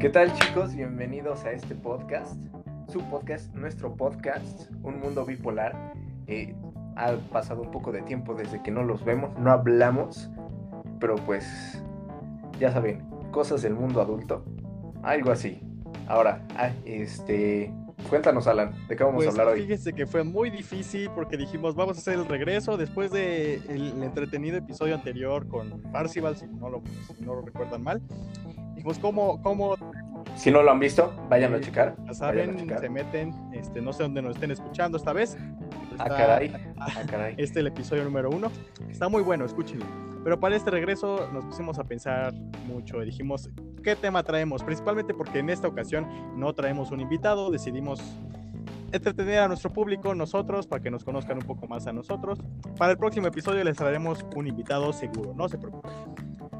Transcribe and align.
¿Qué 0.00 0.08
tal 0.08 0.32
chicos? 0.32 0.74
Bienvenidos 0.74 1.44
a 1.44 1.52
este 1.52 1.74
podcast, 1.74 2.34
su 2.90 3.02
podcast, 3.10 3.54
nuestro 3.54 3.94
podcast, 3.94 4.70
Un 4.82 4.98
Mundo 4.98 5.26
Bipolar. 5.26 5.92
Eh, 6.26 6.54
ha 6.96 7.16
pasado 7.30 7.60
un 7.60 7.70
poco 7.70 7.92
de 7.92 8.00
tiempo 8.00 8.34
desde 8.34 8.62
que 8.62 8.70
no 8.70 8.82
los 8.82 9.04
vemos, 9.04 9.38
no 9.38 9.50
hablamos, 9.50 10.30
pero 11.00 11.16
pues 11.16 11.84
ya 12.58 12.72
saben, 12.72 13.06
cosas 13.30 13.60
del 13.60 13.74
mundo 13.74 14.00
adulto, 14.00 14.42
algo 15.02 15.32
así. 15.32 15.60
Ahora, 16.08 16.46
ah, 16.56 16.70
este, 16.86 17.70
cuéntanos 18.08 18.46
Alan, 18.46 18.72
¿de 18.88 18.96
qué 18.96 19.04
vamos 19.04 19.22
a 19.22 19.26
Pues 19.26 19.38
hablar 19.38 19.48
hoy? 19.48 19.60
fíjese 19.60 19.92
que 19.92 20.06
fue 20.06 20.24
muy 20.24 20.48
difícil 20.48 21.10
porque 21.14 21.36
dijimos 21.36 21.74
vamos 21.74 21.98
a 21.98 22.00
hacer 22.00 22.14
el 22.14 22.24
regreso 22.24 22.78
después 22.78 23.10
del 23.10 23.62
el 23.68 24.02
entretenido 24.02 24.56
episodio 24.56 24.94
anterior 24.94 25.46
con 25.46 25.82
Parcival, 25.92 26.36
si 26.36 26.46
no 26.46 26.70
lo, 26.70 26.82
si 27.18 27.22
no 27.22 27.34
lo 27.34 27.42
recuerdan 27.42 27.82
mal. 27.82 28.00
Dijimos 28.80 28.98
cómo, 28.98 29.42
cómo 29.42 29.76
Si 30.36 30.50
no 30.50 30.62
lo 30.62 30.70
han 30.70 30.80
visto, 30.80 31.12
vayan 31.28 31.52
a 31.52 31.60
checar. 31.60 31.94
ya 32.06 32.14
saben, 32.14 32.56
checar. 32.56 32.80
se 32.80 32.88
meten, 32.88 33.34
este, 33.52 33.82
no 33.82 33.92
sé 33.92 34.04
dónde 34.04 34.22
nos 34.22 34.36
estén 34.36 34.50
escuchando 34.52 34.96
esta 34.96 35.12
vez. 35.12 35.36
Ah, 35.98 36.04
Está- 36.04 36.16
caray, 36.16 36.52
ah, 36.78 36.86
caray. 37.06 37.32
Este 37.32 37.42
es 37.42 37.56
el 37.58 37.66
episodio 37.66 38.04
número 38.04 38.30
uno. 38.30 38.50
Está 38.88 39.10
muy 39.10 39.22
bueno, 39.22 39.44
escúchenlo. 39.44 39.84
Pero 40.24 40.40
para 40.40 40.56
este 40.56 40.70
regreso 40.70 41.28
nos 41.30 41.44
pusimos 41.44 41.78
a 41.78 41.84
pensar 41.84 42.32
mucho 42.66 43.02
y 43.02 43.04
dijimos, 43.04 43.50
¿qué 43.84 43.96
tema 43.96 44.22
traemos? 44.22 44.62
Principalmente 44.64 45.12
porque 45.12 45.40
en 45.40 45.50
esta 45.50 45.68
ocasión 45.68 46.06
no 46.38 46.54
traemos 46.54 46.90
un 46.90 47.00
invitado, 47.00 47.50
decidimos 47.50 48.00
entretener 48.92 49.40
a 49.40 49.48
nuestro 49.48 49.70
público, 49.70 50.14
nosotros, 50.14 50.66
para 50.66 50.82
que 50.82 50.90
nos 50.90 51.04
conozcan 51.04 51.36
un 51.36 51.44
poco 51.44 51.66
más 51.68 51.86
a 51.86 51.92
nosotros. 51.92 52.40
Para 52.78 52.92
el 52.92 52.96
próximo 52.98 53.26
episodio 53.26 53.62
les 53.62 53.76
traeremos 53.76 54.24
un 54.34 54.46
invitado 54.46 54.90
seguro, 54.94 55.34
no 55.34 55.50
se 55.50 55.58
preocupen. 55.58 55.90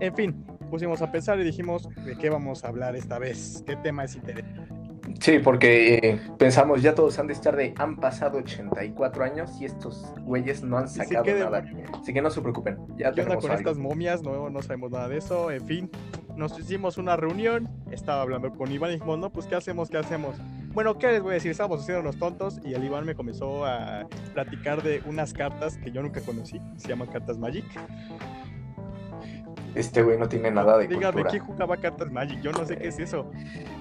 En 0.01 0.15
fin, 0.15 0.45
pusimos 0.71 1.03
a 1.03 1.13
pensar 1.13 1.39
y 1.41 1.45
dijimos, 1.45 1.89
¿de 2.05 2.17
qué 2.17 2.31
vamos 2.31 2.65
a 2.65 2.69
hablar 2.69 2.97
esta 2.97 3.19
vez? 3.19 3.63
¿Qué 3.67 3.77
tema 3.77 4.05
es 4.05 4.17
interesante? 4.17 4.81
Sí, 5.21 5.39
porque 5.41 5.97
eh, 5.97 6.21
pensamos, 6.39 6.83
ya 6.83 6.95
todos 6.95 7.19
han 7.19 7.27
de 7.27 7.35
estar 7.35 7.55
de, 7.55 7.75
han 7.77 7.97
pasado 7.97 8.39
84 8.39 9.25
años 9.25 9.61
y 9.61 9.67
estos 9.67 10.15
güeyes 10.23 10.63
no 10.63 10.79
han 10.79 10.89
sí, 10.89 11.01
sacado 11.01 11.25
¿qué 11.25 11.35
nada. 11.35 11.65
Así 12.01 12.15
que 12.15 12.23
no 12.23 12.31
se 12.31 12.41
preocupen, 12.41 12.79
ya 12.97 13.13
¿Qué 13.13 13.23
onda 13.23 13.37
con 13.37 13.51
algo. 13.51 13.59
estas 13.59 13.77
momias? 13.77 14.23
No, 14.23 14.49
no 14.49 14.63
sabemos 14.63 14.91
nada 14.93 15.09
de 15.09 15.19
eso. 15.19 15.51
En 15.51 15.67
fin, 15.67 15.91
nos 16.37 16.59
hicimos 16.59 16.97
una 16.97 17.17
reunión. 17.17 17.69
Estaba 17.91 18.23
hablando 18.23 18.51
con 18.53 18.73
Iván 18.73 18.91
y 18.91 18.95
dijimos, 18.95 19.19
no, 19.19 19.31
pues 19.31 19.47
¿qué 19.47 19.57
hacemos? 19.57 19.91
¿Qué 19.91 19.99
hacemos? 19.99 20.37
Bueno, 20.73 20.97
¿qué 20.97 21.09
les 21.09 21.23
voy 21.23 21.33
a 21.33 21.35
decir? 21.35 21.51
Estábamos 21.51 21.81
haciendo 21.81 22.01
unos 22.01 22.17
tontos 22.17 22.61
y 22.65 22.73
el 22.73 22.85
Iván 22.85 23.05
me 23.05 23.15
comenzó 23.15 23.67
a 23.67 24.07
platicar 24.33 24.83
de 24.83 25.03
unas 25.05 25.35
cartas 25.35 25.77
que 25.77 25.91
yo 25.91 26.01
nunca 26.03 26.21
conocí. 26.21 26.61
Se 26.77 26.89
llaman 26.89 27.09
cartas 27.09 27.37
Magic. 27.37 27.67
Este 29.75 30.03
güey 30.03 30.19
no 30.19 30.29
tiene 30.29 30.51
nada 30.51 30.77
de 30.79 30.89
Dígame, 30.89 31.13
cultura. 31.13 31.31
¿quién 31.31 31.45
jugaba 31.45 31.77
cartas 31.77 32.11
Magic? 32.11 32.41
Yo 32.41 32.53
no 32.53 32.65
sé 32.65 32.77
qué 32.77 32.89
es 32.89 32.99
eso. 32.99 33.31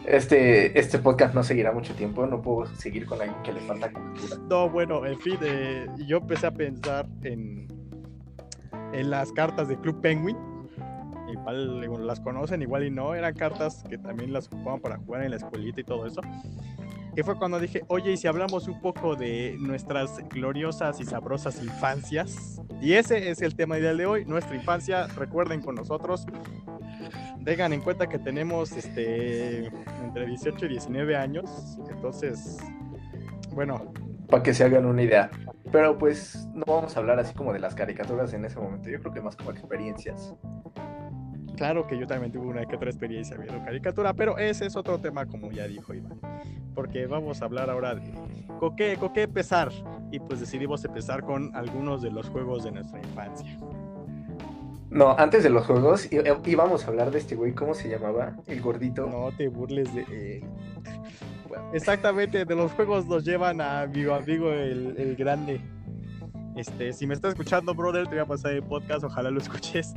Este, 0.06 0.78
este 0.80 1.00
podcast 1.00 1.34
no 1.34 1.44
seguirá 1.44 1.72
mucho 1.72 1.94
tiempo, 1.96 2.26
no 2.28 2.42
puedo 2.42 2.66
seguir 2.76 3.06
con 3.06 3.22
alguien 3.22 3.42
que 3.44 3.54
le 3.54 3.62
falta 3.62 3.92
cultura. 3.92 4.36
No, 4.50 4.70
bueno, 4.70 5.06
en 5.06 5.20
fin, 5.20 5.38
eh, 5.42 5.88
yo 6.08 6.18
empecé 6.18 6.48
a 6.48 6.52
pensar 6.52 7.08
en, 7.24 7.68
en 8.94 9.10
las 9.10 9.32
cartas 9.32 9.68
de 9.68 9.78
Club 9.80 10.00
Penguin. 10.02 10.38
Igual 11.32 12.08
las 12.08 12.20
conocen, 12.20 12.62
igual 12.62 12.86
y 12.86 12.90
no. 12.92 13.14
Eran 13.14 13.34
cartas 13.36 13.84
que 13.88 13.98
también 13.98 14.34
las 14.34 14.48
ocupaban 14.48 14.80
para 14.80 14.98
jugar 14.98 15.24
en 15.24 15.32
la 15.32 15.38
escuelita 15.38 15.80
y 15.82 15.84
todo 15.84 16.08
eso. 16.08 16.22
Que 17.20 17.26
fue 17.26 17.36
cuando 17.36 17.60
dije, 17.60 17.84
oye, 17.90 18.14
y 18.14 18.16
si 18.16 18.28
hablamos 18.28 18.70
un 18.70 18.80
poco 18.80 19.18
de 19.18 19.58
nuestras 19.60 20.26
gloriosas 20.30 21.02
y 21.02 21.04
sabrosas 21.04 21.62
infancias. 21.62 22.62
Y 22.80 22.94
ese 22.94 23.30
es 23.30 23.42
el 23.42 23.56
tema 23.56 23.78
ideal 23.78 23.98
de 23.98 24.06
hoy, 24.06 24.24
nuestra 24.24 24.56
infancia. 24.56 25.06
Recuerden 25.08 25.62
con 25.62 25.76
nosotros. 25.76 26.26
Tengan 27.44 27.74
en 27.74 27.82
cuenta 27.82 28.08
que 28.08 28.20
tenemos 28.20 28.72
este 28.72 29.66
entre 30.02 30.28
18 30.28 30.66
y 30.66 30.70
19 30.70 31.18
años. 31.18 31.78
Entonces, 31.90 32.58
bueno, 33.52 33.92
Para 34.30 34.42
que 34.42 34.54
se 34.54 34.64
hagan 34.64 34.86
una 34.86 35.04
idea. 35.04 35.30
Pero 35.74 35.98
pues 35.98 36.48
no 36.54 36.64
vamos 36.68 36.96
a 36.96 37.02
hablar 37.02 37.20
así 37.20 37.34
como 37.34 37.52
de 37.52 37.60
las 37.60 37.76
caricaturas 37.76 38.32
en 38.32 38.46
ese 38.46 38.58
momento. 38.58 38.90
Yo 38.90 39.02
creo 39.02 39.14
que 39.14 39.20
más 39.20 39.36
como 39.36 39.52
experiencias. 39.52 40.34
Claro 41.60 41.86
que 41.86 42.00
yo 42.00 42.08
también 42.08 42.32
tuve 42.32 42.48
una 42.48 42.66
que 42.66 42.78
otra 42.78 42.90
experiencia 42.90 43.36
viendo 43.36 43.62
caricatura, 43.66 44.14
pero 44.14 44.38
ese 44.38 44.66
es 44.66 44.78
otro 44.78 44.98
tema 44.98 45.26
como 45.26 45.52
ya 45.52 45.68
dijo 45.68 45.94
Iván. 45.94 46.18
Porque 46.74 47.06
vamos 47.06 47.42
a 47.42 47.46
hablar 47.46 47.70
ahora 47.70 47.96
de 47.96 48.14
con 48.60 48.78
qué, 48.78 48.96
con 48.96 49.12
qué 49.12 49.24
empezar. 49.24 49.70
Y 50.10 50.20
pues 50.20 50.40
decidimos 50.40 50.86
empezar 50.86 51.22
con 51.22 51.54
algunos 51.54 52.02
de 52.02 52.12
los 52.12 52.30
juegos 52.30 52.64
de 52.64 52.72
nuestra 52.72 53.00
infancia. 53.00 53.58
No, 54.90 55.12
antes 55.20 55.44
de 55.44 55.50
los 55.50 55.66
juegos 55.66 56.10
í- 56.10 56.24
íbamos 56.46 56.86
a 56.86 56.88
hablar 56.88 57.12
de 57.12 57.20
este 57.20 57.36
güey, 57.36 57.52
¿cómo 57.54 57.74
se 57.74 57.90
llamaba? 57.90 58.38
El 58.48 58.62
gordito. 58.62 59.06
No 59.08 59.30
te 59.36 59.50
burles 59.50 59.94
de 59.94 60.04
él. 60.38 60.44
Exactamente, 61.74 62.46
de 62.46 62.56
los 62.56 62.72
juegos 62.72 63.06
nos 63.06 63.26
llevan 63.26 63.60
a 63.60 63.86
mi 63.86 64.06
amigo 64.10 64.50
el, 64.54 64.96
el 64.98 65.16
grande. 65.18 65.60
Este, 66.56 66.92
si 66.94 67.08
me 67.08 67.14
estás 67.14 67.32
escuchando, 67.34 67.74
brother, 67.74 68.04
te 68.06 68.12
voy 68.16 68.20
a 68.20 68.26
pasar 68.26 68.52
el 68.54 68.64
podcast, 68.64 69.04
ojalá 69.04 69.30
lo 69.32 69.40
escuches. 69.42 69.94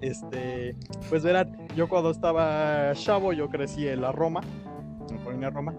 Este, 0.00 0.74
pues 1.08 1.22
verán, 1.24 1.68
yo 1.76 1.88
cuando 1.88 2.10
estaba 2.10 2.92
chavo, 2.94 3.32
yo 3.32 3.48
crecí 3.48 3.86
en 3.88 4.00
la 4.00 4.12
Roma, 4.12 4.40
en 5.10 5.18
Colonia 5.18 5.50
Roma. 5.50 5.74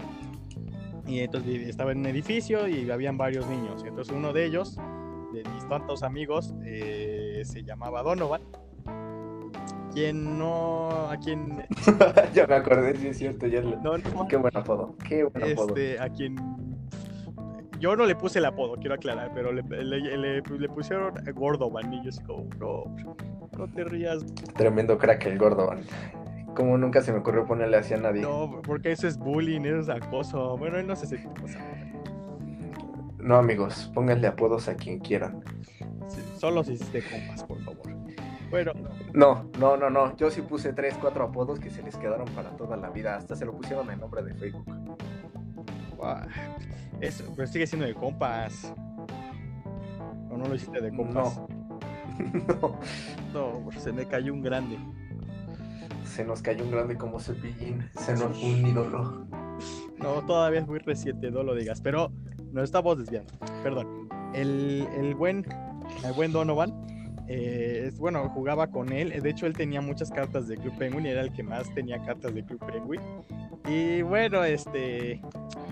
Y 1.07 1.19
entonces 1.19 1.67
estaba 1.69 1.93
en 1.93 1.99
un 1.99 2.05
edificio 2.07 2.67
y 2.67 2.89
habían 2.91 3.17
varios 3.17 3.47
niños. 3.47 3.81
Y 3.83 3.87
entonces 3.87 4.13
uno 4.13 4.33
de 4.33 4.45
ellos, 4.45 4.75
de 5.33 5.43
mis 5.53 5.67
tantos 5.69 6.03
amigos, 6.03 6.53
eh, 6.65 7.41
se 7.45 7.63
llamaba 7.63 8.03
Donovan. 8.03 8.41
Quien 9.93 10.37
no, 10.37 10.89
a 11.09 11.17
quien 11.17 11.65
ya 12.33 12.45
me 12.45 12.55
acordé, 12.55 12.95
sí 12.97 13.07
es 13.07 13.17
cierto. 13.17 13.47
Ya 13.47 13.61
lo- 13.61 13.77
no, 13.81 13.97
no, 13.97 14.27
Qué 14.27 14.35
buen 14.35 14.55
apodo. 14.55 14.95
Qué 15.07 15.23
buen 15.23 15.51
apodo. 15.53 15.69
este, 15.69 15.99
a 15.99 16.09
quien 16.09 16.35
yo 17.79 17.95
no 17.95 18.05
le 18.05 18.15
puse 18.15 18.39
el 18.39 18.45
apodo, 18.45 18.75
quiero 18.75 18.95
aclarar, 18.95 19.31
pero 19.33 19.51
le, 19.51 19.61
le- 19.63 20.17
le- 20.17 20.41
le 20.41 20.69
pusieron 20.69 21.13
Gordovan 21.35 21.93
y 21.93 22.03
yo 22.03 22.09
así 22.09 22.23
como, 22.23 22.45
no, 22.59 22.83
no 23.57 23.67
te 23.73 23.83
rías, 23.83 24.25
Tremendo 24.55 24.97
crack 24.97 25.25
el 25.25 25.37
gordo. 25.37 25.67
man. 25.67 25.81
Como 26.55 26.77
nunca 26.77 27.01
se 27.01 27.11
me 27.13 27.19
ocurrió 27.19 27.45
ponerle 27.45 27.77
así 27.77 27.93
a 27.93 27.97
nadie. 27.97 28.21
no, 28.21 28.61
porque 28.63 28.91
eso 28.91 29.07
es 29.07 29.17
bullying, 29.17 29.61
eso 29.61 29.79
es 29.79 29.89
acoso, 29.89 30.57
bueno, 30.57 30.77
él 30.77 30.87
no 30.87 30.95
sé 30.95 31.05
de 31.15 31.23
cosas. 31.23 31.61
No, 33.19 33.35
amigos, 33.35 33.91
pónganle 33.93 34.27
apodos 34.27 34.67
a 34.69 34.75
quien 34.75 34.99
quieran. 34.99 35.41
Sí, 36.07 36.21
solo 36.39 36.63
si 36.63 36.73
hiciste 36.73 37.03
compas, 37.03 37.43
por 37.43 37.59
favor. 37.63 37.81
Bueno, 38.49 38.71
No, 39.13 39.49
no, 39.59 39.75
no, 39.75 39.89
no. 39.89 40.15
Yo 40.15 40.31
sí 40.31 40.41
puse 40.41 40.71
tres, 40.71 40.95
cuatro 41.01 41.25
apodos 41.25 41.59
que 41.59 41.69
se 41.69 41.83
les 41.83 41.97
quedaron 41.97 42.25
para 42.29 42.51
toda 42.51 42.77
la 42.77 42.89
vida. 42.89 43.17
Hasta 43.17 43.35
se 43.35 43.43
lo 43.45 43.51
pusieron 43.53 43.91
en 43.91 43.99
nombre 43.99 44.23
de 44.23 44.33
Facebook. 44.35 44.65
Ah, 46.03 46.25
eso, 47.01 47.31
pero 47.35 47.47
sigue 47.47 47.67
siendo 47.67 47.85
de 47.85 47.93
compas. 47.93 48.73
¿O 50.29 50.37
no 50.37 50.47
lo 50.47 50.55
hiciste 50.55 50.81
de 50.81 50.95
compas? 50.95 51.37
no. 51.37 51.47
No, 53.33 53.69
se 53.77 53.91
me 53.91 54.05
cayó 54.05 54.33
un 54.33 54.41
grande. 54.41 54.77
Se 56.03 56.25
nos 56.25 56.41
cayó 56.41 56.63
un 56.63 56.71
grande 56.71 56.97
como 56.97 57.19
cepillín. 57.19 57.87
Se 57.99 58.13
nos 58.13 58.37
fue 58.37 58.53
un 58.53 58.65
ídolo. 58.65 59.27
No, 59.99 60.25
todavía 60.25 60.61
es 60.61 60.67
muy 60.67 60.79
reciente, 60.79 61.29
no 61.29 61.43
lo 61.43 61.53
digas, 61.53 61.81
pero 61.81 62.11
nos 62.51 62.63
estamos 62.63 62.97
desviando. 62.97 63.31
Perdón. 63.63 64.09
El, 64.33 64.87
el 64.97 65.15
buen, 65.15 65.45
el 66.03 66.13
buen 66.13 66.31
Donovan, 66.31 66.73
eh, 67.27 67.85
es, 67.87 67.99
bueno, 67.99 68.29
jugaba 68.29 68.67
con 68.67 68.91
él. 68.91 69.21
De 69.21 69.29
hecho, 69.29 69.45
él 69.45 69.53
tenía 69.53 69.81
muchas 69.81 70.09
cartas 70.11 70.47
de 70.47 70.57
Club 70.57 70.77
Penguin 70.77 71.05
y 71.05 71.09
era 71.09 71.21
el 71.21 71.33
que 71.33 71.43
más 71.43 71.73
tenía 71.73 72.01
cartas 72.01 72.33
de 72.33 72.43
Club 72.43 72.65
Penguin. 72.65 73.01
Y 73.67 74.01
bueno, 74.01 74.43
este, 74.43 75.21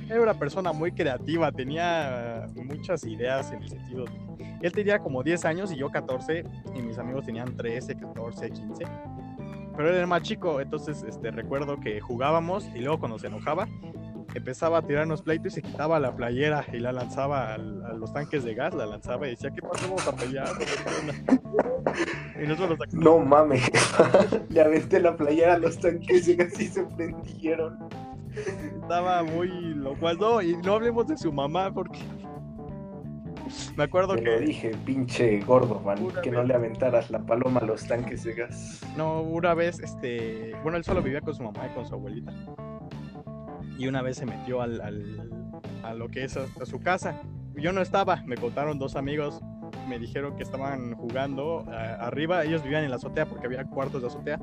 era 0.10 0.22
una 0.22 0.34
persona 0.34 0.72
muy 0.72 0.92
creativa, 0.92 1.52
tenía 1.52 2.48
muchas 2.56 3.04
ideas 3.06 3.52
en 3.52 3.64
el 3.64 3.70
sentido 3.70 4.06
de... 4.06 4.12
Él 4.62 4.72
tenía 4.72 5.00
como 5.00 5.22
10 5.24 5.46
años 5.46 5.72
y 5.72 5.78
yo 5.78 5.90
14, 5.90 6.44
y 6.76 6.82
mis 6.82 6.98
amigos 6.98 7.26
tenían 7.26 7.56
13, 7.56 7.96
14, 7.96 8.50
15. 8.52 8.86
Pero 9.76 9.90
él 9.90 9.96
era 9.96 10.08
más 10.08 10.22
chico, 10.24 10.62
entonces 10.62 11.04
este, 11.08 11.32
recuerdo 11.32 11.80
que 11.80 12.00
jugábamos 12.00 12.66
y 12.74 12.80
luego 12.80 13.00
cuando 13.00 13.20
se 13.20 13.28
enojaba, 13.28 13.68
empezaba 14.34 14.80
a 14.80 14.82
tirarnos 14.82 15.22
pleito 15.22 15.48
y 15.48 15.52
se 15.52 15.62
quitaba 15.62 16.00
la 16.00 16.16
playera 16.16 16.66
y 16.74 16.80
la 16.80 16.92
lanzaba 16.92 17.54
al- 17.54 17.84
a 17.86 17.94
los 17.94 18.12
tanques 18.14 18.44
de 18.44 18.54
gas, 18.56 18.74
la 18.74 18.86
lanzaba 18.86 19.28
y 19.28 19.32
decía, 19.32 19.52
¿qué 19.52 19.62
pasó? 19.62 19.88
Vamos 19.88 20.08
a 20.08 20.16
pelear. 20.16 20.48
y 22.44 22.48
nosotros 22.48 22.80
nos 22.80 22.94
No 22.94 23.20
mames. 23.20 23.70
Le 24.50 24.62
aventé 24.62 25.00
la 25.00 25.16
playera 25.16 25.56
a 25.56 25.58
los 25.60 25.80
tanques 25.80 26.28
y 26.28 26.40
así 26.42 26.68
se 26.68 26.84
prendieron. 26.84 27.78
Estaba 28.82 29.24
muy 29.24 29.50
locuaz. 29.76 30.18
No, 30.18 30.42
y 30.42 30.56
no 30.58 30.74
hablemos 30.76 31.08
de 31.08 31.18
su 31.18 31.32
mamá 31.32 31.74
porque 31.74 32.00
me 33.78 33.84
acuerdo 33.84 34.16
Te 34.16 34.24
que 34.24 34.40
dije, 34.40 34.72
pinche 34.86 35.40
gordo, 35.42 35.80
man. 35.82 35.98
Que 36.24 36.32
no 36.32 36.40
vez. 36.40 36.48
le 36.48 36.54
aventaras 36.56 37.10
la 37.12 37.20
paloma 37.20 37.60
a 37.60 37.66
los 37.66 37.86
tanques 37.88 38.24
de 38.24 38.34
gas. 38.34 38.82
no, 38.98 39.22
una 39.22 39.54
vez, 39.54 39.80
este, 39.80 40.54
bueno, 40.64 40.78
él 40.78 40.84
solo 40.84 41.02
vivía 41.02 41.22
con 41.22 41.34
su 41.36 41.44
mamá 41.44 41.68
y 41.72 41.76
con 41.76 41.86
su 41.86 41.94
abuelita. 41.94 42.34
Y 43.78 43.88
una 43.88 44.02
vez 44.02 44.18
se 44.18 44.26
metió 44.26 44.62
al, 44.62 44.82
al- 44.82 45.30
a 45.84 45.94
lo 45.94 46.10
que 46.10 46.24
es 46.24 46.38
a, 46.38 46.46
a 46.62 46.66
su 46.66 46.80
casa. 46.80 47.22
Yo 47.56 47.72
no 47.72 47.82
estaba, 47.82 48.24
me 48.26 48.36
contaron 48.38 48.80
dos 48.80 48.96
amigos, 48.96 49.40
me 49.88 50.00
dijeron 50.00 50.36
que 50.36 50.44
estaban 50.44 50.96
jugando 50.96 51.66
arriba, 52.00 52.44
ellos 52.44 52.64
vivían 52.64 52.84
en 52.84 52.90
la 52.90 52.96
azotea 52.96 53.26
porque 53.28 53.46
había 53.48 53.66
cuartos 53.66 54.02
de 54.02 54.08
azotea. 54.08 54.40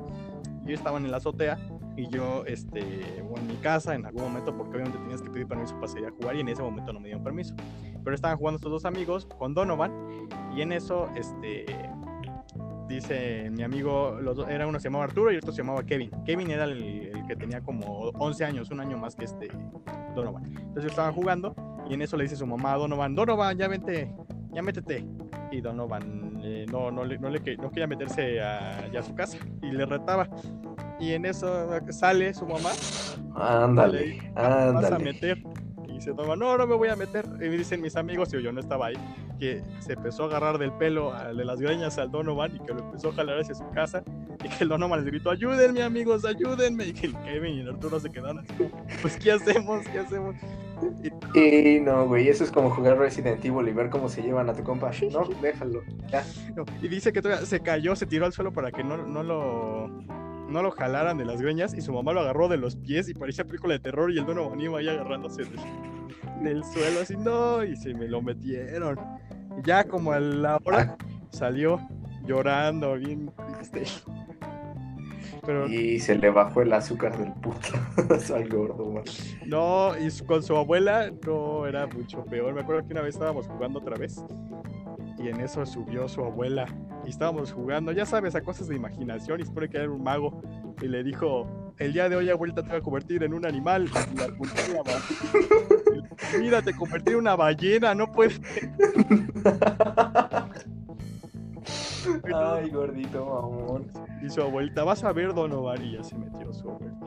yo 0.65 0.73
estaba 0.73 0.97
en 0.97 1.11
la 1.11 1.17
azotea 1.17 1.57
y 1.95 2.07
yo, 2.07 2.43
este, 2.45 2.79
en 3.17 3.47
mi 3.47 3.55
casa 3.57 3.93
en 3.95 4.05
algún 4.05 4.23
momento, 4.23 4.55
porque 4.55 4.77
obviamente 4.77 4.97
tenías 4.99 5.21
que 5.21 5.29
pedir 5.29 5.47
permiso 5.47 5.75
para 5.75 5.87
salir 5.87 6.07
a 6.07 6.11
jugar 6.11 6.35
y 6.35 6.39
en 6.39 6.49
ese 6.49 6.61
momento 6.61 6.91
no 6.91 6.99
me 6.99 7.07
dieron 7.07 7.23
permiso. 7.23 7.55
Pero 8.03 8.15
estaban 8.15 8.37
jugando 8.37 8.57
estos 8.57 8.71
dos 8.71 8.85
amigos 8.85 9.25
con 9.37 9.53
Donovan 9.53 9.91
y 10.55 10.61
en 10.61 10.71
eso, 10.71 11.09
este, 11.15 11.65
dice 12.87 13.49
mi 13.51 13.63
amigo, 13.63 14.17
los 14.21 14.37
dos, 14.37 14.49
era 14.49 14.67
uno 14.67 14.79
se 14.79 14.85
llamaba 14.85 15.05
Arturo 15.05 15.31
y 15.31 15.37
otro 15.37 15.51
se 15.51 15.61
llamaba 15.61 15.83
Kevin. 15.83 16.09
Kevin 16.25 16.51
era 16.51 16.65
el, 16.65 16.81
el, 16.81 17.27
que 17.27 17.35
tenía 17.35 17.61
como 17.61 17.85
11 17.85 18.45
años, 18.45 18.71
un 18.71 18.79
año 18.79 18.97
más 18.97 19.15
que 19.15 19.25
este 19.25 19.49
Donovan. 20.15 20.45
Entonces 20.45 20.85
estaban 20.85 21.13
jugando 21.13 21.55
y 21.89 21.93
en 21.93 22.01
eso 22.01 22.17
le 22.17 22.23
dice 22.23 22.35
su 22.35 22.47
mamá 22.47 22.73
a 22.73 22.77
Donovan, 22.77 23.15
Donovan, 23.15 23.57
ya 23.57 23.67
vente, 23.67 24.13
ya 24.51 24.61
métete. 24.61 25.05
Y 25.51 25.61
Donovan 25.61 26.41
eh, 26.43 26.65
no, 26.71 26.91
no, 26.91 27.05
no, 27.05 27.29
le, 27.29 27.57
no 27.57 27.69
quería 27.69 27.87
meterse 27.87 28.41
a, 28.41 28.89
ya 28.91 28.99
a 28.99 29.03
su 29.03 29.13
casa 29.13 29.37
y 29.61 29.71
le 29.71 29.85
retaba. 29.85 30.27
Y 31.03 31.11
en 31.11 31.25
eso 31.25 31.69
sale 31.89 32.33
su 32.33 32.45
mamá. 32.45 32.69
Ándale, 33.35 34.19
ándale. 34.35 34.73
Vas 34.73 34.91
a 34.93 34.99
meter. 34.99 35.43
Y 35.85 35.95
dice 35.95 36.13
no, 36.13 36.35
no 36.37 36.65
me 36.65 36.75
voy 36.75 36.87
a 36.87 36.95
meter. 36.95 37.25
Y 37.41 37.49
me 37.49 37.57
dicen 37.57 37.81
mis 37.81 37.97
amigos, 37.97 38.33
y 38.33 38.41
yo 38.41 38.53
no 38.53 38.61
estaba 38.61 38.85
ahí, 38.87 38.95
que 39.37 39.61
se 39.79 39.93
empezó 39.93 40.23
a 40.23 40.27
agarrar 40.27 40.57
del 40.57 40.71
pelo, 40.71 41.13
de 41.35 41.43
las 41.43 41.59
greñas 41.59 41.97
al 41.97 42.09
Donovan 42.09 42.55
y 42.55 42.59
que 42.59 42.73
lo 42.73 42.79
empezó 42.79 43.09
a 43.09 43.13
jalar 43.15 43.39
hacia 43.39 43.53
su 43.53 43.69
casa. 43.71 44.01
Y 44.45 44.47
que 44.47 44.63
el 44.63 44.69
Donovan 44.69 45.01
les 45.01 45.11
gritó, 45.11 45.31
ayúdenme 45.31 45.83
amigos, 45.83 46.23
ayúdenme. 46.23 46.85
Y 46.85 46.93
que 46.93 47.07
el 47.07 47.17
Kevin 47.23 47.55
y 47.55 47.59
el 47.59 47.69
Arturo 47.71 47.99
se 47.99 48.09
quedaron 48.09 48.39
así 48.39 48.53
pues 49.01 49.17
¿qué 49.17 49.33
hacemos? 49.33 49.85
¿Qué 49.91 49.99
hacemos? 49.99 50.35
Y 51.35 51.81
no, 51.81 52.07
güey, 52.07 52.29
eso 52.29 52.45
es 52.45 52.51
como 52.51 52.69
jugar 52.69 52.97
Resident 52.97 53.43
Evil 53.43 53.67
y 53.67 53.73
ver 53.73 53.89
cómo 53.89 54.07
se 54.07 54.21
llevan 54.21 54.49
a 54.49 54.53
tu 54.53 54.63
compa. 54.63 54.91
No, 55.11 55.27
déjalo, 55.41 55.81
ya. 56.09 56.23
No, 56.55 56.63
y 56.81 56.87
dice 56.87 57.11
que 57.11 57.21
todavía 57.21 57.45
se 57.45 57.59
cayó, 57.59 57.93
se 57.97 58.05
tiró 58.05 58.25
al 58.25 58.31
suelo 58.31 58.53
para 58.53 58.71
que 58.71 58.85
no, 58.85 58.95
no 59.05 59.21
lo 59.21 59.89
no 60.53 60.61
lo 60.61 60.71
jalaran 60.71 61.17
de 61.17 61.25
las 61.25 61.41
greñas 61.41 61.73
y 61.73 61.81
su 61.81 61.91
mamá 61.91 62.13
lo 62.13 62.21
agarró 62.21 62.47
de 62.47 62.57
los 62.57 62.75
pies 62.75 63.09
y 63.09 63.13
parecía 63.13 63.43
película 63.43 63.73
de 63.73 63.79
terror 63.79 64.11
y 64.11 64.19
el 64.19 64.25
Donovan 64.25 64.61
iba 64.61 64.79
ahí 64.79 64.87
agarrándose 64.87 65.43
del, 65.43 65.59
del 66.43 66.63
suelo 66.63 67.01
así, 67.01 67.17
no, 67.17 67.63
y 67.63 67.75
se 67.75 67.93
me 67.93 68.07
lo 68.07 68.21
metieron. 68.21 68.97
Y 69.57 69.67
ya 69.67 69.83
como 69.83 70.13
a 70.13 70.19
la 70.19 70.59
hora 70.63 70.95
salió 71.31 71.79
llorando, 72.25 72.95
bien 72.95 73.31
triste. 73.57 73.83
Pero... 75.45 75.67
Y 75.67 75.99
se 75.99 76.15
le 76.15 76.29
bajó 76.29 76.61
el 76.61 76.71
azúcar 76.71 77.17
del 77.17 77.33
puto 77.33 77.73
al 78.33 78.47
gordo, 78.47 78.91
man. 78.91 79.03
No, 79.45 79.91
y 79.97 80.09
con 80.25 80.41
su 80.41 80.55
abuela 80.55 81.11
no 81.25 81.67
era 81.67 81.85
mucho 81.87 82.23
peor. 82.23 82.53
Me 82.53 82.61
acuerdo 82.61 82.87
que 82.87 82.93
una 82.93 83.01
vez 83.01 83.15
estábamos 83.15 83.47
jugando 83.47 83.79
otra 83.79 83.97
vez 83.97 84.23
y 85.23 85.29
en 85.29 85.39
eso 85.39 85.65
subió 85.65 86.07
su 86.09 86.21
abuela 86.21 86.65
y 87.05 87.09
estábamos 87.09 87.53
jugando, 87.53 87.91
ya 87.91 88.05
sabes, 88.05 88.35
a 88.35 88.41
cosas 88.41 88.67
de 88.67 88.75
imaginación 88.75 89.39
y 89.39 89.45
supone 89.45 89.69
que 89.69 89.77
era 89.77 89.89
un 89.89 90.03
mago 90.03 90.41
y 90.81 90.87
le 90.87 91.03
dijo, 91.03 91.73
el 91.77 91.93
día 91.93 92.09
de 92.09 92.17
hoy 92.17 92.29
abuelita 92.29 92.61
te 92.61 92.69
voy 92.69 92.77
a 92.79 92.81
convertir 92.81 93.23
en 93.23 93.33
un 93.33 93.45
animal 93.45 93.89
y 94.11 94.17
la 94.17 94.27
Mira, 96.39 96.61
te 96.61 96.73
convertí 96.73 97.11
en 97.11 97.17
una 97.17 97.35
ballena, 97.35 97.95
no 97.95 98.11
puedes. 98.11 98.41
Ay, 102.33 102.69
gordito 102.69 103.25
mamón. 103.25 103.87
Y 104.21 104.29
su 104.29 104.41
abuelita, 104.41 104.83
vas 104.83 105.03
a 105.03 105.13
ver, 105.13 105.33
Donovan, 105.33 105.83
y 105.85 105.93
ya 105.93 106.03
se 106.03 106.17
metió 106.17 106.51
su 106.51 106.69
abuela. 106.69 106.97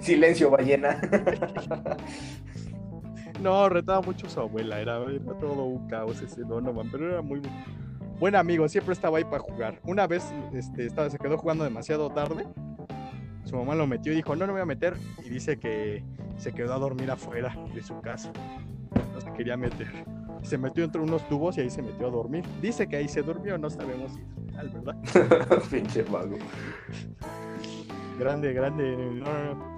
Silencio, 0.00 0.50
ballena. 0.50 1.00
no, 3.40 3.68
retaba 3.68 4.00
mucho 4.02 4.28
su 4.28 4.40
abuela, 4.40 4.80
era, 4.80 5.02
era, 5.02 5.38
todo 5.38 5.64
un 5.64 5.88
caos 5.88 6.20
ese 6.22 6.42
Donovan, 6.42 6.90
pero 6.90 7.10
era 7.10 7.22
muy 7.22 7.40
buen 8.18 8.34
amigo, 8.34 8.68
siempre 8.68 8.92
estaba 8.92 9.18
ahí 9.18 9.24
para 9.24 9.40
jugar. 9.40 9.80
Una 9.84 10.06
vez 10.06 10.32
este, 10.52 10.86
estaba, 10.86 11.10
se 11.10 11.18
quedó 11.18 11.38
jugando 11.38 11.64
demasiado 11.64 12.10
tarde, 12.10 12.46
su 13.44 13.56
mamá 13.56 13.74
lo 13.74 13.86
metió 13.86 14.12
y 14.12 14.16
dijo, 14.16 14.34
no, 14.34 14.46
no 14.46 14.52
me 14.52 14.60
voy 14.60 14.62
a 14.62 14.66
meter, 14.66 14.94
y 15.24 15.28
dice 15.28 15.58
que 15.58 16.04
se 16.36 16.52
quedó 16.52 16.74
a 16.74 16.78
dormir 16.78 17.10
afuera 17.10 17.56
de 17.74 17.82
su 17.82 18.00
casa, 18.00 18.32
no 19.12 19.20
se 19.20 19.32
quería 19.32 19.56
meter 19.56 20.06
se 20.46 20.58
metió 20.58 20.84
entre 20.84 21.00
unos 21.00 21.26
tubos 21.28 21.58
y 21.58 21.62
ahí 21.62 21.70
se 21.70 21.82
metió 21.82 22.06
a 22.06 22.10
dormir. 22.10 22.44
Dice 22.62 22.88
que 22.88 22.96
ahí 22.96 23.08
se 23.08 23.22
durmió, 23.22 23.58
no 23.58 23.68
sabemos 23.68 24.12
si 24.12 24.20
es 24.20 24.52
real, 24.52 24.70
¿verdad? 24.70 25.62
Pinche 25.70 26.04
mago. 26.04 26.36
Grande, 28.18 28.52
grande. 28.52 28.96
No, 28.96 29.24
no, 29.24 29.54
no. 29.54 29.75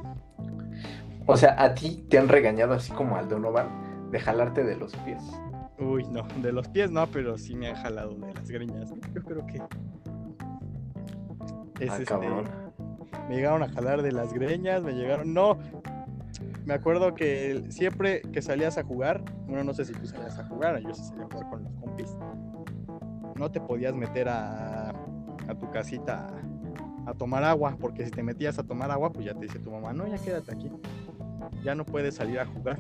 O 1.30 1.36
sea, 1.36 1.62
a 1.62 1.74
ti 1.74 2.06
te 2.08 2.16
han 2.16 2.26
regañado 2.26 2.72
así 2.72 2.90
como 2.90 3.16
al 3.16 3.28
Donovan 3.28 3.68
de 4.10 4.18
jalarte 4.18 4.64
de 4.64 4.76
los 4.76 4.96
pies. 4.96 5.22
Uy, 5.78 6.04
no, 6.04 6.26
de 6.40 6.52
los 6.52 6.68
pies 6.68 6.90
no, 6.90 7.06
pero 7.06 7.36
sí 7.36 7.54
me 7.54 7.68
han 7.68 7.76
jalado 7.76 8.14
de 8.14 8.32
las 8.32 8.50
greñas. 8.50 8.94
Yo 9.14 9.22
creo 9.22 9.46
que. 9.46 9.56
Es 11.84 11.90
ah, 11.90 11.98
este... 11.98 12.04
cabrón. 12.06 12.48
Me 13.28 13.36
llegaron 13.36 13.62
a 13.62 13.68
jalar 13.68 14.00
de 14.00 14.10
las 14.10 14.32
greñas, 14.32 14.82
me 14.82 14.94
llegaron. 14.94 15.34
No, 15.34 15.58
me 16.64 16.72
acuerdo 16.72 17.14
que 17.14 17.62
siempre 17.68 18.22
que 18.22 18.40
salías 18.40 18.78
a 18.78 18.84
jugar, 18.84 19.22
bueno, 19.46 19.64
no 19.64 19.74
sé 19.74 19.84
si 19.84 19.92
tú 19.92 20.06
salías 20.06 20.38
a 20.38 20.44
jugar, 20.44 20.80
yo 20.80 20.94
sí 20.94 21.04
salía 21.04 21.24
a 21.24 21.28
jugar 21.28 21.50
con 21.50 21.62
los 21.62 21.74
compis, 21.74 22.16
no 23.36 23.50
te 23.50 23.60
podías 23.60 23.94
meter 23.94 24.30
a, 24.30 24.88
a 24.90 25.54
tu 25.58 25.70
casita 25.70 26.26
a, 27.06 27.10
a, 27.10 27.14
tomar 27.14 27.44
agua, 27.44 27.76
porque 27.78 28.06
si 28.06 28.10
te 28.10 28.22
metías 28.22 28.58
a 28.58 28.62
tomar 28.62 28.90
agua, 28.90 29.12
pues 29.12 29.26
ya 29.26 29.34
te 29.34 29.40
dice 29.40 29.58
tu 29.58 29.70
mamá, 29.70 29.92
no, 29.92 30.06
ya 30.06 30.16
quédate 30.16 30.52
aquí, 30.52 30.70
ya 31.62 31.74
no 31.74 31.84
puedes 31.84 32.16
salir 32.16 32.40
a 32.40 32.46
jugar. 32.46 32.78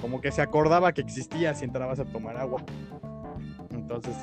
Como 0.00 0.20
que 0.20 0.30
se 0.30 0.42
acordaba 0.42 0.92
que 0.92 1.00
existía 1.00 1.54
si 1.54 1.64
entrabas 1.64 1.98
a 2.00 2.04
tomar 2.04 2.36
agua. 2.36 2.62
Entonces 3.70 4.14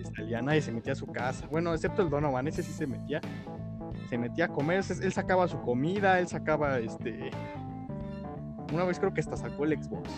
y 0.00 0.04
salía, 0.16 0.42
nadie 0.42 0.62
se 0.62 0.72
metía 0.72 0.92
a 0.92 0.96
su 0.96 1.06
casa. 1.06 1.46
Bueno, 1.50 1.74
excepto 1.74 2.02
el 2.02 2.10
Donovan, 2.10 2.48
ese 2.48 2.62
sí 2.62 2.72
se 2.72 2.86
metía. 2.86 3.20
Se 4.08 4.18
metía 4.18 4.46
a 4.46 4.48
comer, 4.48 4.82
él 5.02 5.12
sacaba 5.12 5.48
su 5.48 5.60
comida, 5.62 6.18
él 6.20 6.28
sacaba 6.28 6.78
este 6.78 7.30
una 8.72 8.84
vez 8.84 8.98
creo 8.98 9.14
que 9.14 9.20
hasta 9.20 9.36
sacó 9.36 9.64
el 9.64 9.80
Xbox. 9.80 10.10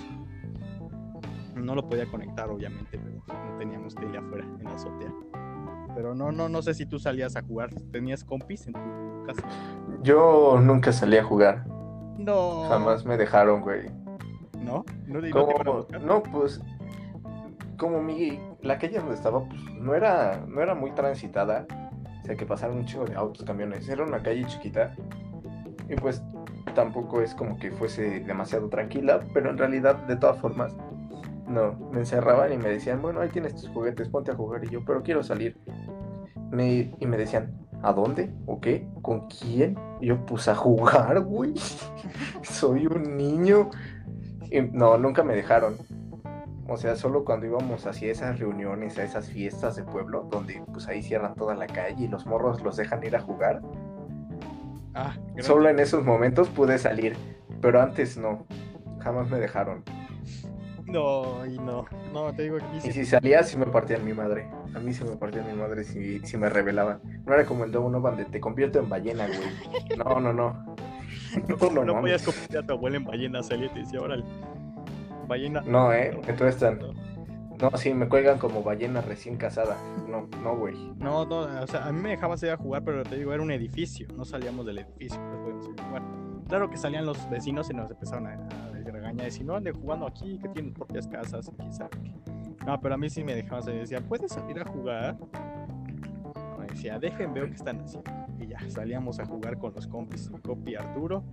No 1.55 1.75
lo 1.75 1.87
podía 1.87 2.07
conectar, 2.07 2.49
obviamente, 2.49 2.99
pero 2.99 3.23
no 3.27 3.59
teníamos 3.59 3.95
tele 3.95 4.19
afuera 4.19 4.45
en 4.59 4.65
la 4.65 4.75
azotea. 4.75 5.13
Pero 5.95 6.15
no, 6.15 6.31
no, 6.33 6.49
no 6.49 6.63
sé 6.63 6.75
si 6.75 6.87
tú 6.87 6.99
salías 6.99 7.37
a 7.37 7.43
jugar. 7.43 7.71
¿Tenías 7.93 8.25
compis 8.25 8.67
en 8.67 8.75
tu 8.75 9.25
casa? 9.27 9.43
Yo 10.03 10.59
nunca 10.61 10.93
salí 10.93 11.17
a 11.17 11.25
jugar. 11.25 11.67
No. 12.19 12.69
Jamás 12.69 13.05
me 13.07 13.17
dejaron, 13.17 13.63
güey. 13.63 13.87
¿No? 14.61 14.85
¿No, 15.07 15.21
¿Cómo? 15.31 15.87
no 16.01 16.23
pues 16.23 16.61
como 17.79 18.03
mi 18.03 18.41
la 18.61 18.77
calle 18.77 18.99
donde 18.99 19.15
estaba 19.15 19.45
pues 19.45 19.63
no 19.73 19.95
era 19.95 20.45
no 20.47 20.61
era 20.61 20.75
muy 20.75 20.91
transitada 20.91 21.65
o 22.21 22.27
sea 22.27 22.35
que 22.35 22.45
pasaron 22.45 22.79
un 22.79 22.85
chico 22.85 23.05
de 23.05 23.15
autos 23.15 23.47
camiones 23.47 23.89
era 23.89 24.03
una 24.03 24.21
calle 24.21 24.45
chiquita 24.47 24.95
y 25.89 25.95
pues 25.95 26.23
tampoco 26.75 27.23
es 27.23 27.35
como 27.35 27.59
que 27.59 27.71
fuese 27.73 28.21
demasiado 28.21 28.69
tranquila, 28.69 29.21
pero 29.33 29.51
en 29.51 29.59
realidad, 29.59 29.97
de 30.07 30.17
todas 30.17 30.39
formas, 30.39 30.77
no, 31.49 31.73
me 31.91 32.01
encerraban 32.01 32.53
y 32.53 32.59
me 32.59 32.69
decían, 32.69 33.01
bueno, 33.03 33.21
ahí 33.21 33.31
tienes 33.31 33.55
tus 33.55 33.69
juguetes, 33.71 34.09
ponte 34.09 34.31
a 34.31 34.35
jugar. 34.35 34.65
Y 34.65 34.69
yo, 34.69 34.85
pero 34.85 35.03
quiero 35.03 35.23
salir. 35.23 35.57
Me, 36.51 36.95
y 36.99 37.07
me 37.07 37.17
decían, 37.17 37.68
¿a 37.83 37.93
dónde? 37.93 38.33
¿O 38.47 38.61
qué? 38.61 38.89
¿Con 39.03 39.29
quién? 39.29 39.79
Y 40.01 40.07
yo, 40.07 40.25
pues 40.27 40.49
a 40.49 40.55
jugar, 40.55 41.21
güey. 41.25 41.55
Soy 42.43 42.87
un 42.87 43.17
niño. 43.17 43.71
Y 44.51 44.61
no, 44.63 44.97
nunca 44.99 45.23
me 45.23 45.35
dejaron. 45.35 45.77
O 46.69 46.77
sea, 46.77 46.97
solo 46.97 47.25
cuando 47.25 47.47
íbamos 47.47 47.87
hacia 47.87 48.13
esas 48.13 48.39
reuniones, 48.39 48.99
a 48.99 49.05
esas 49.05 49.29
fiestas 49.29 49.77
de 49.77 49.85
pueblo, 49.85 50.29
donde 50.31 50.63
pues 50.73 50.87
ahí 50.87 51.03
cierran 51.03 51.35
toda 51.35 51.55
la 51.55 51.67
calle 51.67 52.05
y 52.05 52.09
los 52.09 52.27
morros 52.27 52.63
los 52.63 52.77
dejan 52.77 53.03
ir 53.05 53.17
a 53.17 53.21
jugar 53.21 53.63
Ah, 54.95 55.15
Solo 55.41 55.69
en 55.69 55.79
esos 55.79 56.05
momentos 56.05 56.49
pude 56.49 56.77
salir, 56.77 57.17
pero 57.61 57.81
antes 57.81 58.17
no. 58.17 58.47
Jamás 58.99 59.31
me 59.31 59.39
dejaron. 59.39 59.85
No, 60.89 61.45
y 61.47 61.59
no. 61.59 61.85
No, 62.13 62.33
te 62.33 62.45
digo 62.45 62.59
que 62.59 62.89
Y 62.89 62.93
si 62.93 63.05
salía, 63.05 63.43
sí 63.43 63.57
me 63.57 63.67
partían 63.67 64.05
mi 64.05 64.13
madre. 64.13 64.49
A 64.75 64.79
mí 64.79 64.93
sí 64.93 65.05
me 65.05 65.17
partían 65.17 65.47
mi 65.47 65.55
madre 65.55 65.85
si, 65.85 66.21
si 66.21 66.37
me 66.37 66.49
revelaban. 66.49 67.01
No 67.27 67.35
era 67.35 67.45
como 67.45 67.65
el 67.65 67.73
no 67.73 67.81
donde 67.81 68.25
te 68.25 68.41
convierto 68.41 68.79
en 68.79 68.89
ballena, 68.89 69.27
güey. 69.27 69.97
No, 69.97 70.21
no, 70.21 70.33
no. 70.33 70.77
No, 71.47 71.71
no, 71.71 71.85
no, 71.85 72.01
podías 72.01 72.23
convertir 72.23 72.59
a 72.59 72.63
tu 72.63 72.73
abuela 72.73 72.97
en 72.97 73.05
ballena, 73.05 73.43
salía 73.43 73.67
y 73.67 73.69
te 73.71 73.81
decía, 73.81 74.01
órale. 74.01 74.25
Ballena. 75.27 75.61
No, 75.61 75.93
eh, 75.93 76.11
entonces 76.27 76.55
están. 76.55 76.79
No, 77.61 77.77
sí, 77.77 77.93
me 77.93 78.09
cuelgan 78.09 78.39
como 78.39 78.63
ballena 78.63 79.01
recién 79.03 79.37
casada. 79.37 79.77
No, 80.09 80.29
no, 80.43 80.57
güey. 80.57 80.75
No, 80.97 81.27
no, 81.27 81.41
o 81.41 81.67
sea, 81.67 81.87
a 81.87 81.93
mí 81.93 82.01
me 82.01 82.11
dejaban 82.11 82.39
salir 82.39 82.55
a 82.55 82.57
jugar, 82.57 82.83
pero 82.85 83.03
te 83.03 83.17
digo, 83.17 83.33
era 83.33 83.43
un 83.43 83.51
edificio, 83.51 84.07
no 84.17 84.25
salíamos 84.25 84.65
del 84.65 84.79
edificio, 84.79 85.21
Claro 86.49 86.71
que 86.71 86.79
salían 86.79 87.05
los 87.05 87.29
vecinos 87.29 87.69
y 87.69 87.75
nos 87.75 87.91
empezaban 87.91 88.27
a, 88.27 88.33
a 88.33 88.71
regañar, 88.91 89.27
decir, 89.27 89.45
no 89.45 89.57
anden 89.57 89.75
jugando 89.75 90.07
aquí, 90.07 90.39
que 90.39 90.49
tienen 90.49 90.73
propias 90.73 91.07
casas, 91.07 91.51
sabe 91.71 91.91
No, 92.67 92.81
pero 92.81 92.95
a 92.95 92.99
mí 92.99 93.09
sí 93.11 93.25
me 93.25 93.35
dejaban 93.35 93.63
salir, 93.63 93.81
decían, 93.81 94.05
¿puedes 94.05 94.33
salir 94.33 94.61
a 94.61 94.65
jugar? 94.65 95.17
Me 96.59 96.67
decía, 96.67 96.99
dejen, 96.99 97.35
veo 97.35 97.47
que 97.47 97.55
están 97.55 97.81
haciendo. 97.81 98.11
Y 98.39 98.47
ya, 98.47 98.59
salíamos 98.69 99.19
a 99.19 99.27
jugar 99.27 99.59
con 99.59 99.75
los 99.75 99.87
compis, 99.87 100.31
mi 100.31 100.39
compi 100.39 100.77
Arturo, 100.77 101.25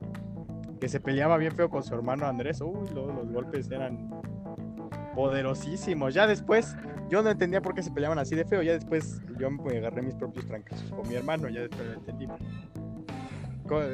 que 0.80 0.88
se 0.90 1.00
peleaba 1.00 1.38
bien 1.38 1.52
feo 1.54 1.70
con 1.70 1.84
su 1.84 1.94
hermano 1.94 2.26
Andrés. 2.26 2.62
Uy, 2.62 2.90
los, 2.94 3.32
golpes 3.32 3.70
eran 3.70 4.10
poderosísimos. 5.14 6.14
Ya 6.14 6.28
después, 6.28 6.76
yo 7.10 7.22
no 7.22 7.30
entendía 7.30 7.62
por 7.62 7.74
qué 7.74 7.84
se 7.84 7.92
peleaban 7.92 8.20
así 8.20 8.36
de 8.36 8.46
feo. 8.46 8.62
Ya 8.62 8.74
después 8.74 9.22
yo 9.40 9.50
me 9.52 9.78
agarré 9.78 10.02
mis 10.02 10.16
propios 10.16 10.46
trancazos 10.48 10.92
con 10.92 11.08
mi 11.08 11.16
hermano, 11.16 11.50
ya 11.50 11.62
después 11.62 11.88
lo 11.88 11.94
entendí. 11.94 12.28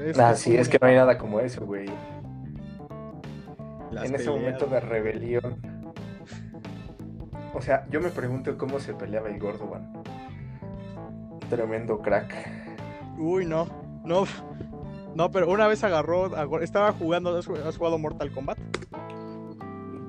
Es 0.05 0.19
Ah, 0.19 0.33
es 0.33 0.67
que 0.67 0.77
no 0.81 0.87
hay 0.87 0.95
nada 0.95 1.17
como 1.17 1.39
eso, 1.39 1.65
güey. 1.65 1.85
Las 3.91 4.05
en 4.09 4.15
ese 4.15 4.29
momento 4.29 4.65
de 4.67 4.79
rebelión. 4.79 5.57
O 7.53 7.61
sea, 7.61 7.85
yo 7.89 7.99
me 8.01 8.09
pregunto 8.09 8.57
cómo 8.57 8.79
se 8.79 8.93
peleaba 8.93 9.29
el 9.29 9.39
gordo, 9.39 9.67
Van. 9.67 9.91
Tremendo 11.49 11.99
crack. 12.01 12.33
Uy, 13.17 13.45
no, 13.45 13.67
no, 14.05 14.23
no, 15.15 15.31
pero 15.31 15.49
una 15.51 15.67
vez 15.67 15.83
agarró, 15.83 16.31
estaba 16.61 16.93
jugando, 16.93 17.35
¿has 17.37 17.77
jugado- 17.77 17.97
Mortal 17.99 18.31
Kombat? 18.31 18.57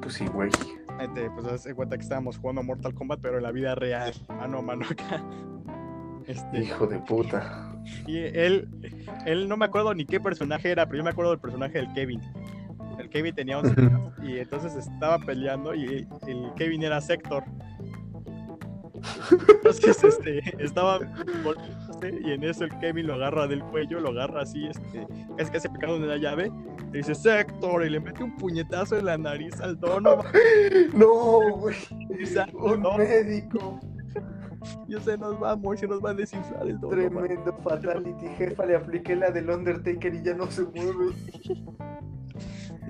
Pues 0.00 0.14
sí, 0.14 0.26
güey. 0.28 0.50
Este, 1.00 1.28
pues 1.30 1.46
haz 1.46 1.64
de 1.64 1.74
cuenta 1.74 1.96
que 1.96 2.02
estábamos 2.02 2.38
jugando 2.38 2.62
Mortal 2.62 2.94
Kombat, 2.94 3.18
pero 3.20 3.38
en 3.38 3.42
la 3.42 3.50
vida 3.50 3.74
real, 3.74 4.14
mano 4.28 4.58
a 4.58 4.62
mano 4.62 4.84
acá. 4.88 5.22
Este, 6.28 6.60
Hijo 6.60 6.86
de 6.86 7.00
puta. 7.00 7.74
y 8.06 8.18
él, 8.18 8.68
él 9.26 9.48
no 9.48 9.56
me 9.56 9.64
acuerdo 9.64 9.92
ni 9.92 10.04
qué 10.06 10.20
personaje 10.20 10.70
era, 10.70 10.86
pero 10.86 10.98
yo 10.98 11.04
me 11.04 11.10
acuerdo 11.10 11.32
del 11.32 11.40
personaje 11.40 11.78
del 11.78 11.92
Kevin. 11.92 12.20
El 12.98 13.08
Kevin 13.10 13.34
tenía 13.34 13.58
11 13.58 13.80
años 13.80 14.12
y 14.22 14.38
entonces 14.38 14.74
estaba 14.76 15.18
peleando 15.18 15.74
y 15.74 16.06
el 16.26 16.48
Kevin 16.56 16.82
era 16.82 17.00
Sector. 17.00 17.44
Entonces, 19.48 20.04
este, 20.04 20.40
estaba 20.62 21.00
y 22.24 22.32
en 22.32 22.44
eso 22.44 22.64
el 22.64 22.78
Kevin 22.78 23.06
lo 23.08 23.14
agarra 23.14 23.46
del 23.46 23.62
cuello, 23.64 24.00
lo 24.00 24.10
agarra 24.10 24.42
así, 24.42 24.66
este, 24.66 25.06
casi 25.36 25.50
casi 25.50 25.68
picándole 25.68 26.06
la 26.06 26.16
llave, 26.16 26.50
le 26.92 26.98
dice 26.98 27.14
Sector 27.14 27.84
y 27.84 27.90
le 27.90 28.00
mete 28.00 28.22
un 28.22 28.36
puñetazo 28.36 28.98
en 28.98 29.06
la 29.06 29.18
nariz 29.18 29.60
al 29.60 29.78
Donovan. 29.78 30.26
No, 30.94 31.56
güey. 31.58 31.74
Se- 32.24 32.44
Un 32.54 32.82
no, 32.82 32.96
médico. 32.98 33.80
y 34.86 34.94
se 35.00 35.16
nos 35.18 35.42
va 35.42 35.52
a 35.52 35.56
morir, 35.56 35.80
se 35.80 35.88
nos 35.88 36.00
va 36.04 36.10
a 36.10 36.14
desinflar 36.14 36.62
el 36.68 36.78
Donovan. 36.78 37.10
Tremendo 37.24 37.56
fatality. 37.64 38.26
Jefa, 38.36 38.66
le 38.66 38.76
apliqué 38.76 39.16
la 39.16 39.30
del 39.30 39.50
Undertaker 39.50 40.14
y 40.14 40.22
ya 40.22 40.34
no 40.34 40.48
se 40.50 40.62
mueve. 40.62 41.14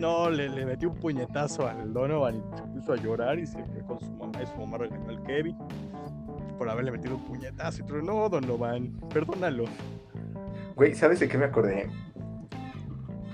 No, 0.03 0.29
le, 0.29 0.49
le 0.49 0.67
metió 0.67 0.91
un 0.91 0.97
puñetazo 0.97 1.69
al 1.69 1.93
Donovan 1.93 2.35
y 2.35 2.57
se 2.57 2.63
puso 2.65 2.93
a 2.93 2.97
llorar 2.97 3.39
y 3.39 3.47
se 3.47 3.63
fue 3.67 3.85
con 3.87 4.01
su 4.01 4.11
mamá 4.15 4.43
y 4.43 4.47
su 4.49 4.57
mamá 4.57 4.79
regañó 4.79 5.09
al 5.09 5.23
Kevin 5.23 5.57
por 6.59 6.69
haberle 6.69 6.91
metido 6.91 7.15
un 7.15 7.25
puñetazo 7.25 7.85
y 7.85 7.87
todo. 7.87 8.03
No, 8.03 8.29
Donovan, 8.29 8.99
perdónalo. 9.15 9.63
Güey, 10.75 10.97
¿sabes 10.97 11.21
de 11.21 11.29
qué 11.29 11.39
me 11.39 11.45
acordé? 11.45 11.89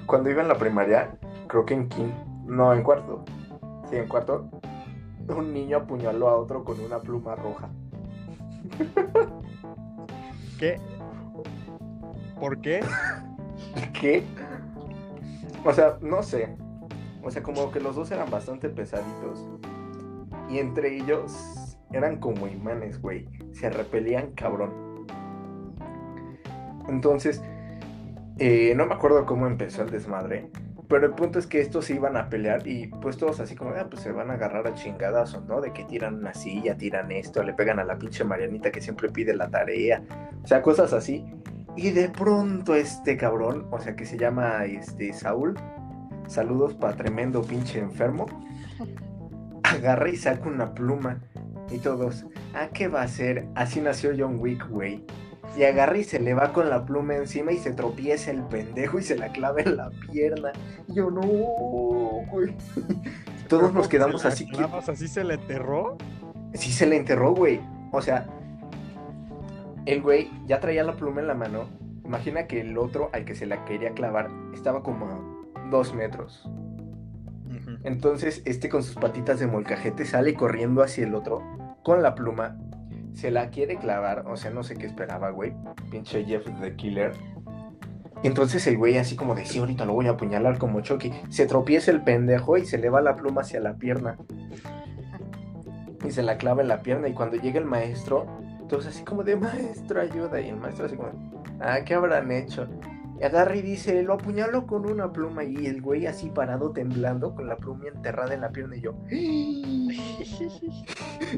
Cuando 0.04 0.28
iba 0.28 0.42
en 0.42 0.48
la 0.48 0.58
primaria, 0.58 1.16
creo 1.46 1.64
que 1.64 1.72
en 1.72 1.88
quinto, 1.88 2.14
no, 2.44 2.75
en 2.75 2.82
cuarto. 2.82 3.25
Sí, 3.88 3.96
en 3.96 4.06
cuarto, 4.06 4.50
un 5.26 5.54
niño 5.54 5.78
apuñaló 5.78 6.28
a 6.28 6.37
otro 6.37 6.64
con 6.64 6.78
una 6.80 6.98
pluma 6.98 7.34
roja. 7.34 7.70
¿Qué? 10.58 10.78
¿Por 12.38 12.60
qué? 12.60 12.80
¿Qué? 13.98 14.22
O 15.68 15.72
sea, 15.75 15.98
no 16.00 16.22
sé. 16.22 16.48
O 17.22 17.30
sea, 17.30 17.42
como 17.42 17.70
que 17.70 17.78
los 17.78 17.94
dos 17.94 18.10
eran 18.10 18.30
bastante 18.30 18.70
pesaditos. 18.70 19.46
Y 20.48 20.60
entre 20.60 20.96
ellos 20.96 21.76
eran 21.92 22.16
como 22.16 22.48
imanes, 22.48 23.02
güey. 23.02 23.28
Se 23.52 23.68
repelían 23.68 24.32
cabrón. 24.32 25.06
Entonces, 26.88 27.42
eh, 28.38 28.72
no 28.76 28.87
me 28.87 28.94
acuerdo 28.94 29.26
cómo 29.26 29.46
empezó 29.46 29.82
el 29.82 29.90
desmadre. 29.90 30.50
Pero 30.88 31.04
el 31.04 31.12
punto 31.12 31.38
es 31.38 31.46
que 31.46 31.60
estos 31.60 31.84
se 31.84 31.96
iban 31.96 32.16
a 32.16 32.30
pelear 32.30 32.66
y 32.66 32.87
pues 32.87 33.18
todos 33.18 33.38
así 33.38 33.54
como, 33.54 33.72
ah, 33.72 33.88
pues 33.90 34.02
se 34.02 34.10
van 34.10 34.30
a 34.30 34.34
agarrar 34.34 34.66
a 34.66 34.72
chingadazos, 34.72 35.44
¿no? 35.44 35.60
De 35.60 35.75
que 35.75 35.84
tiran 35.84 36.14
una 36.14 36.32
silla, 36.32 36.78
tiran 36.78 37.12
esto, 37.12 37.42
le 37.42 37.52
pegan 37.52 37.78
a 37.78 37.84
la 37.84 37.98
pinche 37.98 38.25
Marianita 38.25 38.70
que 38.70 38.80
siempre 38.80 39.10
pide 39.10 39.37
la 39.37 39.50
tarea. 39.50 40.02
O 40.42 40.46
sea, 40.46 40.62
cosas 40.62 40.94
así. 40.94 41.26
Y 41.78 41.92
de 41.92 42.08
pronto 42.08 42.75
este 42.75 43.16
cabrón, 43.16 43.68
o 43.70 43.78
sea, 43.78 43.94
que 43.94 44.04
se 44.04 44.18
llama 44.18 44.64
este 44.64 45.12
Saúl, 45.12 45.56
saludos 46.26 46.75
para 46.75 46.97
tremendo 46.97 47.40
pinche 47.42 47.78
enfermo, 47.78 48.26
agarra 49.62 50.08
y 50.08 50.16
saca 50.16 50.49
una 50.49 50.75
pluma. 50.75 51.20
Y 51.70 51.78
todos, 51.78 52.26
¿ah, 52.52 52.70
qué 52.75 52.88
va 52.88 53.02
a 53.02 53.04
hacer? 53.04 53.47
Así 53.54 53.80
nació 53.80 54.11
John 54.18 54.40
Wick, 54.40 54.68
güey. 54.68 55.04
Y 55.56 55.62
agarra 55.62 55.97
y 55.99 56.02
se 56.02 56.18
le 56.18 56.35
va 56.35 56.52
con 56.52 56.68
la 56.68 56.85
pluma 56.85 57.14
encima 57.14 57.52
y 57.52 57.58
se 57.58 57.70
tropieza 57.70 58.32
el 58.32 58.42
pendejo 58.42 58.99
y 58.99 59.04
se 59.04 59.16
la 59.16 59.30
clava 59.30 59.61
en 59.61 59.76
la 59.76 59.88
pierna. 60.11 60.50
Y 60.88 60.94
yo, 60.94 61.12
no, 61.12 61.20
güey. 61.20 62.56
Todos 63.49 63.73
nos 63.73 63.87
quedamos 63.87 64.23
¿Se 64.23 64.28
la 64.28 64.35
así 64.35 64.50
que... 64.50 64.66
así 64.90 65.06
se 65.06 65.23
le 65.23 65.35
enterró. 65.35 65.97
Sí 66.54 66.73
se 66.73 66.87
le 66.87 66.97
enterró, 66.97 67.37
güey. 67.37 67.61
O 67.92 68.02
sea, 68.02 68.26
el 69.88 70.02
güey 70.02 70.30
ya 70.47 70.61
traía 70.61 70.85
la 70.85 70.97
pluma 70.97 71.23
en 71.23 71.28
la 71.28 71.35
mano. 71.35 71.64
Imagina 72.04 72.47
que 72.47 72.61
el 72.61 72.76
otro 72.76 73.09
al 73.14 73.25
que 73.25 73.35
se 73.35 73.47
la 73.47 73.64
quería 73.64 73.92
clavar 73.92 74.28
estaba 74.52 74.83
como 74.83 75.07
a 75.07 75.68
dos 75.71 75.95
metros. 75.95 76.47
Entonces, 77.85 78.42
este 78.45 78.68
con 78.68 78.83
sus 78.83 78.97
patitas 78.97 79.40
de 79.40 79.47
molcajete 79.47 80.04
sale 80.04 80.35
corriendo 80.35 80.83
hacia 80.83 81.07
el 81.07 81.14
otro 81.14 81.42
con 81.83 82.02
la 82.02 82.14
pluma. 82.14 82.59
Se 83.14 83.30
la 83.30 83.49
quiere 83.49 83.76
clavar, 83.76 84.26
o 84.26 84.37
sea, 84.37 84.50
no 84.50 84.62
sé 84.62 84.76
qué 84.76 84.85
esperaba, 84.85 85.30
güey. 85.30 85.54
Pinche 85.90 86.23
Jeff 86.25 86.45
the 86.61 86.76
Killer. 86.76 87.12
Y 88.23 88.26
entonces 88.26 88.66
el 88.66 88.76
güey 88.76 88.99
así 88.99 89.16
como 89.16 89.35
de, 89.35 89.47
sí, 89.47 89.59
ahorita 89.59 89.87
lo 89.87 89.95
voy 89.95 90.07
a 90.07 90.11
apuñalar 90.11 90.59
como 90.59 90.83
Chucky. 90.83 91.12
Se 91.30 91.47
tropieza 91.47 91.90
el 91.90 92.02
pendejo 92.02 92.59
y 92.59 92.66
se 92.66 92.76
le 92.76 92.90
va 92.90 93.00
la 93.00 93.16
pluma 93.16 93.40
hacia 93.40 93.61
la 93.61 93.76
pierna. 93.76 94.18
Y 96.04 96.11
se 96.11 96.23
la 96.23 96.37
clava 96.37 96.61
en 96.61 96.68
la 96.68 96.83
pierna 96.83 97.09
y 97.09 97.14
cuando 97.14 97.37
llega 97.37 97.59
el 97.59 97.64
maestro, 97.64 98.26
entonces 98.68 98.96
así 98.96 99.02
como 99.02 99.25
de, 99.25 99.34
maestro, 99.34 99.98
ayuda. 99.98 100.38
Y 100.42 100.50
el 100.50 100.56
maestro 100.56 100.84
así 100.84 100.94
como, 100.94 101.08
ah, 101.58 101.78
¿qué 101.87 101.94
habrán 101.94 102.30
hecho? 102.30 102.68
Y 103.18 103.25
agarra 103.25 103.56
y 103.56 103.62
dice, 103.62 104.02
lo 104.02 104.12
apuñalo 104.12 104.66
con 104.66 104.84
una 104.84 105.10
pluma. 105.10 105.42
Y 105.42 105.64
el 105.64 105.80
güey 105.80 106.04
así 106.04 106.28
parado 106.28 106.70
temblando 106.72 107.34
con 107.34 107.48
la 107.48 107.56
pluma 107.56 107.88
enterrada 107.88 108.34
en 108.34 108.42
la 108.42 108.50
pierna 108.50 108.76
y 108.76 108.82
yo. 108.82 108.94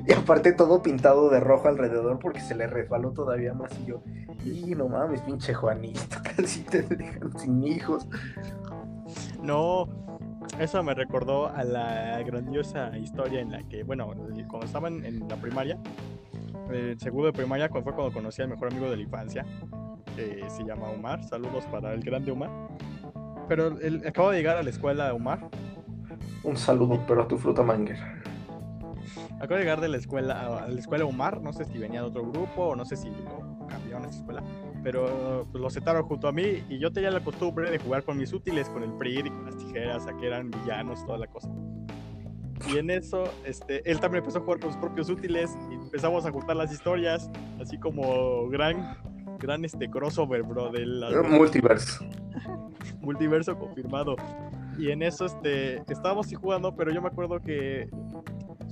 Y 0.07 0.13
aparte 0.13 0.53
todo 0.53 0.83
pintado 0.83 1.31
de 1.31 1.41
rojo 1.41 1.69
alrededor 1.69 2.19
porque 2.19 2.41
se 2.41 2.55
le 2.55 2.67
resbaló 2.67 3.13
todavía 3.13 3.55
más 3.55 3.71
y 3.81 3.87
yo, 3.87 4.03
y 4.45 4.75
no 4.75 4.89
mames, 4.89 5.21
pinche 5.23 5.53
Juanito, 5.53 6.01
casi 6.37 6.61
te 6.63 6.83
dejan 6.83 7.37
sin 7.39 7.65
hijos. 7.65 8.07
No, 9.43 9.89
eso 10.61 10.83
me 10.83 10.95
recordó 10.95 11.49
a 11.49 11.65
la 11.65 12.23
grandiosa 12.23 12.97
historia 12.99 13.41
en 13.41 13.51
la 13.51 13.63
que, 13.69 13.83
bueno, 13.83 14.13
cuando 14.49 14.67
estaban 14.67 15.05
en 15.05 15.29
la 15.29 15.37
primaria, 15.37 15.77
en 16.73 16.99
segundo 16.99 17.27
de 17.27 17.33
primaria, 17.33 17.69
cuando 17.69 17.85
fue 17.85 17.95
cuando 17.95 18.13
conocí 18.13 18.43
al 18.43 18.49
mejor 18.49 18.69
amigo 18.69 18.91
de 18.91 18.97
la 18.97 19.03
infancia, 19.03 19.45
que 20.17 20.45
se 20.49 20.65
llama 20.65 20.89
Omar. 20.89 21.23
Saludos 21.25 21.65
para 21.67 21.93
el 21.93 22.03
grande 22.03 22.33
Omar. 22.33 22.51
Pero 23.49 23.79
él 23.81 24.03
acaba 24.07 24.33
de 24.33 24.39
llegar 24.39 24.57
a 24.57 24.63
la 24.63 24.71
escuela 24.71 25.13
Omar. 25.15 25.49
Un 26.45 26.57
saludo, 26.57 27.03
pero 27.07 27.23
a 27.23 27.29
tu 27.29 27.37
fruta 27.37 27.63
manger. 27.63 27.99
Acaba 29.41 29.57
de 29.57 29.61
llegar 29.61 29.81
de 29.81 29.89
la 29.89 29.97
escuela 29.97 30.65
a 30.65 30.69
la 30.69 30.79
escuela 30.79 31.05
Omar. 31.05 31.41
No 31.41 31.53
sé 31.53 31.65
si 31.65 31.79
venía 31.79 32.01
de 32.01 32.07
otro 32.07 32.23
grupo 32.23 32.69
o 32.69 32.77
no 32.77 32.85
sé 32.85 32.97
si 32.97 33.09
lo 33.09 33.67
cambiaron 33.67 34.05
a 34.05 34.09
esa 34.09 34.19
escuela. 34.19 34.43
Pero 34.83 35.47
pues, 35.51 35.61
lo 35.61 35.71
sentaron 35.71 36.05
junto 36.05 36.29
a 36.29 36.33
mí 36.33 36.65
y 36.69 36.79
yo 36.79 36.93
tenía 36.93 37.11
la 37.11 37.21
costumbre 37.21 37.71
de 37.71 37.79
jugar 37.79 38.05
con 38.05 38.17
mis 38.19 38.33
útiles, 38.33 38.69
con 38.69 38.83
el 38.83 38.93
PRIR 38.93 39.27
y 39.27 39.31
con 39.31 39.47
las 39.47 39.57
tijeras, 39.57 40.07
a 40.07 40.17
que 40.17 40.27
eran 40.27 40.51
villanos, 40.51 41.05
toda 41.05 41.19
la 41.19 41.27
cosa. 41.27 41.51
Y 42.69 42.79
en 42.79 42.91
eso, 42.91 43.25
este, 43.45 43.89
él 43.91 44.01
también 44.01 44.23
empezó 44.23 44.39
a 44.39 44.43
jugar 44.43 44.61
con 44.61 44.73
sus 44.73 44.81
propios 44.81 45.09
útiles 45.09 45.57
y 45.71 45.75
empezamos 45.75 46.27
a 46.27 46.31
juntar 46.31 46.57
las 46.57 46.73
historias, 46.73 47.31
así 47.61 47.79
como 47.79 48.49
gran, 48.49 48.97
gran 49.39 49.65
este 49.65 49.89
crossover, 49.89 50.43
bro, 50.43 50.71
del 50.71 51.03
Multiverse. 51.29 52.05
multiverso 53.01 53.59
confirmado. 53.59 54.17
Y 54.79 54.91
en 54.91 55.03
eso 55.03 55.27
este, 55.27 55.83
estábamos 55.93 56.27
sí 56.29 56.35
jugando, 56.35 56.75
pero 56.75 56.93
yo 56.93 57.03
me 57.03 57.09
acuerdo 57.09 57.41
que 57.41 57.89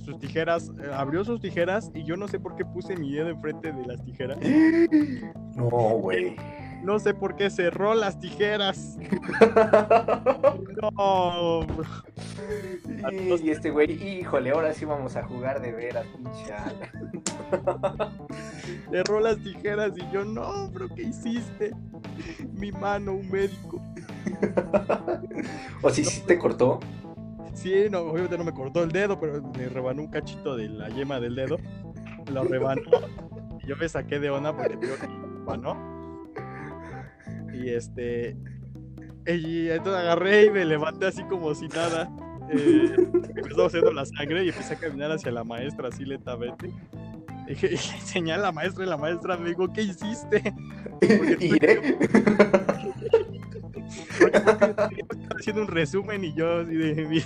sus 0.03 0.17
tijeras, 0.19 0.71
eh, 0.81 0.89
abrió 0.93 1.23
sus 1.23 1.39
tijeras 1.39 1.91
y 1.93 2.03
yo 2.03 2.15
no 2.15 2.27
sé 2.27 2.39
por 2.39 2.55
qué 2.55 2.65
puse 2.65 2.95
mi 2.95 3.13
dedo 3.13 3.29
enfrente 3.29 3.71
de 3.71 3.85
las 3.85 4.03
tijeras. 4.03 4.39
No, 5.55 5.67
güey. 5.67 6.37
No 6.83 6.99
sé 6.99 7.13
por 7.13 7.35
qué 7.35 7.49
cerró 7.49 7.93
las 7.93 8.19
tijeras. 8.19 8.97
No. 10.81 11.65
Y, 13.11 13.47
y 13.47 13.49
este 13.49 13.69
güey, 13.69 13.91
híjole, 13.91 14.51
ahora 14.51 14.73
sí 14.73 14.85
vamos 14.85 15.15
a 15.17 15.23
jugar 15.23 15.61
de 15.61 15.73
veras, 15.73 16.05
pinche 16.07 16.53
ala. 16.53 18.09
cerró 18.91 19.19
las 19.19 19.37
tijeras 19.39 19.91
y 19.97 20.09
yo, 20.11 20.23
no, 20.23 20.69
bro, 20.69 20.87
¿qué 20.95 21.03
hiciste? 21.03 21.75
Mi 22.53 22.71
mano, 22.71 23.13
un 23.13 23.29
médico. 23.29 23.81
O 25.81 25.89
si 25.89 26.03
sí 26.03 26.21
te 26.25 26.37
cortó. 26.37 26.79
Sí, 27.53 27.87
no, 27.89 27.99
obviamente 27.99 28.37
no 28.37 28.43
me 28.43 28.53
cortó 28.53 28.83
el 28.83 28.91
dedo, 28.91 29.19
pero 29.19 29.41
me 29.41 29.69
rebanó 29.69 30.03
un 30.03 30.09
cachito 30.09 30.55
de 30.55 30.69
la 30.69 30.89
yema 30.89 31.19
del 31.19 31.35
dedo. 31.35 31.57
Lo 32.31 32.43
rebanó. 32.43 32.81
Y 33.63 33.67
yo 33.67 33.75
me 33.77 33.87
saqué 33.87 34.19
de 34.19 34.29
onda 34.29 34.55
porque 34.55 34.75
digo 34.77 34.95
rebanó. 34.99 35.88
Y 37.59 37.69
este. 37.69 38.37
Y 39.27 39.69
entonces 39.69 40.01
agarré 40.01 40.45
y 40.45 40.51
me 40.51 40.65
levanté 40.65 41.07
así 41.07 41.23
como 41.23 41.53
si 41.53 41.67
nada. 41.67 42.09
Eh, 42.51 42.95
me 43.35 43.41
estaba 43.41 43.67
haciendo 43.67 43.91
la 43.91 44.05
sangre 44.05 44.45
y 44.45 44.49
empecé 44.49 44.73
a 44.73 44.77
caminar 44.77 45.11
hacia 45.11 45.31
la 45.31 45.43
maestra 45.43 45.89
así 45.89 46.05
lentamente. 46.05 46.71
Y, 47.47 47.53
y 47.53 47.69
le 47.69 47.75
enseñé 47.75 48.33
a 48.33 48.37
la 48.37 48.51
maestra 48.51 48.85
y 48.85 48.87
la 48.87 48.97
maestra 48.97 49.37
me 49.37 49.49
dijo, 49.49 49.71
¿qué 49.71 49.83
hiciste? 49.83 50.53
Iré. 51.39 51.97
haciendo 55.37 55.63
un 55.63 55.67
resumen 55.67 56.23
y 56.23 56.33
yo 56.33 56.59
así 56.59 56.75
de... 56.75 57.23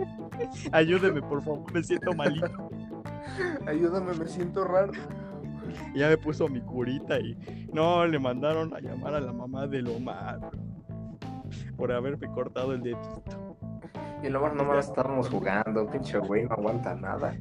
Ayúdeme, 0.72 1.22
por 1.22 1.42
favor, 1.42 1.72
me 1.72 1.82
siento 1.82 2.12
malito. 2.14 2.70
Ayúdame, 3.66 4.14
me 4.14 4.26
siento 4.26 4.64
raro. 4.64 4.92
Y 5.94 5.98
ya 6.00 6.08
me 6.08 6.16
puso 6.16 6.48
mi 6.48 6.60
curita 6.60 7.18
y 7.18 7.36
no, 7.72 8.06
le 8.06 8.18
mandaron 8.18 8.74
a 8.74 8.80
llamar 8.80 9.14
a 9.14 9.20
la 9.20 9.32
mamá 9.32 9.66
de 9.66 9.82
Omar 9.88 10.50
por 11.76 11.92
haberme 11.92 12.28
cortado 12.28 12.72
el 12.72 12.82
dedito. 12.82 13.22
Y 14.22 14.26
el 14.26 14.36
Omar 14.36 14.54
nomás 14.54 14.88
estábamos 14.88 15.28
jugando, 15.28 15.86
pinche 15.90 16.18
güey, 16.18 16.44
no 16.44 16.52
aguanta 16.52 16.94
nada. 16.94 17.34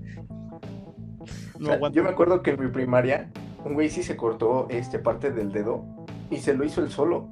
Yo 1.60 2.04
me 2.04 2.10
acuerdo 2.10 2.42
que 2.42 2.52
en 2.52 2.62
mi 2.64 2.68
primaria, 2.70 3.30
un 3.64 3.74
güey 3.74 3.90
sí 3.90 4.02
se 4.02 4.18
cortó 4.18 4.68
este 4.70 4.98
parte 4.98 5.32
del 5.32 5.52
dedo 5.52 5.86
y 6.30 6.38
se 6.38 6.54
lo 6.56 6.64
hizo 6.64 6.82
él 6.82 6.90
solo. 6.90 7.30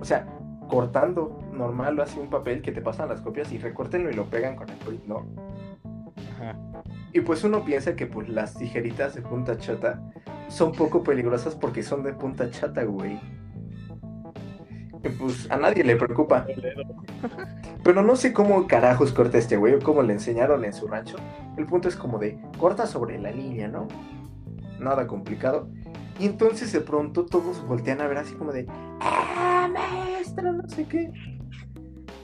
O 0.00 0.04
sea, 0.04 0.26
cortando 0.68 1.38
normal, 1.52 1.96
lo 1.96 2.02
hace 2.02 2.18
un 2.18 2.30
papel 2.30 2.62
que 2.62 2.72
te 2.72 2.80
pasan 2.80 3.08
las 3.08 3.20
copias 3.20 3.52
y 3.52 3.58
recortenlo 3.58 4.10
y 4.10 4.14
lo 4.14 4.24
pegan 4.24 4.56
con 4.56 4.68
el 4.70 4.76
print, 4.76 5.04
¿no? 5.04 5.26
Y 7.12 7.20
pues 7.20 7.44
uno 7.44 7.64
piensa 7.64 7.94
que 7.94 8.06
pues 8.06 8.28
las 8.28 8.54
tijeritas 8.54 9.14
de 9.14 9.22
punta 9.22 9.58
chata 9.58 10.02
son 10.48 10.72
poco 10.72 11.02
peligrosas 11.02 11.54
porque 11.54 11.82
son 11.82 12.02
de 12.02 12.12
punta 12.12 12.50
chata, 12.50 12.84
güey. 12.84 13.20
Y 15.04 15.08
pues 15.08 15.50
a 15.50 15.56
nadie 15.56 15.84
le 15.84 15.96
preocupa. 15.96 16.46
Pero 17.82 18.02
no 18.02 18.16
sé 18.16 18.32
cómo 18.32 18.66
carajos 18.66 19.12
corta 19.12 19.38
este 19.38 19.56
güey 19.56 19.74
o 19.74 19.80
cómo 19.80 20.02
le 20.02 20.12
enseñaron 20.12 20.64
en 20.64 20.72
su 20.72 20.86
rancho. 20.86 21.16
El 21.56 21.66
punto 21.66 21.88
es 21.88 21.96
como 21.96 22.18
de 22.18 22.40
corta 22.58 22.86
sobre 22.86 23.18
la 23.18 23.30
línea, 23.30 23.68
¿no? 23.68 23.88
Nada 24.78 25.06
complicado. 25.06 25.68
Y 26.18 26.26
entonces 26.26 26.72
de 26.72 26.80
pronto 26.80 27.26
todos 27.26 27.66
voltean 27.66 28.00
a 28.00 28.06
ver 28.06 28.18
así 28.18 28.34
como 28.34 28.52
de, 28.52 28.66
¡ah, 29.00 29.68
maestro! 29.72 30.52
No 30.52 30.68
sé 30.68 30.86
qué. 30.86 31.10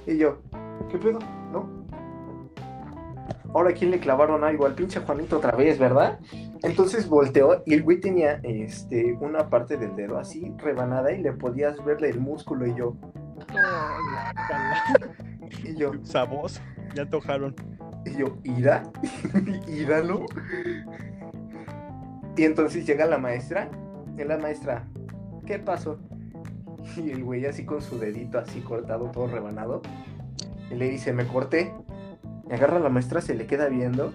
Y 0.06 0.16
yo, 0.16 0.40
¿qué 0.90 0.98
pedo? 0.98 1.18
Ahora, 3.58 3.72
¿quién 3.72 3.90
le 3.90 3.98
clavaron 3.98 4.44
algo? 4.44 4.66
Al 4.66 4.74
pinche 4.76 5.00
Juanito 5.00 5.38
otra 5.38 5.50
vez, 5.50 5.80
¿verdad? 5.80 6.20
Entonces 6.62 7.08
volteó 7.08 7.64
y 7.66 7.74
el 7.74 7.82
güey 7.82 7.98
tenía 7.98 8.38
este, 8.44 9.14
una 9.14 9.50
parte 9.50 9.76
del 9.76 9.96
dedo 9.96 10.16
así 10.16 10.54
rebanada 10.58 11.10
y 11.10 11.20
le 11.20 11.32
podías 11.32 11.84
verle 11.84 12.08
el 12.10 12.20
músculo 12.20 12.68
y 12.68 12.76
yo. 12.76 12.94
y 15.64 15.74
yo. 15.74 15.90
Sabos, 16.04 16.60
ya 16.94 17.04
tojaron. 17.04 17.56
Y 18.04 18.16
yo, 18.18 18.26
¿ira? 18.44 18.84
¿Íralo? 19.66 20.26
Y 22.36 22.44
entonces 22.44 22.86
llega 22.86 23.06
la 23.06 23.18
maestra. 23.18 23.72
Y 24.16 24.22
la 24.22 24.38
maestra, 24.38 24.86
¿qué 25.46 25.58
pasó? 25.58 25.98
Y 26.96 27.10
el 27.10 27.24
güey 27.24 27.44
así 27.44 27.64
con 27.64 27.82
su 27.82 27.98
dedito 27.98 28.38
así 28.38 28.60
cortado, 28.60 29.10
todo 29.10 29.26
rebanado. 29.26 29.82
Y 30.70 30.76
le 30.76 30.90
dice, 30.90 31.12
me 31.12 31.26
corté. 31.26 31.74
Y 32.48 32.52
agarra 32.52 32.76
a 32.78 32.80
la 32.80 32.88
maestra, 32.88 33.20
se 33.20 33.34
le 33.34 33.46
queda 33.46 33.68
viendo. 33.68 34.12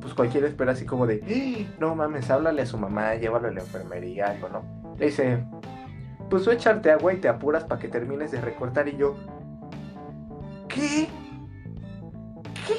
Pues 0.00 0.14
cualquiera 0.14 0.46
espera 0.46 0.72
así 0.72 0.84
como 0.84 1.06
de, 1.06 1.20
¡Ah! 1.24 1.76
no 1.80 1.94
mames, 1.94 2.30
háblale 2.30 2.62
a 2.62 2.66
su 2.66 2.78
mamá, 2.78 3.14
llévalo 3.16 3.48
a 3.48 3.50
la 3.50 3.60
enfermería, 3.60 4.26
algo, 4.30 4.48
¿no? 4.48 4.94
Le 4.98 5.06
dice, 5.06 5.44
pues 6.30 6.44
tú 6.44 6.50
echarte 6.50 6.90
agua 6.90 7.12
y 7.12 7.16
te 7.18 7.28
apuras 7.28 7.64
para 7.64 7.80
que 7.80 7.88
termines 7.88 8.30
de 8.30 8.40
recortar. 8.40 8.88
Y 8.88 8.96
yo, 8.96 9.16
¿qué? 10.68 11.08
¿Qué? 12.66 12.74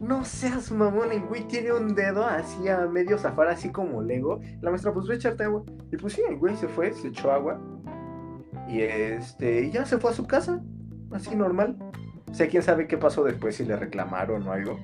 No 0.00 0.24
seas 0.24 0.70
mamón, 0.70 1.10
el 1.10 1.22
güey 1.22 1.48
tiene 1.48 1.72
un 1.72 1.94
dedo 1.94 2.24
así 2.24 2.68
a 2.68 2.86
medio 2.86 3.18
zafar, 3.18 3.48
así 3.48 3.70
como 3.70 4.00
Lego. 4.00 4.40
La 4.60 4.70
maestra, 4.70 4.92
pues 4.92 5.06
voy 5.06 5.14
a 5.14 5.18
echarte 5.18 5.44
agua. 5.44 5.64
Y 5.90 5.96
pues 5.96 6.12
sí, 6.12 6.22
el 6.28 6.36
güey 6.36 6.56
se 6.56 6.68
fue, 6.68 6.92
se 6.92 7.08
echó 7.08 7.32
agua. 7.32 7.60
Y 8.68 8.82
este, 8.82 9.62
y 9.64 9.70
ya 9.70 9.84
se 9.86 9.98
fue 9.98 10.10
a 10.10 10.14
su 10.14 10.26
casa, 10.26 10.60
así 11.10 11.34
normal. 11.34 11.76
O 12.30 12.34
sea, 12.34 12.48
quién 12.48 12.62
sabe 12.62 12.86
qué 12.86 12.98
pasó 12.98 13.24
después, 13.24 13.56
si 13.56 13.64
le 13.64 13.76
reclamaron 13.76 14.46
o 14.46 14.52
algo. 14.52 14.78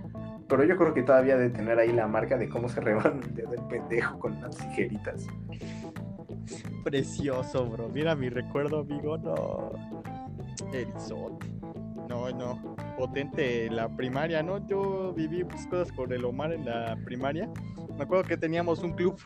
Pero 0.49 0.65
yo 0.65 0.77
creo 0.77 0.95
que 0.95 1.03
todavía 1.03 1.37
de 1.37 1.51
tener 1.51 1.79
ahí 1.79 1.93
la 1.93 2.07
marca 2.07 2.37
de 2.37 2.49
cómo 2.49 2.69
se 2.69 2.81
reban 2.83 3.21
el 3.37 3.61
pendejo 3.69 4.19
con 4.19 4.41
las 4.41 4.57
tijeritas. 4.57 5.27
Precioso, 6.85 7.67
bro. 7.67 7.89
Mira 7.89 8.15
mi 8.15 8.29
recuerdo, 8.29 8.81
amigo. 8.81 9.17
No. 9.19 9.73
Erizote. 10.73 11.47
No, 12.09 12.31
no. 12.31 12.77
Potente 12.99 13.71
la 13.71 13.89
primaria, 13.89 14.43
¿no? 14.43 14.67
Yo 14.67 15.13
viví 15.15 15.45
pues, 15.45 15.67
cosas 15.67 15.91
con 15.93 16.13
el 16.13 16.25
Omar 16.25 16.53
en 16.53 16.67
la 16.67 16.97
primaria. 17.05 17.49
Me 17.97 18.05
acuerdo 18.05 18.25
que 18.25 18.37
teníamos 18.37 18.83
un 18.83 18.93
club. 18.93 19.19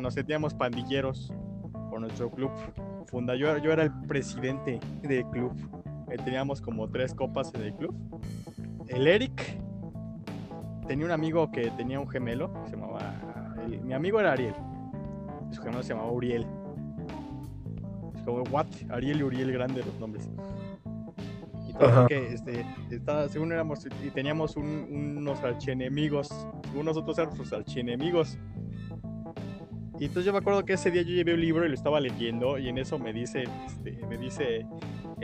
Nos 0.00 0.14
sentíamos 0.14 0.54
pandilleros 0.54 1.32
por 1.90 2.00
nuestro 2.00 2.30
club. 2.30 2.50
Funda. 3.06 3.34
Yo 3.34 3.50
era 3.50 3.82
el 3.82 3.92
presidente 4.06 4.78
del 5.02 5.24
club. 5.26 5.52
Eh, 6.12 6.16
teníamos 6.24 6.60
como 6.60 6.88
tres 6.88 7.14
copas 7.14 7.52
en 7.54 7.62
el 7.62 7.74
club. 7.74 7.94
El 8.88 9.06
Eric 9.06 9.58
tenía 10.86 11.06
un 11.06 11.12
amigo 11.12 11.50
que 11.50 11.70
tenía 11.70 11.98
un 11.98 12.08
gemelo. 12.08 12.52
Se 12.66 12.76
llamaba. 12.76 13.14
mi 13.82 13.94
amigo 13.94 14.20
era 14.20 14.32
Ariel. 14.32 14.54
Su 15.50 15.62
gemelo 15.62 15.82
se 15.82 15.90
llamaba 15.90 16.10
Uriel. 16.12 16.46
Es 18.14 18.22
como, 18.22 18.42
¿what? 18.50 18.66
Ariel 18.90 19.20
y 19.20 19.22
Uriel, 19.22 19.52
grandes 19.52 19.86
los 19.86 19.98
nombres 19.98 20.28
que 22.08 22.32
este, 22.32 22.66
según 23.30 23.52
éramos 23.52 23.86
y 24.04 24.10
teníamos 24.10 24.56
unos 24.56 25.42
archienemigos, 25.42 26.28
según 26.68 26.86
nosotros 26.86 27.18
éramos 27.18 27.38
sus 27.38 27.52
archienemigos. 27.52 28.38
Y 29.98 30.06
entonces 30.06 30.24
yo 30.24 30.32
me 30.32 30.38
acuerdo 30.38 30.64
que 30.64 30.72
ese 30.72 30.90
día 30.90 31.02
yo 31.02 31.14
llevé 31.14 31.34
un 31.34 31.40
libro 31.40 31.64
y 31.64 31.68
lo 31.68 31.74
estaba 31.74 32.00
leyendo 32.00 32.58
y 32.58 32.68
en 32.68 32.78
eso 32.78 32.98
me 32.98 33.12
dice, 33.12 33.44
este, 33.66 34.04
me 34.06 34.18
dice 34.18 34.66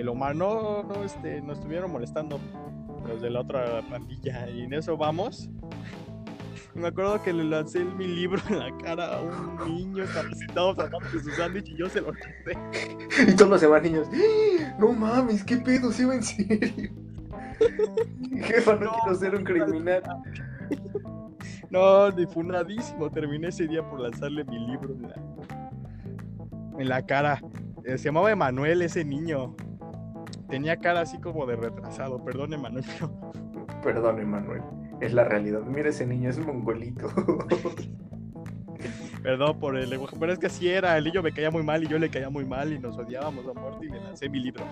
el 0.00 0.08
Omar, 0.08 0.34
no, 0.34 0.82
no, 0.82 1.04
este, 1.04 1.40
nos 1.42 1.58
estuvieron 1.58 1.90
molestando 1.90 2.38
los 3.06 3.20
de 3.20 3.30
la 3.30 3.40
otra 3.40 3.82
pandilla 3.88 4.48
y 4.50 4.62
en 4.62 4.74
eso 4.74 4.96
vamos 4.96 5.50
me 6.78 6.88
acuerdo 6.88 7.20
que 7.22 7.32
le 7.32 7.44
lancé 7.44 7.84
mi 7.84 8.06
libro 8.06 8.40
en 8.48 8.58
la 8.58 8.76
cara 8.78 9.16
a 9.16 9.20
un 9.20 9.56
niño, 9.66 10.04
tratando 10.04 10.74
de 11.12 11.20
su 11.20 11.30
sándwich 11.30 11.68
y 11.68 11.76
yo 11.76 11.88
se 11.88 12.00
lo 12.00 12.12
quité. 12.12 12.58
Y 13.28 13.34
todos 13.34 13.50
los 13.50 13.60
demás 13.60 13.82
niños, 13.82 14.08
¡Ah! 14.12 14.76
no 14.78 14.92
mames, 14.92 15.44
qué 15.44 15.56
pedo, 15.56 15.90
se 15.90 16.06
va 16.06 16.14
en 16.14 16.22
serio. 16.22 16.90
Jefa, 18.42 18.76
no, 18.76 18.92
quiero 19.02 19.18
ser 19.18 19.34
un 19.34 19.44
criminal. 19.44 20.02
No, 21.70 22.10
difunadísimo. 22.10 23.10
Terminé 23.10 23.48
ese 23.48 23.66
día 23.66 23.82
por 23.82 24.00
lanzarle 24.00 24.44
mi 24.44 24.58
libro 24.58 24.94
en 24.94 25.02
la, 25.02 25.14
en 26.78 26.88
la 26.88 27.04
cara. 27.04 27.42
Eh, 27.84 27.98
se 27.98 28.04
llamaba 28.04 28.30
Emanuel 28.30 28.82
ese 28.82 29.04
niño. 29.04 29.56
Tenía 30.48 30.78
cara 30.78 31.02
así 31.02 31.18
como 31.18 31.46
de 31.46 31.56
retrasado. 31.56 32.24
Perdón, 32.24 32.54
Emanuel. 32.54 32.84
Perdón, 33.82 34.20
Emanuel 34.20 34.62
es 35.00 35.12
la 35.12 35.24
realidad. 35.24 35.60
Mira 35.62 35.90
ese 35.90 36.06
niño, 36.06 36.30
es 36.30 36.38
un 36.38 36.46
mongolito. 36.46 37.08
Perdón 39.22 39.58
por 39.58 39.76
el 39.76 39.90
lenguaje, 39.90 40.16
pero 40.18 40.32
es 40.32 40.38
que 40.38 40.46
así 40.46 40.68
era. 40.68 40.96
El 40.96 41.04
niño 41.04 41.22
me 41.22 41.32
caía 41.32 41.50
muy 41.50 41.62
mal 41.62 41.82
y 41.82 41.88
yo 41.88 41.98
le 41.98 42.08
caía 42.08 42.30
muy 42.30 42.44
mal 42.44 42.72
y 42.72 42.78
nos 42.78 42.96
odiábamos 42.96 43.46
a 43.46 43.52
muerte 43.52 43.86
y 43.86 43.90
le 43.90 44.00
lancé 44.00 44.28
mi 44.28 44.40
libro. 44.40 44.64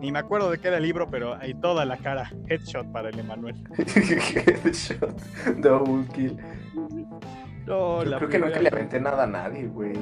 Ni 0.00 0.12
me 0.12 0.18
acuerdo 0.18 0.50
de 0.50 0.58
qué 0.58 0.68
era 0.68 0.76
el 0.76 0.82
libro, 0.82 1.08
pero 1.10 1.34
hay 1.34 1.54
toda 1.54 1.84
la 1.84 1.96
cara. 1.96 2.30
Headshot 2.48 2.92
para 2.92 3.08
el 3.08 3.18
Emanuel. 3.18 3.56
Headshot. 3.78 5.20
Double 5.56 6.06
kill. 6.12 6.36
No, 7.66 8.00
creo 8.00 8.28
que 8.28 8.38
nunca 8.38 8.60
le 8.60 8.68
aventé 8.68 9.00
nada 9.00 9.24
a 9.24 9.26
nadie, 9.26 9.66
güey. 9.66 9.96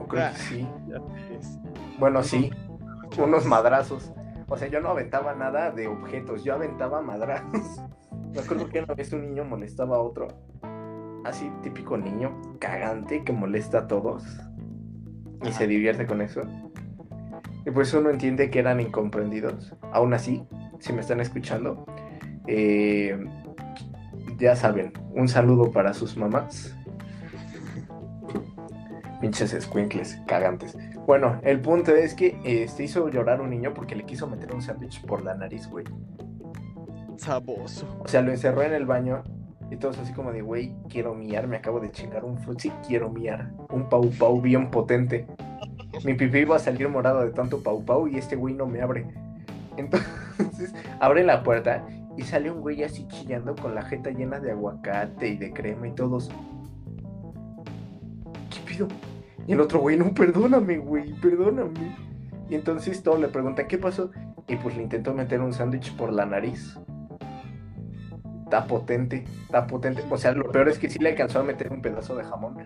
O 0.00 0.06
creo 0.06 0.08
que 0.08 0.20
ah, 0.20 0.34
sí. 0.34 0.66
Bueno, 1.98 2.22
sí. 2.22 2.50
Unos 3.18 3.46
madrazos. 3.46 4.12
O 4.48 4.56
sea, 4.56 4.68
yo 4.68 4.80
no 4.80 4.90
aventaba 4.90 5.34
nada 5.34 5.70
de 5.70 5.88
objetos, 5.88 6.44
yo 6.44 6.54
aventaba 6.54 7.00
madrazos. 7.00 7.80
Me 8.34 8.40
acuerdo 8.40 8.68
que 8.68 8.80
una 8.80 8.94
vez 8.94 9.12
un 9.12 9.22
niño 9.22 9.44
molestaba 9.44 9.96
a 9.96 10.00
otro. 10.00 10.28
Así, 11.24 11.50
típico 11.62 11.96
niño 11.96 12.56
cagante 12.58 13.24
que 13.24 13.32
molesta 13.32 13.80
a 13.80 13.86
todos. 13.86 14.24
Y 15.42 15.52
se 15.52 15.66
divierte 15.66 16.06
con 16.06 16.20
eso. 16.20 16.42
Y 17.64 17.70
pues 17.70 17.92
uno 17.94 18.10
entiende 18.10 18.50
que 18.50 18.58
eran 18.58 18.80
incomprendidos. 18.80 19.74
Aún 19.92 20.14
así, 20.14 20.44
si 20.80 20.92
me 20.92 21.00
están 21.00 21.20
escuchando, 21.20 21.86
eh, 22.46 23.16
ya 24.38 24.56
saben, 24.56 24.92
un 25.14 25.28
saludo 25.28 25.70
para 25.70 25.94
sus 25.94 26.16
mamás. 26.16 26.76
Pinches 29.22 29.54
escuincles, 29.54 30.20
cagantes. 30.26 30.76
Bueno, 31.06 31.40
el 31.44 31.60
punto 31.60 31.94
es 31.94 32.12
que 32.12 32.40
este 32.44 32.82
hizo 32.82 33.08
llorar 33.08 33.40
un 33.40 33.50
niño 33.50 33.72
porque 33.72 33.94
le 33.94 34.04
quiso 34.04 34.26
meter 34.26 34.52
un 34.52 34.60
sándwich 34.60 35.00
por 35.06 35.22
la 35.22 35.32
nariz, 35.36 35.68
güey. 35.68 35.84
Saboso. 37.18 37.86
O 38.00 38.08
sea, 38.08 38.20
lo 38.20 38.32
encerró 38.32 38.64
en 38.64 38.72
el 38.72 38.84
baño 38.84 39.22
y 39.70 39.76
todos 39.76 39.96
así 39.98 40.12
como 40.12 40.32
de, 40.32 40.42
güey, 40.42 40.74
quiero 40.88 41.14
miar, 41.14 41.46
me 41.46 41.56
acabo 41.56 41.78
de 41.78 41.92
chingar 41.92 42.24
un 42.24 42.36
frutzi, 42.36 42.70
quiero 42.84 43.10
miar. 43.10 43.52
Un 43.70 43.88
pau 43.88 44.10
pau 44.10 44.40
bien 44.40 44.72
potente. 44.72 45.24
Mi 46.04 46.14
pipí 46.14 46.38
iba 46.38 46.56
a 46.56 46.58
salir 46.58 46.88
morado 46.88 47.20
de 47.20 47.30
tanto 47.30 47.62
pau 47.62 47.80
pau 47.84 48.08
y 48.08 48.18
este 48.18 48.34
güey 48.34 48.54
no 48.54 48.66
me 48.66 48.82
abre. 48.82 49.06
Entonces, 49.76 50.74
abre 51.00 51.22
la 51.22 51.44
puerta 51.44 51.86
y 52.16 52.22
sale 52.22 52.50
un 52.50 52.60
güey 52.60 52.82
así 52.82 53.06
chillando 53.06 53.54
con 53.54 53.76
la 53.76 53.82
jeta 53.82 54.10
llena 54.10 54.40
de 54.40 54.50
aguacate 54.50 55.28
y 55.28 55.36
de 55.36 55.52
crema 55.52 55.86
y 55.86 55.92
todos. 55.92 56.28
¿Qué 58.50 58.58
pido? 58.66 58.88
Y 59.46 59.52
el 59.52 59.60
otro 59.60 59.80
güey, 59.80 59.96
no, 59.96 60.12
perdóname, 60.14 60.78
güey, 60.78 61.12
perdóname. 61.14 61.96
Y 62.48 62.54
entonces 62.54 63.02
todos 63.02 63.20
le 63.20 63.28
preguntan 63.28 63.66
qué 63.66 63.78
pasó. 63.78 64.10
Y 64.46 64.56
pues 64.56 64.76
le 64.76 64.82
intentó 64.82 65.14
meter 65.14 65.40
un 65.40 65.52
sándwich 65.52 65.94
por 65.96 66.12
la 66.12 66.26
nariz. 66.26 66.78
Está 68.44 68.66
potente, 68.66 69.24
está 69.44 69.66
potente. 69.66 70.04
O 70.10 70.18
sea, 70.18 70.32
lo 70.32 70.50
peor 70.50 70.68
es 70.68 70.78
que 70.78 70.90
sí 70.90 70.98
le 70.98 71.10
alcanzó 71.10 71.40
a 71.40 71.42
meter 71.42 71.72
un 71.72 71.80
pedazo 71.80 72.14
de 72.16 72.24
jamón. 72.24 72.58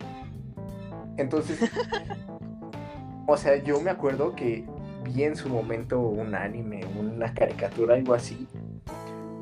Entonces, 1.16 1.70
o 3.26 3.36
sea, 3.36 3.62
yo 3.62 3.80
me 3.80 3.90
acuerdo 3.90 4.34
que 4.34 4.64
vi 5.04 5.22
en 5.22 5.36
su 5.36 5.48
momento 5.48 6.00
un 6.00 6.34
anime, 6.34 6.80
una 6.98 7.32
caricatura, 7.32 7.94
algo 7.94 8.14
así. 8.14 8.48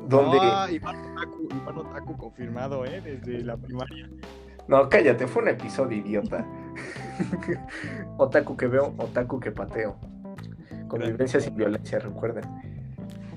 Donde. 0.07 0.37
Ah, 0.39 0.67
Iván 0.71 0.95
Otaku, 0.95 1.47
Iván 1.51 1.77
Otaku 1.79 2.17
confirmado, 2.17 2.85
¿eh? 2.85 3.01
Desde 3.01 3.43
la 3.43 3.57
primaria. 3.57 4.07
No, 4.67 4.87
cállate, 4.89 5.27
fue 5.27 5.43
un 5.43 5.49
episodio 5.49 5.97
idiota. 5.97 6.45
otaku 8.17 8.57
que 8.57 8.67
veo, 8.67 8.93
otaku 8.97 9.39
que 9.39 9.51
pateo. 9.51 9.97
Convivencia 10.87 11.39
sin 11.39 11.55
violencia, 11.55 11.99
recuerden. 11.99 12.43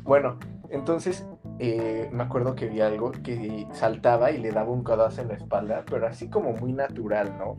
Bueno, 0.03 0.39
entonces 0.71 1.27
eh, 1.59 2.09
me 2.13 2.23
acuerdo 2.23 2.55
que 2.55 2.69
vi 2.69 2.81
algo 2.81 3.13
que 3.13 3.67
saltaba 3.73 4.31
y 4.31 4.39
le 4.39 4.51
daba 4.53 4.71
un 4.71 4.85
codazo 4.85 5.23
en 5.23 5.29
la 5.29 5.35
espalda, 5.35 5.85
pero 5.89 6.07
así 6.07 6.29
como 6.29 6.53
muy 6.53 6.73
natural, 6.73 7.35
¿no? 7.39 7.57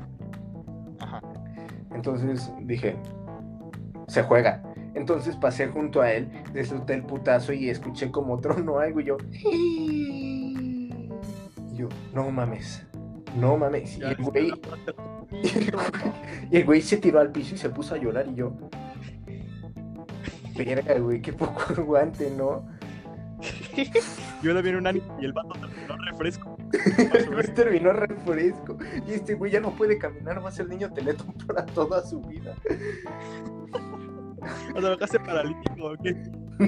Ajá. 1.00 1.22
Entonces 1.92 2.52
dije, 2.62 2.98
se 4.08 4.24
juega. 4.24 4.64
Entonces 4.96 5.36
pasé 5.36 5.68
junto 5.68 6.02
a 6.02 6.12
él, 6.12 6.30
disfruté 6.54 6.94
el 6.96 7.04
putazo 7.04 7.54
y 7.54 7.70
escuché 7.70 8.12
como 8.12 8.40
trono 8.42 8.80
algo 8.80 9.00
y 9.00 9.06
yo. 9.06 9.18
Y 9.32 11.10
yo, 11.74 11.88
no 12.14 12.30
mames, 12.32 12.86
no 13.36 13.58
mames. 13.58 13.98
Y 13.98 14.04
el 14.04 14.16
güey, 14.18 14.52
y 16.52 16.58
el 16.58 16.66
güey 16.66 16.82
se 16.82 16.98
tiró 16.98 17.20
al 17.20 17.32
piso 17.32 17.56
y 17.56 17.58
se 17.58 17.70
puso 17.70 17.96
a 17.96 17.98
llorar 17.98 18.28
y 18.28 18.36
yo. 18.36 18.54
Verga, 20.56 21.00
güey, 21.00 21.22
qué 21.22 21.34
poco 21.34 21.62
aguante, 21.78 22.30
¿no? 22.32 22.66
Yo 24.44 24.54
le 24.54 24.62
vi 24.62 24.70
en 24.70 24.76
un 24.78 24.88
anime 24.88 25.06
y 25.22 25.26
el 25.26 25.34
vato 25.34 25.54
terminó 25.54 25.96
refresco. 26.12 26.58
El 26.98 27.30
güey 27.30 27.54
terminó 27.54 27.94
refresco. 27.94 28.78
Y 29.08 29.14
este 29.14 29.36
güey 29.36 29.52
ya 29.52 29.62
no 29.62 29.72
puede 29.72 29.98
caminar, 29.98 30.44
va 30.44 30.50
a 30.50 30.52
ser 30.52 30.68
niño 30.68 30.92
teletón 30.92 31.34
para 31.48 31.66
toda 31.66 32.06
su 32.06 32.22
vida. 32.22 32.56
O 34.76 34.82
sea, 34.82 34.90
dejaste 34.90 35.20
paralítico, 35.20 35.86
¿o 35.86 35.98
qué? 36.02 36.16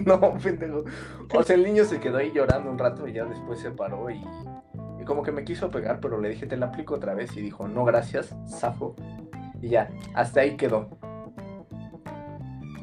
No, 0.06 0.38
pendejo. 0.38 0.86
O 1.34 1.43
sea, 1.43 1.56
el 1.56 1.63
niño 1.63 1.84
se 1.86 2.00
quedó 2.00 2.17
ahí 2.17 2.32
llorando 2.34 2.71
un 2.71 2.78
rato 2.78 3.08
y 3.08 3.13
ya 3.13 3.26
después 3.26 3.60
se 3.60 3.71
paró 3.71 4.10
y 4.10 4.24
como 5.12 5.24
que 5.24 5.34
me 5.34 5.43
quiso 5.43 5.69
pegar, 5.69 6.00
pero 6.00 6.21
le 6.21 6.30
dije, 6.30 6.47
te 6.47 6.56
la 6.56 6.67
aplico 6.67 6.95
otra 6.95 7.13
vez. 7.13 7.36
Y 7.36 7.41
dijo, 7.41 7.67
no, 7.67 7.84
gracias, 7.84 8.34
zafo. 8.47 8.95
Y 9.62 9.67
ya, 9.67 9.89
hasta 10.13 10.39
ahí 10.39 10.56
quedó. 10.56 10.89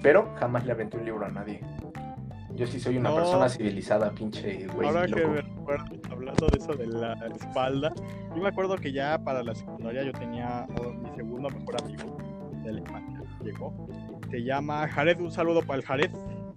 Pero 0.03 0.35
jamás 0.37 0.67
le 0.67 0.73
aventé 0.73 0.99
un 0.99 1.07
libro 1.07 1.25
a 1.25 1.31
nadie. 1.31 1.63
Yo 2.55 2.67
sí 2.67 2.79
soy 2.81 2.99
una 2.99 3.09
No. 3.09 3.17
persona 3.17 3.49
civilizada, 3.49 4.11
pinche 4.11 4.67
güey. 4.75 4.89
Ahora 4.89 5.07
que 5.07 5.13
loco. 5.13 5.29
me 5.31 5.41
recuerdo, 5.41 5.85
hablando 6.11 6.47
de 6.49 6.59
eso 6.59 6.73
de 6.75 6.87
la 6.87 7.15
espalda, 7.35 7.95
yo 8.37 8.43
me 8.43 8.49
acuerdo 8.49 8.77
que 8.77 8.93
ya 8.93 9.17
para 9.25 9.43
la 9.43 9.55
secundaria 9.55 10.03
yo 10.03 10.13
tenía 10.13 10.67
oh, 10.79 10.91
mi 10.91 11.09
segundo 11.17 11.49
mejor 11.49 11.83
amigo 11.83 12.19
de 12.63 12.73
la 12.73 12.81
infancia. 12.81 13.23
Llegó. 13.43 13.89
Se 14.31 14.43
llama 14.43 14.87
Jared. 14.87 15.19
Un 15.19 15.31
saludo 15.31 15.63
para 15.63 15.79
el 15.79 15.87
Jared. 15.87 16.11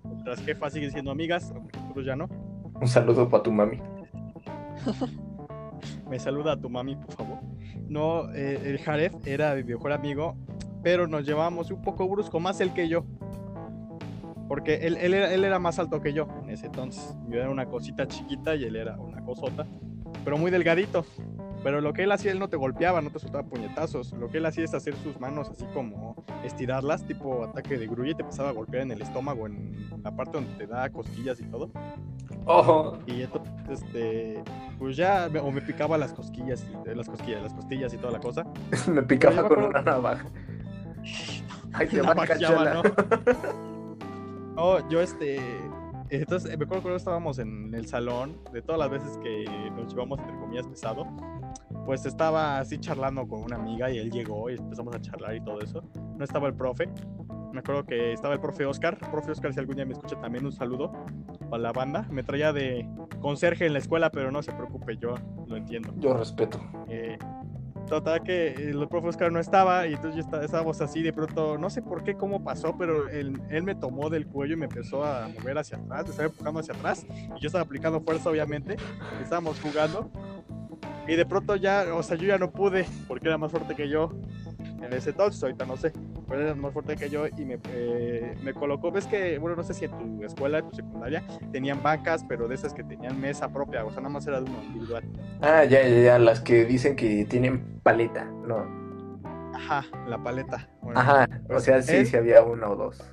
Nuestras 0.03 0.41
jefas 0.41 0.73
siguen 0.73 0.91
siendo 0.91 1.11
amigas, 1.11 1.49
aunque 1.55 1.77
nosotros 1.79 2.05
ya 2.05 2.17
no. 2.17 2.27
Un 2.81 2.87
saludo 2.89 3.29
para 3.29 3.43
tu 3.43 3.53
mami. 3.53 3.79
Me 6.11 6.19
saluda 6.19 6.51
a 6.51 6.57
tu 6.57 6.69
mami, 6.69 6.97
por 6.97 7.13
favor. 7.13 7.39
No, 7.87 8.29
eh, 8.33 8.59
el 8.65 8.79
Jared 8.79 9.13
era 9.25 9.55
mi 9.55 9.63
mejor 9.63 9.93
amigo, 9.93 10.35
pero 10.83 11.07
nos 11.07 11.25
llevábamos 11.25 11.71
un 11.71 11.81
poco 11.81 12.05
brusco, 12.09 12.37
más 12.37 12.59
él 12.59 12.73
que 12.73 12.89
yo. 12.89 13.05
Porque 14.49 14.85
él, 14.85 14.97
él, 14.97 15.13
era, 15.13 15.33
él 15.33 15.45
era 15.45 15.57
más 15.57 15.79
alto 15.79 16.01
que 16.01 16.11
yo 16.11 16.27
en 16.43 16.49
ese 16.49 16.65
entonces. 16.65 17.15
Yo 17.29 17.39
era 17.39 17.49
una 17.49 17.65
cosita 17.67 18.09
chiquita 18.09 18.57
y 18.57 18.65
él 18.65 18.75
era 18.75 18.97
una 18.99 19.23
cosota, 19.23 19.65
pero 20.25 20.37
muy 20.37 20.51
delgadito. 20.51 21.05
Pero 21.63 21.79
lo 21.79 21.93
que 21.93 22.03
él 22.03 22.11
hacía, 22.11 22.31
él 22.31 22.39
no 22.39 22.49
te 22.49 22.57
golpeaba, 22.57 23.01
no 23.01 23.11
te 23.11 23.19
soltaba 23.19 23.47
puñetazos. 23.47 24.13
Lo 24.13 24.29
que 24.29 24.39
él 24.39 24.45
hacía 24.45 24.63
es 24.63 24.73
hacer 24.73 24.95
sus 24.95 25.19
manos 25.19 25.49
así 25.49 25.65
como 25.73 26.23
estirarlas, 26.43 27.05
tipo 27.05 27.43
ataque 27.43 27.77
de 27.77 27.87
grulla, 27.87 28.11
y 28.11 28.15
te 28.15 28.23
empezaba 28.23 28.49
a 28.49 28.53
golpear 28.53 28.83
en 28.83 28.91
el 28.91 29.01
estómago, 29.01 29.45
en 29.45 30.01
la 30.03 30.15
parte 30.15 30.33
donde 30.33 30.53
te 30.55 30.67
da 30.67 30.89
cosquillas 30.89 31.39
y 31.39 31.43
todo. 31.43 31.71
Ojo. 32.45 32.97
Y 33.05 33.21
entonces, 33.21 33.53
este, 33.69 34.43
pues 34.79 34.97
ya, 34.97 35.29
o 35.41 35.51
me 35.51 35.61
picaba 35.61 35.97
las 35.97 36.13
cosquillas, 36.13 36.65
y, 36.67 36.89
eh, 36.89 36.95
las 36.95 37.07
cosquillas, 37.07 37.43
las 37.43 37.53
costillas 37.53 37.93
y 37.93 37.97
toda 37.97 38.13
la 38.13 38.19
cosa. 38.19 38.45
Me 38.87 39.03
picaba 39.03 39.47
con 39.47 39.63
una 39.63 39.81
navaja. 39.81 40.25
Ay, 41.73 41.87
te 41.87 42.01
va. 42.01 42.13
¿no? 42.13 42.81
No, 44.53 44.89
yo 44.89 45.01
este, 45.01 45.39
entonces 46.09 46.57
me 46.57 46.65
acuerdo 46.65 46.83
cuando 46.83 46.97
estábamos 46.97 47.39
en 47.39 47.73
el 47.73 47.87
salón, 47.87 48.37
de 48.51 48.61
todas 48.61 48.79
las 48.79 48.89
veces 48.89 49.17
que 49.23 49.45
nos 49.75 49.93
llevamos 49.93 50.19
entre 50.19 50.35
comillas 50.35 50.67
pesado, 50.67 51.07
pues 51.85 52.05
estaba 52.05 52.59
así 52.59 52.77
charlando 52.77 53.27
con 53.27 53.41
una 53.43 53.55
amiga 53.55 53.89
y 53.91 53.97
él 53.97 54.11
llegó 54.11 54.49
y 54.49 54.55
empezamos 54.55 54.95
a 54.95 55.01
charlar 55.01 55.35
y 55.35 55.41
todo 55.41 55.59
eso. 55.61 55.83
No 56.17 56.23
estaba 56.23 56.47
el 56.47 56.53
profe. 56.53 56.89
Me 57.53 57.59
acuerdo 57.59 57.83
que 57.85 58.13
estaba 58.13 58.33
el 58.35 58.39
profe 58.39 58.65
Oscar. 58.65 58.97
Profe 59.11 59.31
Oscar, 59.31 59.53
si 59.53 59.59
algún 59.59 59.75
día 59.75 59.85
me 59.85 59.93
escucha 59.93 60.19
también 60.21 60.45
un 60.45 60.51
saludo 60.51 60.91
para 61.49 61.61
la 61.63 61.71
banda. 61.73 62.07
Me 62.09 62.23
traía 62.23 62.53
de 62.53 62.87
conserje 63.19 63.65
en 63.65 63.73
la 63.73 63.79
escuela, 63.79 64.09
pero 64.09 64.31
no 64.31 64.41
se 64.41 64.51
preocupe, 64.53 64.95
yo 64.97 65.15
lo 65.47 65.57
entiendo. 65.57 65.93
Yo 65.97 66.13
respeto. 66.13 66.59
Eh, 66.87 67.17
total 67.87 68.23
que 68.23 68.53
el 68.53 68.87
profe 68.87 69.09
Oscar 69.09 69.31
no 69.33 69.39
estaba 69.39 69.85
y 69.87 69.93
entonces 69.95 70.15
yo 70.15 70.21
está- 70.21 70.45
estábamos 70.45 70.79
así 70.81 71.01
de 71.01 71.11
pronto, 71.11 71.57
no 71.57 71.69
sé 71.69 71.81
por 71.81 72.03
qué, 72.03 72.15
cómo 72.15 72.41
pasó, 72.41 72.77
pero 72.77 73.09
él, 73.09 73.41
él 73.49 73.63
me 73.63 73.75
tomó 73.75 74.09
del 74.09 74.27
cuello 74.27 74.53
y 74.53 74.57
me 74.57 74.65
empezó 74.65 75.03
a 75.03 75.27
mover 75.27 75.57
hacia 75.57 75.77
atrás, 75.77 76.05
me 76.05 76.11
estaba 76.11 76.29
empujando 76.29 76.59
hacia 76.61 76.73
atrás 76.73 77.05
y 77.11 77.41
yo 77.41 77.47
estaba 77.47 77.63
aplicando 77.65 77.99
fuerza 77.99 78.29
obviamente, 78.29 78.77
estábamos 79.21 79.59
jugando 79.59 80.09
y 81.07 81.15
de 81.15 81.25
pronto 81.25 81.55
ya, 81.55 81.85
o 81.93 82.03
sea, 82.03 82.17
yo 82.17 82.27
ya 82.27 82.37
no 82.37 82.51
pude 82.51 82.85
porque 83.07 83.27
era 83.27 83.37
más 83.37 83.51
fuerte 83.51 83.75
que 83.75 83.89
yo 83.89 84.11
en 84.81 84.93
ese 84.93 85.11
entonces, 85.11 85.41
ahorita 85.43 85.65
no 85.65 85.77
sé, 85.77 85.93
pero 86.27 86.41
era 86.41 86.55
más 86.55 86.73
fuerte 86.73 86.95
que 86.95 87.09
yo 87.09 87.27
y 87.27 87.45
me, 87.45 87.59
eh, 87.69 88.35
me 88.43 88.53
colocó, 88.53 88.91
ves 88.91 89.05
que, 89.05 89.37
bueno, 89.37 89.55
no 89.55 89.63
sé 89.63 89.73
si 89.75 89.85
en 89.85 89.91
tu 89.91 90.23
escuela, 90.25 90.57
en 90.59 90.69
tu 90.69 90.75
secundaria, 90.75 91.23
tenían 91.51 91.83
bancas, 91.83 92.25
pero 92.27 92.47
de 92.47 92.55
esas 92.55 92.73
que 92.73 92.83
tenían 92.83 93.19
mesa 93.19 93.47
propia, 93.49 93.85
o 93.85 93.91
sea, 93.91 94.01
nada 94.01 94.09
más 94.13 94.25
era 94.25 94.41
de 94.41 94.49
uno 94.49 94.63
individual. 94.63 95.03
Ah, 95.41 95.63
ya, 95.65 95.83
ya, 95.87 96.01
ya. 96.01 96.19
Las 96.19 96.39
que 96.41 96.65
dicen 96.65 96.95
que 96.95 97.25
tienen 97.25 97.79
paleta. 97.83 98.25
No. 98.25 98.65
Ajá, 99.53 99.85
la 100.07 100.17
paleta. 100.17 100.67
Bueno, 100.81 100.99
Ajá. 100.99 101.27
O 101.49 101.59
sea, 101.59 101.81
sí, 101.83 101.97
Él- 101.97 102.07
sí 102.07 102.17
había 102.17 102.41
una 102.41 102.67
o 102.69 102.75
dos. 102.75 103.03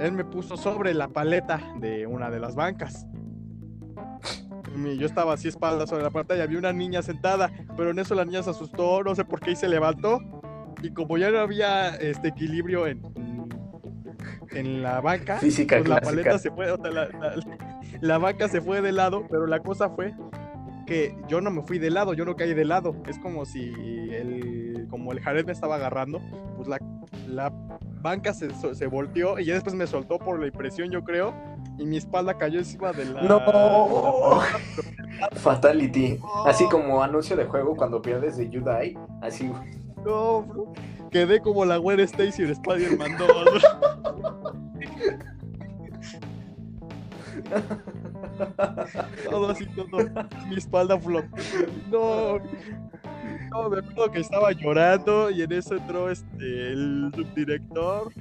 Él 0.00 0.12
me 0.12 0.24
puso 0.24 0.56
sobre 0.56 0.94
la 0.94 1.08
paleta 1.08 1.60
de 1.80 2.06
una 2.06 2.28
de 2.30 2.40
las 2.40 2.54
bancas. 2.54 3.06
Yo 4.98 5.06
estaba 5.06 5.34
así 5.34 5.48
espalda 5.48 5.86
sobre 5.86 6.02
la 6.04 6.10
y 6.36 6.40
había 6.40 6.58
una 6.58 6.72
niña 6.72 7.02
sentada, 7.02 7.50
pero 7.76 7.90
en 7.90 7.98
eso 7.98 8.14
la 8.14 8.24
niña 8.24 8.42
se 8.42 8.50
asustó, 8.50 9.02
no 9.02 9.14
sé 9.14 9.24
por 9.24 9.40
qué, 9.40 9.52
y 9.52 9.56
se 9.56 9.68
levantó. 9.68 10.20
Y 10.82 10.90
como 10.92 11.16
ya 11.18 11.30
no 11.30 11.38
había 11.38 11.94
este 11.96 12.28
equilibrio 12.28 12.86
en, 12.86 13.00
en 14.50 14.82
la 14.82 15.00
banca, 15.00 15.38
Física 15.38 15.78
pues 15.78 15.88
la 15.88 16.00
paleta 16.00 16.38
se 16.38 16.50
fue, 16.50 16.70
o 16.70 16.76
sea, 16.76 16.90
la, 16.90 17.06
la- 17.08 17.34
la 18.00 18.18
banca 18.18 18.48
se 18.48 18.60
fue 18.60 18.82
de 18.82 18.92
lado, 18.92 19.26
pero 19.30 19.46
la 19.46 19.60
cosa 19.60 19.88
fue 19.90 20.12
que 20.86 21.16
yo 21.28 21.40
no 21.40 21.50
me 21.50 21.62
fui 21.62 21.78
de 21.78 21.90
lado, 21.90 22.12
yo 22.14 22.24
no 22.24 22.36
caí 22.36 22.52
de 22.54 22.64
lado. 22.64 22.94
Es 23.08 23.18
como 23.18 23.44
si 23.46 23.72
el, 24.12 24.86
como 24.90 25.12
el 25.12 25.20
Jared 25.20 25.46
me 25.46 25.52
estaba 25.52 25.76
agarrando, 25.76 26.20
pues 26.56 26.68
la, 26.68 26.78
la 27.28 27.50
banca 28.02 28.34
se, 28.34 28.48
se 28.74 28.86
volteó 28.86 29.38
y 29.38 29.46
ya 29.46 29.54
después 29.54 29.74
me 29.74 29.86
soltó 29.86 30.18
por 30.18 30.38
la 30.38 30.46
impresión, 30.46 30.90
yo 30.90 31.02
creo, 31.02 31.34
y 31.78 31.84
mi 31.84 31.96
espalda 31.96 32.36
cayó 32.36 32.58
encima 32.58 32.92
de 32.92 33.04
la. 33.06 33.22
No. 33.22 33.38
de 33.38 33.46
la- 33.46 35.30
Fatality. 35.36 36.18
Así 36.46 36.66
como 36.68 37.02
anuncio 37.02 37.36
de 37.36 37.44
juego 37.46 37.74
cuando 37.76 38.02
pierdes 38.02 38.36
de 38.36 38.46
Die. 38.46 38.98
Así. 39.22 39.50
No, 40.04 40.42
bro. 40.42 40.72
Quedé 41.10 41.40
como 41.40 41.64
la 41.64 41.76
Gwen 41.78 42.00
Stacy 42.00 42.42
en 42.42 42.50
Spider-Man 42.50 43.16
2. 43.18 43.62
todo 49.30 49.50
así, 49.50 49.66
todo. 49.66 49.98
Mi 50.48 50.56
espalda 50.56 50.98
flotó. 50.98 51.28
No. 51.90 52.38
No, 53.50 53.70
me 53.70 53.78
acuerdo 53.78 54.10
que 54.12 54.20
estaba 54.20 54.52
llorando 54.52 55.30
y 55.30 55.42
en 55.42 55.52
eso 55.52 55.76
entró 55.76 56.10
este, 56.10 56.72
el 56.72 57.10
subdirector. 57.14 58.12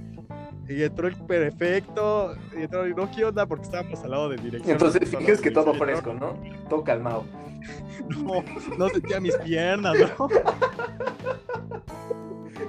Y 0.67 0.81
entró 0.83 1.07
el 1.07 1.15
prefecto. 1.15 2.35
Y 2.57 2.63
entró, 2.63 2.87
y 2.87 2.93
no, 2.93 3.09
¿qué 3.11 3.25
onda? 3.25 3.45
Porque 3.45 3.65
estábamos 3.65 3.99
al 4.03 4.11
lado 4.11 4.29
de 4.29 4.37
dirección. 4.37 4.71
Entonces 4.71 5.09
finges 5.09 5.39
que 5.41 5.51
todo 5.51 5.73
fresco, 5.75 6.13
¿no? 6.13 6.37
Todo 6.69 6.83
calmado. 6.83 7.23
No, 8.09 8.43
no 8.77 8.89
sentía 8.89 9.19
mis 9.19 9.35
piernas, 9.37 9.95
¿no? 10.19 10.27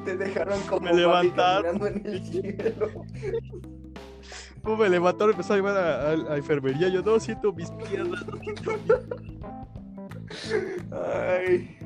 Te 0.05 0.17
dejaron 0.17 0.61
como 0.63 0.81
Me 0.87 0.95
levantaron. 0.95 1.87
en 1.87 2.07
el 2.07 2.25
cielo. 2.25 2.91
Pues 4.63 4.79
me 4.79 4.89
levantó 4.89 5.29
y 5.29 5.31
empezó 5.33 5.53
a 5.53 5.57
llevar 5.57 5.77
a, 5.77 6.11
a- 6.11 6.33
a 6.33 6.37
enfermería. 6.37 6.89
Yo 6.89 7.03
no 7.03 7.21
siento 7.21 7.53
mis 7.53 7.71
piernas. 7.73 8.27
no 8.27 8.37
siento 8.39 8.73
mis- 8.79 8.93
Ay. 10.93 11.79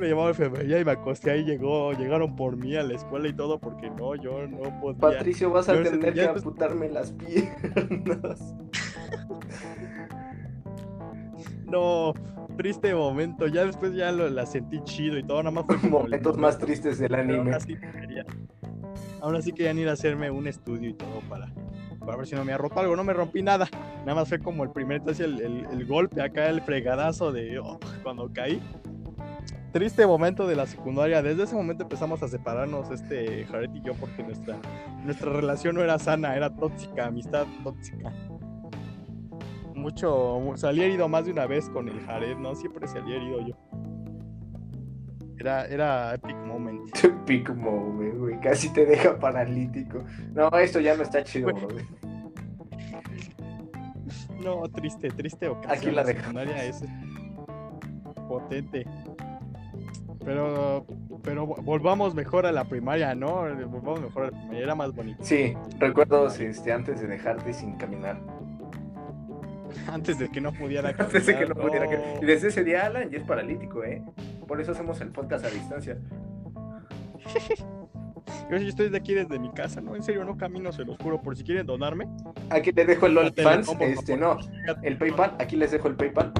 Me 0.00 0.06
llevaba 0.08 0.26
a 0.28 0.30
enfermería 0.30 0.80
y 0.80 0.84
me 0.84 0.92
acosté 0.92 1.30
ahí, 1.30 1.44
llegó, 1.44 1.92
llegaron 1.92 2.34
por 2.34 2.56
mí 2.56 2.74
a 2.76 2.82
la 2.82 2.94
escuela 2.94 3.28
y 3.28 3.32
todo, 3.32 3.58
porque 3.60 3.90
no, 3.90 4.14
yo 4.16 4.46
no 4.48 4.80
podía. 4.80 4.98
Patricio, 5.00 5.50
vas 5.50 5.68
a 5.68 5.74
Yo 5.76 5.82
tener 5.84 6.00
que 6.00 6.06
ya 6.14 6.22
después- 6.32 6.44
amputarme 6.44 6.88
las 6.88 7.12
piernas. 7.12 8.54
No, 11.66 12.14
triste 12.56 12.92
momento. 12.94 13.46
Ya 13.46 13.64
después 13.64 13.94
ya 13.94 14.10
lo, 14.10 14.28
la 14.28 14.44
sentí 14.46 14.80
chido 14.82 15.18
y 15.18 15.22
todo, 15.22 15.38
nada 15.42 15.52
más 15.52 15.66
fue 15.66 15.76
como 15.76 15.98
el 15.98 16.02
Momentos 16.04 16.36
más 16.36 16.54
momento, 16.54 16.66
tristes 16.66 16.98
del 16.98 17.10
pero 17.10 17.22
aún 17.22 17.30
anime. 17.30 17.54
así 17.54 17.76
quería- 17.76 18.26
Aún 19.20 19.36
así 19.36 19.52
querían 19.52 19.78
ir 19.78 19.88
a 19.88 19.92
hacerme 19.92 20.30
un 20.30 20.46
estudio 20.48 20.88
y 20.90 20.94
todo 20.94 21.20
para, 21.28 21.52
para 22.00 22.16
ver 22.16 22.26
si 22.26 22.34
no 22.34 22.44
me 22.44 22.56
roto 22.58 22.80
algo. 22.80 22.96
No 22.96 23.04
me 23.04 23.12
rompí 23.12 23.42
nada. 23.42 23.68
Nada 24.00 24.14
más 24.16 24.28
fue 24.28 24.40
como 24.40 24.64
el 24.64 24.70
primer, 24.70 24.96
entonces 24.98 25.24
el, 25.26 25.40
el- 25.40 25.66
el 25.70 25.86
golpe 25.86 26.22
acá, 26.22 26.48
el 26.48 26.60
fregadazo 26.62 27.30
de 27.30 27.58
oh, 27.60 27.78
cuando 28.02 28.28
caí. 28.32 28.60
Triste 29.72 30.04
momento 30.06 30.46
de 30.48 30.56
la 30.56 30.66
secundaria. 30.66 31.22
Desde 31.22 31.44
ese 31.44 31.54
momento 31.54 31.84
empezamos 31.84 32.22
a 32.22 32.28
separarnos, 32.28 32.90
este 32.90 33.44
Jared 33.46 33.70
y 33.74 33.80
yo, 33.82 33.94
porque 33.94 34.22
nuestra, 34.24 34.58
nuestra 35.04 35.32
relación 35.32 35.76
no 35.76 35.82
era 35.82 35.98
sana, 35.98 36.34
era 36.36 36.50
tóxica, 36.54 37.06
amistad 37.06 37.46
tóxica. 37.62 38.12
Mucho, 39.74 40.40
mu- 40.40 40.56
salí 40.56 40.82
herido 40.82 41.08
más 41.08 41.24
de 41.24 41.32
una 41.32 41.46
vez 41.46 41.68
con 41.70 41.88
el 41.88 42.00
Jared, 42.00 42.36
¿no? 42.36 42.54
Siempre 42.54 42.86
salí 42.88 43.12
herido 43.14 43.46
yo. 43.46 43.54
Era, 45.38 45.64
era 45.66 46.14
epic 46.14 46.36
moment. 46.44 46.90
Pick 47.26 47.54
moment, 47.54 48.18
güey. 48.18 48.40
Casi 48.40 48.70
te 48.72 48.84
deja 48.84 49.18
paralítico. 49.18 50.04
No, 50.34 50.48
esto 50.58 50.80
ya 50.80 50.96
no 50.96 51.02
está 51.04 51.22
chido, 51.24 51.50
Güey. 51.52 51.86
No, 54.42 54.62
triste, 54.68 55.08
triste 55.10 55.48
ocasión. 55.48 55.78
Aquí 55.78 55.90
la 55.90 56.02
dejamos. 56.04 56.42
secundaria 56.42 56.64
es 56.64 56.82
potente. 58.28 58.86
Pero, 60.24 60.84
pero 61.22 61.46
vo- 61.46 61.62
volvamos 61.62 62.14
mejor 62.14 62.44
a 62.46 62.52
la 62.52 62.64
primaria, 62.64 63.14
¿no? 63.14 63.42
Volvamos 63.68 64.02
mejor 64.02 64.22
a 64.24 64.30
la 64.30 64.38
primaria, 64.38 64.62
era 64.62 64.74
más 64.74 64.94
bonito. 64.94 65.22
Sí, 65.24 65.54
recuerdos 65.78 66.38
este, 66.40 66.72
antes 66.72 67.00
de 67.00 67.06
dejarte 67.06 67.52
sin 67.54 67.76
caminar. 67.76 68.18
Antes 69.86 70.18
de 70.18 70.28
que 70.28 70.40
no 70.40 70.52
pudiera 70.52 70.88
Antes 70.98 71.26
de 71.26 71.36
que 71.38 71.46
no 71.46 71.54
caminar, 71.54 71.68
pudiera. 71.68 71.86
caminar. 71.88 72.22
Y 72.22 72.26
desde 72.26 72.48
ese 72.48 72.64
día 72.64 72.86
Alan 72.86 73.08
ya 73.08 73.18
es 73.18 73.24
paralítico, 73.24 73.84
¿eh? 73.84 74.02
Por 74.48 74.60
eso 74.60 74.72
hacemos 74.72 75.00
el 75.00 75.08
podcast 75.10 75.44
a 75.44 75.48
distancia. 75.50 75.96
Yo 78.50 78.56
estoy 78.56 78.88
de 78.90 78.96
aquí 78.98 79.14
desde 79.14 79.38
mi 79.38 79.50
casa, 79.52 79.80
¿no? 79.80 79.94
En 79.94 80.02
serio, 80.02 80.24
no 80.24 80.36
camino, 80.36 80.72
se 80.72 80.84
los 80.84 80.98
juro. 80.98 81.22
Por 81.22 81.36
si 81.36 81.44
quieren 81.44 81.66
donarme. 81.66 82.08
Aquí 82.50 82.72
les 82.72 82.86
dejo 82.86 83.06
el 83.06 83.16
OnlyFans. 83.16 83.68
Este, 83.80 84.16
no, 84.16 84.38
el 84.82 84.98
PayPal. 84.98 85.36
Aquí 85.38 85.54
les 85.56 85.70
dejo 85.70 85.86
el 85.88 85.94
PayPal. 85.94 86.32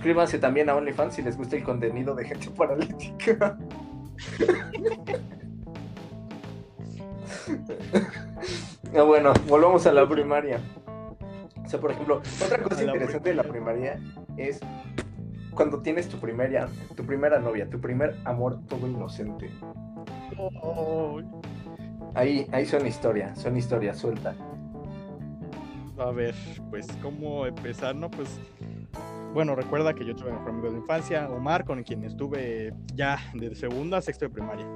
Suscríbanse 0.00 0.38
también 0.38 0.70
a 0.70 0.76
OnlyFans 0.76 1.12
si 1.14 1.20
les 1.20 1.36
gusta 1.36 1.56
el 1.56 1.62
contenido 1.62 2.14
de 2.14 2.24
gente 2.24 2.48
paralítica. 2.56 3.58
Ah, 8.96 9.02
bueno, 9.02 9.34
volvamos 9.46 9.86
a 9.86 9.92
la 9.92 10.08
primaria. 10.08 10.58
O 11.62 11.68
sea, 11.68 11.78
por 11.78 11.90
ejemplo, 11.90 12.22
otra 12.42 12.62
cosa 12.62 12.82
la 12.82 12.94
interesante 12.94 13.28
de 13.28 13.34
la 13.34 13.42
primaria 13.42 14.00
es 14.38 14.60
cuando 15.52 15.82
tienes 15.82 16.08
tu 16.08 16.18
primera, 16.18 16.70
tu 16.96 17.04
primera 17.04 17.38
novia, 17.38 17.68
tu 17.68 17.78
primer 17.78 18.16
amor 18.24 18.58
todo 18.68 18.88
inocente. 18.88 19.50
Oh, 20.38 21.20
Ahí, 22.14 22.46
ahí 22.52 22.64
son 22.64 22.86
historias, 22.86 23.38
son 23.38 23.54
historias 23.58 23.98
sueltas. 23.98 24.34
a 25.98 26.10
ver, 26.10 26.34
pues, 26.70 26.86
¿cómo 27.02 27.44
empezar? 27.44 27.94
No, 27.94 28.10
pues. 28.10 28.40
Bueno, 29.32 29.54
recuerda 29.54 29.94
que 29.94 30.04
yo 30.04 30.14
tuve 30.16 30.32
mejor 30.32 30.48
amigo 30.50 30.70
de 30.72 30.78
infancia, 30.78 31.28
Omar, 31.30 31.64
con 31.64 31.82
quien 31.84 32.02
estuve 32.04 32.74
ya 32.94 33.18
de 33.32 33.54
segundo 33.54 33.96
a 33.96 34.02
sexto 34.02 34.24
de 34.24 34.30
primaria. 34.30 34.66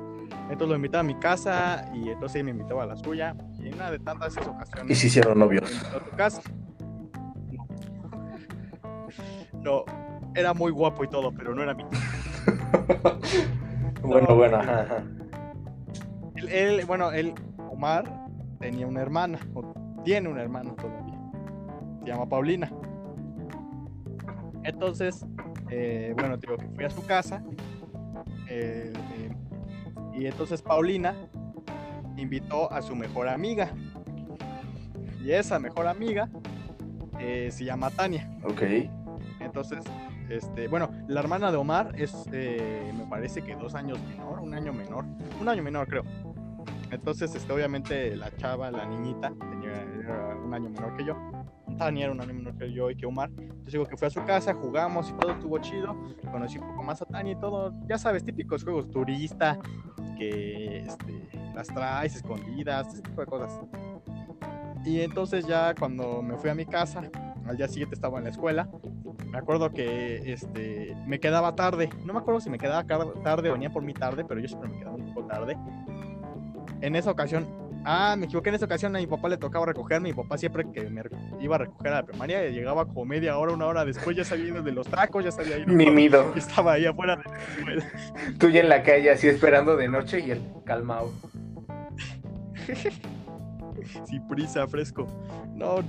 Entonces 0.44 0.68
lo 0.68 0.76
invitaba 0.76 1.00
a 1.00 1.04
mi 1.04 1.18
casa 1.18 1.90
y 1.92 2.08
entonces 2.08 2.36
él 2.36 2.44
me 2.44 2.50
invitaba 2.52 2.84
a 2.84 2.86
la 2.86 2.96
suya. 2.96 3.34
Y 3.58 3.68
en 3.68 3.74
una 3.74 3.90
de 3.90 3.98
tantas 3.98 4.32
esas 4.36 4.46
ocasiones. 4.46 4.90
Y 4.90 4.94
se 4.94 5.06
hicieron 5.08 5.38
novios. 5.38 5.70
a 5.92 5.98
tu 5.98 6.16
casa. 6.16 6.40
No, 9.60 9.84
era 10.34 10.54
muy 10.54 10.70
guapo 10.70 11.04
y 11.04 11.08
todo, 11.08 11.32
pero 11.32 11.54
no 11.54 11.62
era 11.62 11.74
mi. 11.74 11.84
bueno, 14.02 14.26
No, 14.28 14.36
bueno, 14.36 14.56
ajá. 14.58 15.02
Él, 16.36 16.48
él, 16.48 16.84
bueno, 16.86 17.12
él, 17.12 17.34
Omar, 17.70 18.04
tenía 18.60 18.86
una 18.86 19.00
hermana, 19.00 19.38
o 19.54 19.72
tiene 20.04 20.28
una 20.28 20.42
hermana 20.42 20.74
todavía. 20.76 21.18
Se 22.00 22.06
llama 22.06 22.28
Paulina. 22.28 22.70
Entonces, 24.64 25.24
eh, 25.70 26.12
bueno, 26.16 26.36
digo 26.36 26.56
que 26.56 26.66
fui 26.68 26.84
a 26.84 26.90
su 26.90 27.04
casa. 27.06 27.42
eh, 28.48 28.92
eh, 29.16 29.30
y 30.14 30.26
entonces 30.26 30.62
Paulina 30.62 31.14
invitó 32.16 32.72
a 32.72 32.80
su 32.82 32.94
mejor 32.94 33.28
amiga. 33.28 33.72
Y 35.22 35.32
esa 35.32 35.58
mejor 35.58 35.86
amiga 35.86 36.28
eh, 37.18 37.48
se 37.50 37.64
llama 37.64 37.90
Tania. 37.90 38.30
Ok. 38.44 38.62
Entonces, 39.40 39.82
este, 40.28 40.68
bueno, 40.68 40.90
la 41.08 41.20
hermana 41.20 41.50
de 41.50 41.56
Omar 41.56 41.92
es, 41.96 42.14
me 42.30 43.06
parece 43.10 43.42
que 43.42 43.56
dos 43.56 43.74
años 43.74 43.98
menor, 44.08 44.40
un 44.40 44.54
año 44.54 44.72
menor, 44.72 45.04
un 45.40 45.48
año 45.48 45.62
menor 45.62 45.88
creo. 45.88 46.04
Entonces, 46.90 47.34
este, 47.34 47.52
obviamente 47.52 48.16
la 48.16 48.34
chava, 48.36 48.70
la 48.70 48.86
niñita, 48.86 49.32
tenía 49.38 49.72
era 49.72 50.36
un 50.36 50.54
año 50.54 50.70
menor 50.70 50.96
que 50.96 51.04
yo. 51.04 51.16
Tania 51.78 52.04
era 52.04 52.12
un 52.12 52.20
año 52.20 52.34
menor 52.34 52.56
que 52.56 52.72
yo 52.72 52.90
y 52.90 52.96
que 52.96 53.06
Omar. 53.06 53.30
Entonces 53.36 53.72
digo 53.72 53.86
que 53.86 53.96
fue 53.96 54.08
a 54.08 54.10
su 54.10 54.24
casa, 54.24 54.54
jugamos 54.54 55.10
y 55.10 55.12
todo 55.14 55.32
estuvo 55.32 55.58
chido. 55.58 55.96
Conocí 56.30 56.58
un 56.58 56.68
poco 56.68 56.82
más 56.82 57.02
a 57.02 57.06
Tania 57.06 57.32
y 57.32 57.36
todo, 57.36 57.72
ya 57.88 57.98
sabes, 57.98 58.24
típicos 58.24 58.64
juegos 58.64 58.90
turista, 58.90 59.58
que 60.18 60.80
este, 60.80 61.28
las 61.54 61.68
traes 61.68 62.16
escondidas, 62.16 62.88
ese 62.92 63.02
tipo 63.02 63.20
de 63.20 63.26
cosas. 63.26 63.60
Y 64.84 65.00
entonces 65.00 65.46
ya 65.46 65.74
cuando 65.74 66.22
me 66.22 66.36
fui 66.36 66.50
a 66.50 66.54
mi 66.54 66.66
casa, 66.66 67.10
al 67.46 67.56
día 67.56 67.68
siguiente 67.68 67.94
estaba 67.94 68.18
en 68.18 68.24
la 68.24 68.30
escuela, 68.30 68.68
me 69.34 69.38
acuerdo 69.38 69.72
que 69.72 70.32
este, 70.32 70.96
me 71.06 71.18
quedaba 71.18 71.56
tarde. 71.56 71.90
No 72.04 72.12
me 72.12 72.20
acuerdo 72.20 72.40
si 72.40 72.50
me 72.50 72.58
quedaba 72.58 72.84
tarde 72.84 73.50
o 73.50 73.54
venía 73.54 73.68
por 73.68 73.82
mi 73.82 73.92
tarde, 73.92 74.24
pero 74.24 74.40
yo 74.40 74.46
siempre 74.46 74.68
me 74.68 74.78
quedaba 74.78 74.94
un 74.94 75.12
poco 75.12 75.26
tarde. 75.26 75.56
En 76.80 76.94
esa 76.94 77.10
ocasión, 77.10 77.44
ah, 77.84 78.16
me 78.18 78.26
equivoqué 78.26 78.48
en 78.50 78.56
esa 78.56 78.64
ocasión, 78.64 78.94
a 78.96 78.98
mi 78.98 79.06
papá 79.06 79.28
le 79.28 79.36
tocaba 79.36 79.66
recogerme. 79.66 80.08
Mi 80.08 80.14
papá 80.14 80.38
siempre 80.38 80.64
que 80.72 80.88
me 80.88 81.02
iba 81.40 81.56
a 81.56 81.58
recoger 81.58 81.92
a 81.92 81.96
la 81.96 82.02
primaria, 82.04 82.48
llegaba 82.48 82.86
como 82.86 83.04
media 83.04 83.38
hora, 83.38 83.52
una 83.52 83.66
hora 83.66 83.84
después, 83.84 84.16
ya 84.16 84.24
sabía 84.24 84.46
ido 84.46 84.62
de 84.62 84.72
los 84.72 84.88
tacos, 84.88 85.24
ya 85.24 85.30
sabía 85.30 85.58
ir. 85.58 85.68
Mimido. 85.68 86.32
Y 86.34 86.38
estaba 86.38 86.72
ahí 86.72 86.86
afuera 86.86 87.16
de 87.16 87.24
la 87.24 87.38
escuela. 87.38 87.84
Tú 88.38 88.48
ya 88.48 88.60
en 88.60 88.68
la 88.68 88.82
calle 88.82 89.10
así 89.10 89.28
esperando 89.28 89.76
de 89.76 89.88
noche 89.88 90.20
y 90.20 90.30
el 90.30 90.42
calmado. 90.64 91.12
sin 94.06 94.26
prisa, 94.28 94.66
fresco. 94.66 95.06
No, 95.54 95.82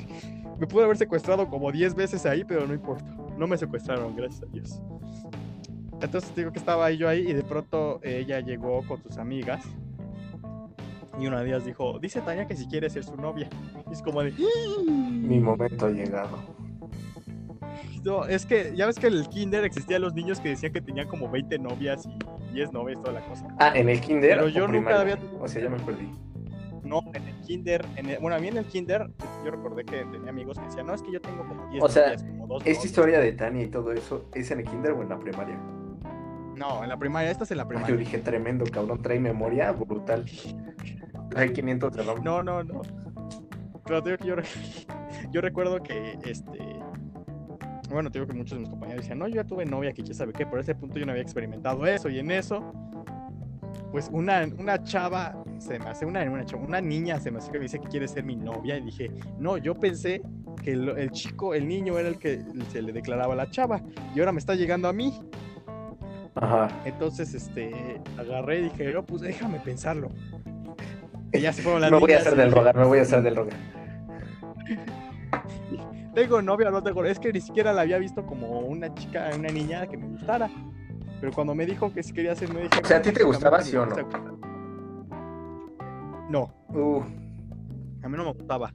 me 0.60 0.67
pude 0.67 0.84
haber 0.84 0.97
secuestrado 0.97 1.49
como 1.49 1.71
10 1.71 1.95
veces 1.95 2.25
ahí, 2.25 2.43
pero 2.43 2.67
no 2.67 2.73
importa. 2.73 3.05
No 3.38 3.47
me 3.47 3.58
secuestraron, 3.58 4.15
gracias 4.15 4.43
a 4.43 4.45
Dios. 4.47 4.81
Entonces 6.01 6.36
digo 6.36 6.51
que 6.51 6.60
estaba 6.60 6.86
ahí 6.86 6.97
yo 6.97 7.08
ahí 7.08 7.27
y 7.27 7.34
de 7.34 7.43
pronto 7.43 7.99
ella 8.03 8.39
llegó 8.39 8.86
con 8.88 9.01
sus 9.01 9.17
amigas. 9.17 9.65
Y 11.19 11.28
una 11.28 11.41
de 11.41 11.47
ellas 11.49 11.65
dijo, 11.65 11.97
dice 11.99 12.21
Tania 12.21 12.45
que 12.47 12.56
si 12.56 12.67
quiere 12.67 12.89
ser 12.89 13.04
su 13.04 13.15
novia. 13.15 13.47
Y 13.89 13.93
es 13.93 14.01
como 14.01 14.21
de... 14.21 14.34
Mi 14.88 15.39
momento 15.39 15.86
ha 15.86 15.89
llegado. 15.89 16.38
No, 18.04 18.25
es 18.25 18.45
que 18.45 18.73
ya 18.75 18.86
ves 18.86 18.99
que 18.99 19.08
en 19.08 19.13
el 19.13 19.28
kinder 19.30 19.63
existían 19.63 20.01
los 20.01 20.13
niños 20.13 20.39
que 20.39 20.49
decían 20.49 20.71
que 20.71 20.82
tenían 20.82 21.08
como 21.08 21.30
20 21.30 21.58
novias 21.60 22.06
y 22.06 22.54
10 22.54 22.71
novias, 22.71 23.01
toda 23.01 23.13
la 23.19 23.25
cosa. 23.28 23.47
Ah, 23.60 23.71
en 23.73 23.89
el 23.89 23.99
kinder. 23.99 24.38
Pero 24.38 24.49
yo 24.49 24.67
nunca 24.67 25.01
había- 25.01 25.17
O 25.39 25.47
sea, 25.47 25.63
ya 25.63 25.69
me 25.69 25.80
perdí. 25.80 26.12
No, 26.84 27.01
en 27.15 27.28
el 27.28 27.36
kinder, 27.41 27.84
en 27.95 28.10
el- 28.12 28.19
bueno, 28.19 28.36
a 28.36 28.39
mí 28.39 28.47
en 28.47 28.58
el 28.58 28.65
kinder, 28.65 29.10
yo 29.43 29.49
recordé 29.49 29.84
que 29.86 30.06
tenía 30.06 30.30
amigos 30.30 30.60
que 30.60 30.65
decían, 30.65 30.86
no, 30.86 30.93
es 30.93 31.01
que 31.01 31.12
yo 31.13 31.19
tengo 31.19 31.47
como 31.47 31.67
10 31.71 31.84
O 31.84 31.89
sea, 31.89 32.04
novias, 32.04 32.23
como 32.23 32.45
dos 32.47 32.58
Esta 32.62 32.69
novias". 32.69 32.86
historia 32.86 33.19
de 33.19 33.32
Tania 33.32 33.63
y 33.63 33.67
todo 33.69 33.91
eso, 33.91 34.30
¿es 34.36 34.51
en 34.51 34.60
el 34.60 34.65
kinder 34.65 34.91
o 34.91 35.01
en 35.01 35.10
la 35.10 35.17
primaria? 35.17 35.58
No, 36.56 36.84
en 36.84 36.89
la 36.89 36.97
primaria, 36.97 37.32
esta 37.32 37.43
es 37.43 37.49
en 37.51 37.58
la 37.58 37.63
Yo 37.63 37.69
primaria. 37.69 37.95
dije, 37.97 38.19
tremendo, 38.19 38.65
cabrón, 38.71 39.01
trae 39.01 39.19
memoria 39.19 39.71
brutal. 39.71 40.25
Trae 41.29 41.51
500 41.51 41.93
de. 41.93 42.05
No, 42.23 42.43
no, 42.43 42.63
no. 42.63 42.81
Pero 43.85 44.01
te 44.01 44.09
digo 44.11 44.17
que 44.21 44.27
yo, 44.27 44.35
re- 44.35 44.43
yo 45.31 45.41
recuerdo 45.41 45.81
que, 45.83 46.17
este, 46.25 46.59
bueno, 47.89 48.09
te 48.09 48.19
digo 48.19 48.27
que 48.27 48.35
muchos 48.38 48.55
de 48.57 48.61
mis 48.61 48.69
compañeros 48.69 49.03
decían, 49.03 49.19
no, 49.19 49.27
yo 49.27 49.35
ya 49.35 49.43
tuve 49.43 49.65
novia, 49.65 49.93
que 49.93 50.03
ya 50.03 50.13
sabe 50.13 50.33
qué, 50.33 50.43
a 50.43 50.59
ese 50.59 50.73
punto 50.75 50.97
yo 50.97 51.05
no 51.05 51.11
había 51.11 51.21
experimentado 51.21 51.85
eso, 51.85 52.09
y 52.09 52.17
en 52.19 52.31
eso, 52.31 52.73
pues 53.91 54.09
una, 54.11 54.47
una 54.57 54.81
chava, 54.81 55.43
se 55.59 55.77
me 55.77 55.85
hace 55.85 56.05
una, 56.05 56.23
una, 56.23 56.43
chava, 56.45 56.63
una 56.63 56.81
niña, 56.81 57.19
se 57.19 57.29
me 57.29 57.38
hace 57.38 57.51
que 57.51 57.59
me 57.59 57.63
dice 57.65 57.79
que 57.79 57.88
quiere 57.88 58.07
ser 58.07 58.23
mi 58.23 58.35
novia, 58.35 58.77
y 58.77 58.81
dije, 58.85 59.11
no, 59.38 59.57
yo 59.57 59.75
pensé 59.75 60.23
que 60.63 60.71
el, 60.73 60.89
el 60.89 61.11
chico, 61.11 61.53
el 61.53 61.67
niño 61.67 61.99
era 61.99 62.07
el 62.09 62.17
que 62.17 62.41
se 62.71 62.81
le 62.81 62.91
declaraba 62.91 63.33
a 63.33 63.38
la 63.38 63.49
chava, 63.51 63.81
y 64.15 64.19
ahora 64.19 64.31
me 64.31 64.39
está 64.39 64.55
llegando 64.55 64.88
a 64.88 64.93
mí. 64.93 65.13
Ajá. 66.33 66.67
Entonces, 66.85 67.33
este, 67.35 68.01
agarré 68.17 68.59
y 68.61 68.63
dije, 68.63 68.91
no, 68.93 69.05
pues 69.05 69.21
déjame 69.21 69.59
pensarlo. 69.59 70.09
Y 71.37 71.41
ya 71.41 71.53
se 71.53 71.61
fueron 71.61 71.81
las 71.81 71.91
Me 71.91 71.99
voy 71.99 72.11
a 72.13 72.17
hacer 72.17 72.35
del 72.35 72.51
rogar, 72.51 72.75
me 72.75 72.85
voy 72.85 72.99
a 72.99 73.01
hacer 73.03 73.21
del 73.21 73.35
rogar. 73.35 73.53
Tengo 76.13 76.41
novia 76.41 76.71
no 76.71 76.81
tengo. 76.81 77.03
Es 77.03 77.19
que 77.19 77.33
ni 77.33 77.41
siquiera 77.41 77.73
la 77.73 77.81
había 77.81 77.97
visto 77.97 78.25
como 78.25 78.59
una 78.61 78.93
chica, 78.93 79.29
una 79.37 79.49
niña 79.49 79.85
que 79.87 79.97
me 79.97 80.07
gustara. 80.07 80.49
Pero 81.19 81.33
cuando 81.33 81.53
me 81.55 81.65
dijo 81.65 81.91
que 81.93 82.03
si 82.03 82.13
quería 82.13 82.31
hacer, 82.33 82.53
me 82.53 82.61
dije. 82.61 82.79
O 82.81 82.85
sea, 82.85 82.97
¿a 82.97 83.01
ti 83.01 83.11
te 83.11 83.23
gustaba, 83.23 83.61
sí 83.61 83.75
o 83.75 83.85
no? 83.85 83.95
No. 86.29 86.53
Uh, 86.69 87.01
A 88.03 88.07
mí 88.09 88.17
no 88.17 88.23
me 88.25 88.33
gustaba. 88.33 88.71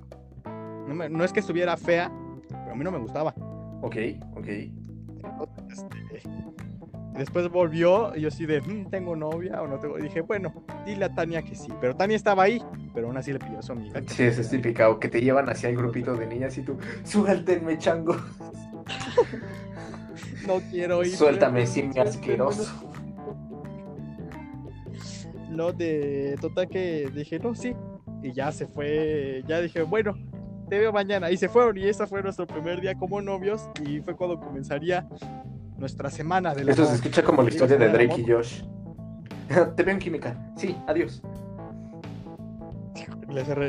No, 0.86 0.94
me- 0.94 1.08
no 1.08 1.24
es 1.24 1.32
que 1.32 1.40
estuviera 1.40 1.76
fea, 1.76 2.10
pero 2.48 2.72
a 2.72 2.74
mí 2.74 2.84
no 2.84 2.90
me 2.90 2.98
gustaba. 2.98 3.34
ok, 3.82 3.96
ok. 4.36 4.48
Este, 5.70 6.22
después 7.16 7.48
volvió 7.50 8.14
y 8.16 8.22
yo 8.22 8.28
así 8.28 8.46
de, 8.46 8.60
"Mm, 8.60 8.90
¿tengo 8.90 9.16
novia 9.16 9.60
o 9.62 9.66
no 9.68 9.78
tengo? 9.78 9.98
Y 9.98 10.02
dije, 10.02 10.20
bueno, 10.22 10.52
dile 10.86 11.06
a 11.06 11.14
Tania 11.14 11.42
que 11.42 11.54
sí. 11.54 11.72
Pero 11.80 11.94
Tania 11.96 12.16
estaba 12.16 12.44
ahí, 12.44 12.62
pero 12.94 13.08
aún 13.08 13.16
así 13.16 13.32
le 13.32 13.38
pidió 13.38 13.58
a 13.58 13.62
su 13.62 13.72
amiga. 13.72 14.00
Sí, 14.06 14.22
eso 14.24 14.40
es 14.40 14.48
típica. 14.50 14.88
O 14.88 14.98
que 14.98 15.08
te 15.08 15.20
llevan 15.20 15.48
hacia 15.48 15.68
el 15.68 15.76
grupito 15.76 16.14
de 16.14 16.26
niñas 16.26 16.56
y 16.58 16.62
tú, 16.62 16.76
suéltenme, 17.04 17.78
chango. 17.78 18.16
No 20.46 20.58
quiero 20.70 21.02
ir. 21.04 21.10
Suéltame, 21.14 21.66
simio 21.66 21.92
suéltame". 21.92 22.10
asqueroso. 22.10 22.72
No, 25.50 25.72
de 25.72 26.36
total 26.40 26.68
que 26.68 27.10
dije, 27.14 27.38
no, 27.38 27.54
sí. 27.54 27.74
Y 28.22 28.32
ya 28.32 28.50
se 28.52 28.66
fue, 28.66 29.42
ya 29.46 29.60
dije, 29.60 29.82
bueno, 29.82 30.14
te 30.68 30.78
veo 30.78 30.92
mañana. 30.92 31.30
Y 31.30 31.36
se 31.36 31.48
fueron 31.48 31.76
y 31.78 31.84
ese 31.84 32.06
fue 32.06 32.22
nuestro 32.22 32.46
primer 32.46 32.80
día 32.80 32.94
como 32.94 33.20
novios 33.20 33.68
y 33.86 34.00
fue 34.00 34.14
cuando 34.16 34.38
comenzaría 34.40 35.06
nuestra 35.80 36.10
semana 36.10 36.54
de 36.54 36.70
Eso 36.70 36.84
se 36.84 36.94
escucha 36.94 37.24
como 37.24 37.42
la 37.42 37.48
historia 37.48 37.76
de 37.76 37.88
Drake 37.88 38.20
y 38.20 38.30
Josh. 38.30 38.62
Te 39.76 39.82
veo 39.82 39.94
en 39.94 39.98
química. 39.98 40.36
Sí, 40.56 40.76
adiós. 40.86 41.20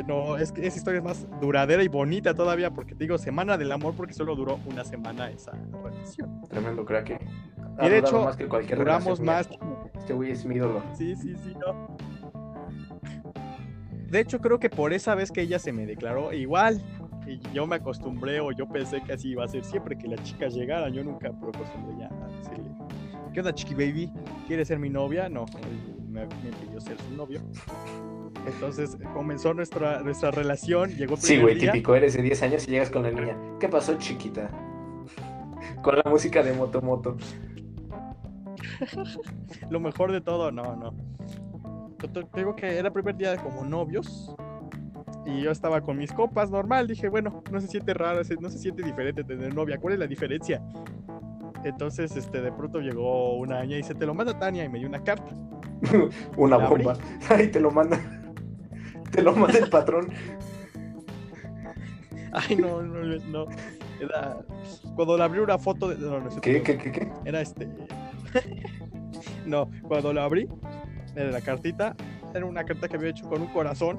No, 0.08 0.36
es 0.36 0.50
que 0.50 0.66
esa 0.66 0.76
historia 0.76 0.98
es 0.98 1.04
más 1.04 1.26
duradera 1.40 1.82
y 1.84 1.88
bonita 1.88 2.34
todavía 2.34 2.72
porque 2.72 2.96
te 2.96 3.04
digo 3.04 3.16
semana 3.16 3.56
del 3.56 3.70
amor 3.70 3.94
porque 3.96 4.12
solo 4.12 4.34
duró 4.34 4.58
una 4.66 4.84
semana 4.84 5.30
esa 5.30 5.52
relación. 5.84 6.42
Tremendo 6.48 6.84
crack. 6.84 7.10
eh. 7.10 7.18
Y 7.80 7.88
de 7.88 7.98
hecho, 7.98 8.24
más 8.24 8.36
que 8.36 8.48
cualquier 8.48 8.78
Duramos 8.78 9.20
más. 9.20 9.48
Este 9.94 10.12
güey 10.14 10.32
es 10.32 10.44
mi 10.44 10.56
ídolo. 10.56 10.82
Sí, 10.98 11.14
sí, 11.14 11.36
sí, 11.36 11.54
no. 11.54 11.96
De 14.10 14.18
hecho, 14.20 14.40
creo 14.40 14.58
que 14.58 14.68
por 14.68 14.92
esa 14.92 15.14
vez 15.14 15.30
que 15.30 15.42
ella 15.42 15.60
se 15.60 15.72
me 15.72 15.86
declaró 15.86 16.32
igual. 16.32 16.82
Y 17.26 17.38
yo 17.54 17.66
me 17.66 17.76
acostumbré 17.76 18.40
o 18.40 18.50
yo 18.52 18.66
pensé 18.68 19.00
que 19.02 19.12
así 19.12 19.30
iba 19.30 19.44
a 19.44 19.48
ser 19.48 19.64
siempre 19.64 19.96
que 19.96 20.08
las 20.08 20.22
chicas 20.22 20.54
llegaran. 20.54 20.92
Yo 20.92 21.04
nunca 21.04 21.30
me 21.32 21.48
acostumbré 21.48 21.96
ya 21.98 22.06
a 22.08 22.26
decirle, 22.38 22.70
¿qué 23.32 23.40
onda, 23.40 23.54
chiqui 23.54 23.74
baby? 23.74 24.12
¿Quieres 24.46 24.68
ser 24.68 24.78
mi 24.78 24.90
novia? 24.90 25.28
No, 25.28 25.44
él 25.62 26.04
me, 26.08 26.22
me 26.26 26.50
pidió 26.60 26.80
ser 26.80 26.98
su 27.00 27.14
novio. 27.14 27.40
Entonces 28.46 28.96
comenzó 29.14 29.54
nuestra, 29.54 30.02
nuestra 30.02 30.32
relación, 30.32 30.90
llegó 30.90 31.16
Sí, 31.16 31.40
güey, 31.40 31.54
día. 31.54 31.70
típico. 31.72 31.94
Eres 31.94 32.14
de 32.14 32.22
10 32.22 32.42
años 32.42 32.66
y 32.66 32.72
llegas 32.72 32.90
con 32.90 33.04
la 33.04 33.12
niña. 33.12 33.36
¿Qué 33.60 33.68
pasó, 33.68 33.94
chiquita? 33.98 34.50
Con 35.82 35.96
la 35.96 36.02
música 36.10 36.42
de 36.42 36.52
Moto 36.52 36.82
Moto. 36.82 37.16
Lo 39.70 39.78
mejor 39.80 40.10
de 40.12 40.20
todo, 40.20 40.50
no, 40.50 40.74
no. 40.76 40.92
Te 41.98 42.24
digo 42.34 42.56
que 42.56 42.66
era 42.78 42.88
el 42.88 42.92
primer 42.92 43.16
día 43.16 43.36
como 43.36 43.64
novios. 43.64 44.34
Y 45.24 45.42
yo 45.42 45.50
estaba 45.50 45.80
con 45.80 45.96
mis 45.96 46.12
copas, 46.12 46.50
normal. 46.50 46.88
Dije, 46.88 47.08
bueno, 47.08 47.42
no 47.50 47.60
se 47.60 47.68
siente 47.68 47.94
raro, 47.94 48.20
no 48.40 48.50
se 48.50 48.58
siente 48.58 48.82
diferente 48.82 49.22
tener 49.22 49.54
novia. 49.54 49.78
¿Cuál 49.78 49.94
es 49.94 50.00
la 50.00 50.06
diferencia? 50.06 50.62
Entonces, 51.64 52.16
este, 52.16 52.40
de 52.40 52.50
pronto 52.50 52.80
llegó 52.80 53.36
una 53.38 53.62
niña 53.62 53.74
y 53.74 53.78
dice, 53.78 53.94
te 53.94 54.04
lo 54.04 54.14
manda 54.14 54.38
Tania 54.38 54.64
y 54.64 54.68
me 54.68 54.78
dio 54.78 54.88
una 54.88 55.02
carta. 55.02 55.32
Una 56.36 56.58
bomba. 56.58 56.96
Ay, 57.28 57.48
te 57.48 57.60
lo 57.60 57.70
manda. 57.70 57.98
Te 59.10 59.20
lo 59.20 59.34
manda 59.34 59.58
el 59.58 59.68
patrón. 59.68 60.08
Ay, 62.32 62.56
no, 62.56 62.80
no, 62.80 63.04
no. 63.26 63.46
Era. 64.00 64.38
Cuando 64.94 65.18
le 65.18 65.24
abrí 65.24 65.40
una 65.40 65.58
foto 65.58 65.88
de. 65.88 65.98
No, 65.98 66.18
no, 66.18 66.28
es 66.28 66.36
¿Qué, 66.36 66.62
qué, 66.62 66.78
qué, 66.78 66.90
qué? 66.90 67.12
Era 67.26 67.42
este. 67.42 67.68
no, 69.44 69.68
cuando 69.86 70.14
la 70.14 70.24
abrí, 70.24 70.48
era 71.14 71.30
la 71.30 71.42
cartita. 71.42 71.94
Era 72.32 72.46
una 72.46 72.64
carta 72.64 72.88
que 72.88 72.96
había 72.96 73.10
hecho 73.10 73.28
con 73.28 73.42
un 73.42 73.48
corazón. 73.48 73.98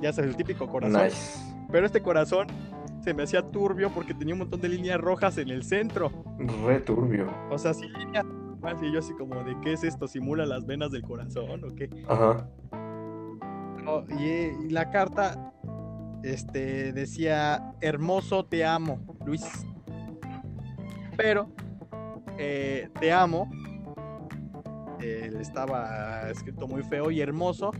Ya 0.00 0.12
sabes, 0.12 0.30
el 0.30 0.36
típico 0.36 0.68
corazón. 0.68 1.04
Nice. 1.04 1.38
Pero 1.70 1.86
este 1.86 2.02
corazón 2.02 2.48
se 3.02 3.14
me 3.14 3.22
hacía 3.22 3.42
turbio 3.42 3.90
porque 3.90 4.14
tenía 4.14 4.34
un 4.34 4.40
montón 4.40 4.60
de 4.60 4.68
líneas 4.68 5.00
rojas 5.00 5.38
en 5.38 5.48
el 5.48 5.62
centro. 5.62 6.10
Re 6.64 6.80
turbio. 6.80 7.30
O 7.50 7.58
sea, 7.58 7.74
sí, 7.74 7.88
líneas. 7.88 8.24
Y 8.82 8.92
yo 8.92 8.98
así 8.98 9.12
como 9.14 9.44
de, 9.44 9.56
¿qué 9.62 9.74
es 9.74 9.84
esto? 9.84 10.08
¿Simula 10.08 10.44
las 10.44 10.66
venas 10.66 10.90
del 10.90 11.02
corazón 11.02 11.62
o 11.64 11.74
qué? 11.74 11.88
Ajá. 12.08 12.48
No, 13.84 14.04
y, 14.18 14.66
y 14.66 14.70
la 14.70 14.90
carta 14.90 15.52
este, 16.24 16.92
decía, 16.92 17.74
hermoso, 17.80 18.44
te 18.44 18.64
amo, 18.64 18.98
Luis. 19.24 19.44
Pero, 21.16 21.48
eh, 22.38 22.88
te 22.98 23.12
amo, 23.12 23.48
eh, 25.00 25.32
estaba 25.40 26.28
escrito 26.30 26.66
muy 26.66 26.82
feo 26.82 27.10
y 27.10 27.20
hermoso, 27.20 27.70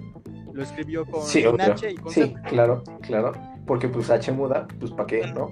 lo 0.57 0.63
escribió 0.63 1.05
con 1.07 1.23
Sí. 1.23 1.45
H 1.45 1.91
y 1.91 1.95
con 1.97 2.11
Sí, 2.13 2.23
Z. 2.23 2.43
claro, 2.49 2.83
claro. 3.03 3.33
Porque 3.67 3.89
pues 3.89 4.11
H 4.11 4.33
muda, 4.33 4.67
pues 4.81 4.91
¿para 4.93 5.07
qué, 5.07 5.27
no? 5.33 5.51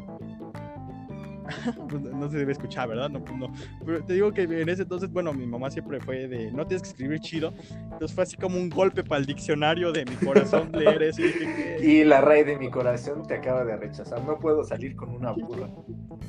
Pues, 1.90 2.00
no 2.02 2.30
se 2.30 2.38
debe 2.38 2.52
escuchar, 2.52 2.88
¿verdad? 2.88 3.10
No, 3.10 3.22
pues 3.22 3.36
no. 3.36 3.52
Pero 3.84 4.02
te 4.02 4.14
digo 4.14 4.32
que 4.32 4.42
en 4.44 4.66
ese 4.66 4.82
entonces, 4.82 5.12
bueno, 5.12 5.30
mi 5.34 5.46
mamá 5.46 5.70
siempre 5.70 6.00
fue 6.00 6.26
de, 6.26 6.50
no 6.50 6.66
tienes 6.66 6.82
que 6.82 6.88
escribir 6.88 7.20
chido. 7.20 7.52
Entonces 7.92 8.14
fue 8.14 8.24
así 8.24 8.36
como 8.38 8.56
un 8.56 8.70
golpe 8.70 9.04
para 9.04 9.20
el 9.20 9.26
diccionario 9.26 9.92
de 9.92 10.06
mi 10.06 10.16
corazón 10.16 10.70
leer 10.72 11.02
eso. 11.02 11.20
Y. 11.20 11.84
Y 11.84 12.04
la 12.04 12.22
raíz 12.22 12.46
de 12.46 12.56
mi 12.56 12.70
corazón 12.70 13.26
te 13.26 13.34
acaba 13.34 13.62
de 13.64 13.76
rechazar. 13.76 14.24
No 14.24 14.38
puedo 14.38 14.64
salir 14.64 14.96
con 14.96 15.10
una 15.10 15.32
burra. 15.32 15.68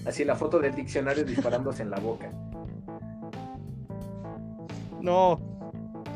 Así 0.05 0.25
la 0.25 0.35
foto 0.35 0.59
del 0.59 0.75
diccionario 0.75 1.23
disparándose 1.23 1.83
en 1.83 1.91
la 1.91 1.99
boca. 1.99 2.29
No, 5.01 5.39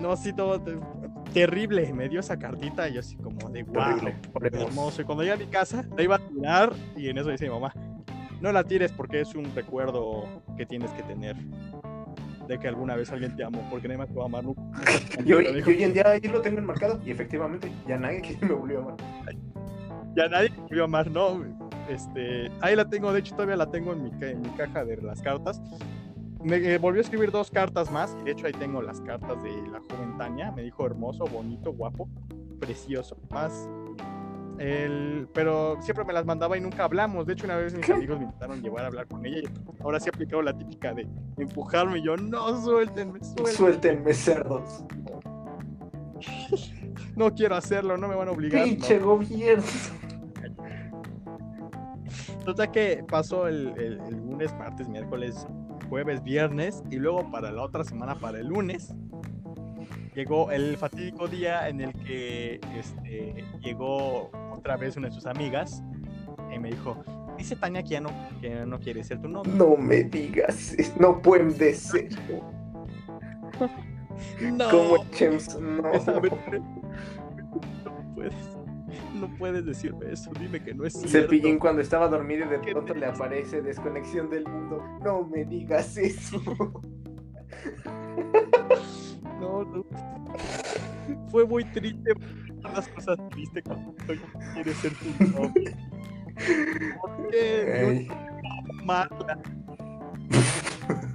no, 0.01 0.17
sí, 0.17 0.33
todo 0.33 0.61
terrible. 1.33 1.91
Me 1.93 2.09
dio 2.09 2.19
esa 2.19 2.37
cartita 2.37 2.87
y 2.89 2.93
yo 2.93 2.99
así 2.99 3.15
como 3.17 3.49
de 3.49 3.63
wow, 3.63 3.99
hermoso. 4.41 5.01
Y 5.01 5.05
cuando 5.05 5.23
llegué 5.23 5.33
a 5.33 5.37
mi 5.37 5.47
casa, 5.47 5.85
la 5.95 6.03
iba 6.03 6.15
a 6.15 6.19
tirar 6.19 6.73
y 6.95 7.09
en 7.09 7.17
eso 7.17 7.29
dice 7.29 7.45
mi 7.45 7.51
mamá, 7.51 7.73
no 8.41 8.51
la 8.51 8.63
tires 8.63 8.91
porque 8.91 9.21
es 9.21 9.35
un 9.35 9.53
recuerdo 9.55 10.25
que 10.57 10.65
tienes 10.65 10.91
que 10.91 11.03
tener 11.03 11.35
de 12.47 12.57
que 12.57 12.67
alguna 12.67 12.95
vez 12.95 13.11
alguien 13.11 13.35
te 13.35 13.43
amó, 13.43 13.61
porque 13.69 13.87
nadie 13.87 13.99
más 13.99 14.09
te 14.09 14.15
va 14.15 14.23
a 14.23 14.25
amar 14.25 14.43
nunca. 14.43 14.61
Y 15.25 15.33
hoy, 15.33 15.45
en 15.83 15.93
día 15.93 16.03
ahí 16.07 16.21
lo 16.21 16.41
tengo 16.41 16.57
enmarcado. 16.57 16.99
Y 17.05 17.11
efectivamente, 17.11 17.71
ya 17.87 17.97
nadie 17.97 18.21
que 18.21 18.37
me 18.45 18.53
volvió 18.53 18.79
a 18.79 18.81
amar. 18.83 18.95
ya 20.15 20.27
nadie 20.27 20.49
me 20.49 20.57
volvió 20.63 20.81
a 20.81 20.85
amar, 20.85 21.11
no. 21.11 21.45
Este, 21.87 22.51
ahí 22.61 22.75
la 22.75 22.85
tengo, 22.85 23.13
de 23.13 23.19
hecho 23.19 23.35
todavía 23.35 23.55
la 23.55 23.69
tengo 23.69 23.93
en 23.93 24.03
mi, 24.03 24.11
en 24.21 24.41
mi 24.41 24.49
caja 24.49 24.83
de 24.83 24.97
las 24.97 25.21
cartas. 25.21 25.61
Me 26.43 26.55
eh, 26.57 26.77
volvió 26.77 27.01
a 27.01 27.03
escribir 27.03 27.31
dos 27.31 27.51
cartas 27.51 27.91
más, 27.91 28.15
y 28.21 28.23
de 28.23 28.31
hecho 28.31 28.45
ahí 28.47 28.53
tengo 28.53 28.81
las 28.81 29.01
cartas 29.01 29.41
de 29.43 29.51
la 29.67 29.79
joven 29.79 30.17
Tania. 30.17 30.51
Me 30.51 30.61
dijo 30.63 30.85
hermoso, 30.85 31.25
bonito, 31.25 31.73
guapo, 31.73 32.07
precioso. 32.59 33.17
Más. 33.29 33.69
El, 34.57 35.27
pero 35.33 35.77
siempre 35.81 36.03
me 36.03 36.11
las 36.11 36.25
mandaba 36.25 36.57
y 36.57 36.61
nunca 36.61 36.83
hablamos. 36.83 37.25
De 37.25 37.33
hecho, 37.33 37.45
una 37.45 37.55
vez 37.55 37.73
mis 37.73 37.85
¿Qué? 37.85 37.93
amigos 37.93 38.17
me 38.19 38.25
intentaron 38.25 38.61
llevar 38.61 38.83
a 38.83 38.87
hablar 38.87 39.07
con 39.07 39.25
ella 39.25 39.39
y 39.39 39.81
ahora 39.81 39.99
sí 39.99 40.07
he 40.07 40.09
aplicado 40.09 40.41
la 40.41 40.57
típica 40.57 40.93
de 40.93 41.07
empujarme 41.37 41.99
y 41.99 42.03
yo, 42.03 42.17
no, 42.17 42.61
suéltenme, 42.61 43.19
suéltenme. 43.23 43.51
Suéltenme, 43.53 44.13
cerdos. 44.13 44.83
No 47.15 47.33
quiero 47.33 47.55
hacerlo, 47.55 47.97
no 47.97 48.07
me 48.09 48.15
van 48.15 48.27
a 48.27 48.31
obligar. 48.31 48.61
no. 48.61 48.67
Pinche 48.67 48.99
gobierno. 48.99 49.63
Total 52.43 52.71
que 52.71 53.03
pasó 53.07 53.47
el, 53.47 53.67
el- 53.77 53.99
el 54.01 54.15
lunes, 54.17 54.53
martes, 54.57 54.87
miércoles, 54.89 55.47
jueves, 55.89 56.23
viernes 56.23 56.83
y 56.89 56.95
luego 56.97 57.29
para 57.31 57.51
la 57.51 57.63
otra 57.63 57.83
semana, 57.83 58.15
para 58.15 58.39
el 58.39 58.47
lunes, 58.47 58.93
llegó 60.15 60.51
el 60.51 60.77
fatídico 60.77 61.27
día 61.27 61.67
en 61.69 61.81
el 61.81 61.93
que 61.93 62.59
este, 62.77 63.43
llegó 63.61 64.29
otra 64.53 64.77
vez 64.77 64.95
una 64.97 65.07
de 65.07 65.13
sus 65.13 65.25
amigas 65.25 65.81
y 66.53 66.59
me 66.59 66.69
dijo, 66.69 67.03
dice 67.37 67.55
Tania 67.55 67.83
que 67.83 67.89
ya 67.89 68.01
no, 68.01 68.09
que 68.41 68.49
ya 68.49 68.65
no 68.65 68.79
quiere 68.79 69.03
ser 69.03 69.21
tu 69.21 69.27
novio. 69.29 69.51
No 69.55 69.75
me 69.77 70.03
digas. 70.03 70.75
No 70.99 71.21
puede 71.21 71.73
ser. 71.73 72.09
No, 74.41 74.69
Como. 74.69 74.97
No. 75.61 75.91
esa 75.93 76.19
vez- 76.19 76.33
no 77.85 78.13
puedes, 78.15 78.33
no 79.15 79.27
puedes 79.37 79.65
decirme 79.65 80.11
eso, 80.11 80.31
dime 80.39 80.63
que 80.63 80.73
no 80.73 80.85
es 80.85 80.93
cierto. 80.93 81.09
Cepillín 81.09 81.59
cuando 81.59 81.81
estaba 81.81 82.07
dormido 82.07 82.45
y 82.45 82.49
de 82.49 82.61
¿Qué 82.61 82.71
pronto 82.71 82.93
le 82.93 83.05
aparece 83.05 83.61
desconexión 83.61 84.29
del 84.29 84.45
mundo. 84.47 84.83
No 85.03 85.23
me 85.23 85.45
digas 85.45 85.97
eso. 85.97 86.41
No, 89.39 89.63
no. 89.63 89.85
Fue 91.31 91.45
muy 91.45 91.63
triste. 91.63 92.11
Las 92.61 92.87
cosas 92.89 93.17
tristes 93.29 93.63
cuando 93.63 93.95
quieres 94.53 94.75
ser 94.77 94.91
tu 94.95 95.23
novio. 95.31 95.71
¿Por 97.01 97.29
qué? 97.31 97.85
Ey, 97.87 98.07
Yo 98.07 98.13
amarla. 98.81 99.39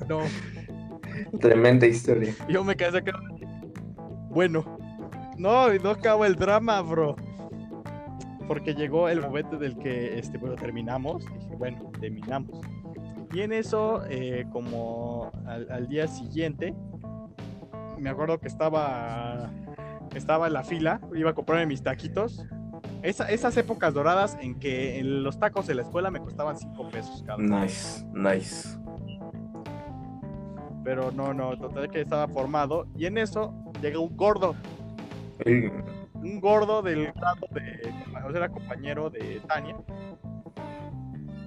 No, 0.09 0.21
tremenda 1.39 1.87
historia. 1.87 2.35
yo 2.49 2.65
me 2.65 2.75
quedé 2.77 2.99
acá. 2.99 3.13
Bueno, 4.31 4.65
no, 5.37 5.73
y 5.75 5.79
no 5.79 5.91
acaba 5.91 6.27
el 6.27 6.35
drama, 6.37 6.81
bro. 6.81 7.17
Porque 8.49 8.75
llegó 8.75 9.09
el 9.09 9.21
momento 9.21 9.57
del 9.59 9.77
que, 9.79 10.19
este, 10.19 10.37
bueno, 10.39 10.57
terminamos. 10.57 11.25
Dije, 11.27 11.57
bueno, 11.57 11.91
terminamos. 12.01 12.61
Y 13.33 13.41
en 13.41 13.53
eso, 13.53 14.03
eh, 14.09 14.47
como 14.53 15.31
al, 15.47 15.71
al 15.71 15.89
día 15.89 16.07
siguiente, 16.07 16.75
me 17.99 18.11
acuerdo 18.11 18.39
que 18.39 18.49
estaba, 18.49 19.51
estaba 20.15 20.47
en 20.47 20.53
la 20.53 20.63
fila, 20.63 21.01
iba 21.15 21.31
a 21.31 21.35
comprarme 21.35 21.67
mis 21.67 21.83
taquitos. 21.83 22.45
Esa- 23.03 23.31
esas 23.31 23.57
épocas 23.57 23.93
doradas 23.95 24.37
en 24.41 24.59
que 24.59 24.99
en 24.99 25.23
los 25.25 25.39
tacos 25.39 25.67
de 25.67 25.75
la 25.75 25.83
escuela 25.83 26.11
me 26.11 26.21
costaban 26.21 26.57
5 26.59 26.89
pesos 26.91 27.23
cada. 27.27 27.39
Nice, 27.39 28.05
nice. 28.13 28.79
Pero 30.85 31.11
no, 31.13 31.33
no, 31.33 31.57
total 31.59 31.91
que 31.91 32.01
estaba 32.03 32.29
formado. 32.29 32.87
Y 32.97 33.07
en 33.07 33.19
eso 33.19 33.55
llega 33.81 33.99
un 33.99 34.17
gordo, 34.17 34.55
un 36.25 36.41
gordo 36.41 36.83
del 36.83 37.13
grado 37.13 37.47
de, 37.51 37.93
o 38.25 38.31
sea, 38.31 38.39
era 38.39 38.49
compañero 38.49 39.11
de 39.11 39.41
Tania. 39.47 39.77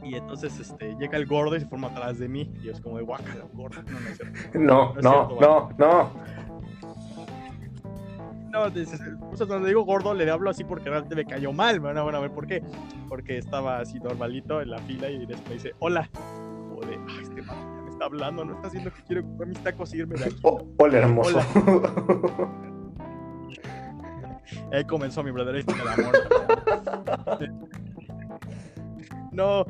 Y 0.04 0.16
entonces 0.16 0.58
este, 0.60 0.96
llega 0.96 1.18
el 1.18 1.26
gordo 1.26 1.56
y 1.56 1.60
se 1.60 1.66
forma 1.66 1.88
atrás 1.88 2.18
de 2.20 2.30
mí. 2.30 2.50
Y 2.64 2.70
es 2.70 2.80
como 2.80 2.98
de 2.98 3.04
guácala, 3.04 3.44
gordo. 3.54 3.82
No, 3.84 4.00
no 4.00 4.10
es 4.10 4.18
cierto. 4.18 4.40
No, 4.54 4.94
No 4.94 5.00
es 5.00 5.04
no, 5.04 5.28
cierto, 5.28 5.40
no, 5.42 5.70
no. 5.78 6.12
No, 8.50 8.70
dices, 8.70 9.02
o 9.32 9.36
sea, 9.36 9.46
cuando 9.46 9.68
digo 9.68 9.84
gordo 9.84 10.14
le 10.14 10.30
hablo 10.32 10.50
así 10.50 10.64
porque 10.64 10.90
realmente 10.90 11.16
me 11.16 11.26
cayó 11.26 11.52
mal. 11.52 11.80
Bueno, 11.80 12.04
bueno, 12.04 12.20
a 12.20 12.22
ver 12.22 12.32
por 12.32 12.48
qué. 12.48 12.64
Porque 13.10 13.38
estaba 13.38 13.80
así 13.80 14.00
normalito 14.00 14.62
en 14.62 14.70
la 14.70 14.80
fila 14.80 15.10
y 15.10 15.26
después 15.26 15.48
me 15.50 15.54
dice, 15.56 15.74
hola. 15.80 16.10
O 16.76 16.86
de, 16.86 16.96
ah, 16.96 17.20
este 17.22 17.42
me 17.42 17.90
está 17.90 18.06
hablando, 18.06 18.46
no 18.46 18.54
está 18.54 18.68
haciendo 18.68 18.94
que 18.94 19.04
quiero 19.04 19.24
comprar 19.24 19.50
mis 19.50 19.60
tacos 19.60 19.94
y 19.94 19.98
irme 19.98 20.16
de 20.16 20.26
aquí. 20.26 20.40
Oh, 20.44 20.66
hola, 20.78 21.00
hermoso. 21.00 21.40
Ahí 24.72 24.84
comenzó 24.86 25.24
mi 25.24 25.32
verdadera 25.32 25.60
historia 25.60 25.84
de 25.84 26.04
amor. 26.04 27.48
No, 29.32 29.66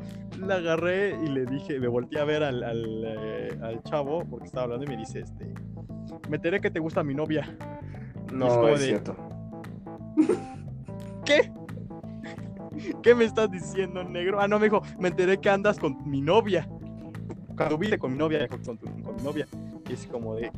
la 0.46 0.56
agarré 0.56 1.16
y 1.24 1.28
le 1.28 1.44
dije, 1.46 1.78
me 1.78 1.88
volteé 1.88 2.20
a 2.20 2.24
ver 2.24 2.42
al, 2.42 2.62
al, 2.62 3.04
eh, 3.04 3.58
al 3.62 3.82
chavo 3.82 4.24
porque 4.28 4.46
estaba 4.46 4.64
hablando 4.64 4.84
y 4.86 4.88
me 4.88 4.96
dice, 4.96 5.20
este, 5.20 5.52
me 6.28 6.36
enteré 6.36 6.60
que 6.60 6.70
te 6.70 6.80
gusta 6.80 7.02
mi 7.02 7.14
novia. 7.14 7.56
No, 8.32 8.68
es 8.68 8.80
de- 8.80 8.86
cierto. 8.86 9.16
¿Qué? 11.24 11.52
¿Qué 13.02 13.14
me 13.14 13.24
estás 13.24 13.50
diciendo, 13.50 14.04
negro? 14.04 14.40
Ah, 14.40 14.48
no, 14.48 14.58
me 14.58 14.64
dijo, 14.66 14.82
me 14.98 15.08
enteré 15.08 15.38
que 15.38 15.50
andas 15.50 15.78
con 15.78 16.08
mi 16.08 16.20
novia. 16.20 16.68
Cuando 17.56 17.76
viste 17.76 17.98
con 17.98 18.12
mi 18.12 18.18
novia, 18.18 18.38
dijo, 18.40 18.56
con, 18.64 18.78
tu- 18.78 18.86
con 19.02 19.16
mi 19.16 19.22
novia. 19.22 19.46
Y 19.88 19.92
es 19.92 20.06
como 20.06 20.36
de, 20.36 20.50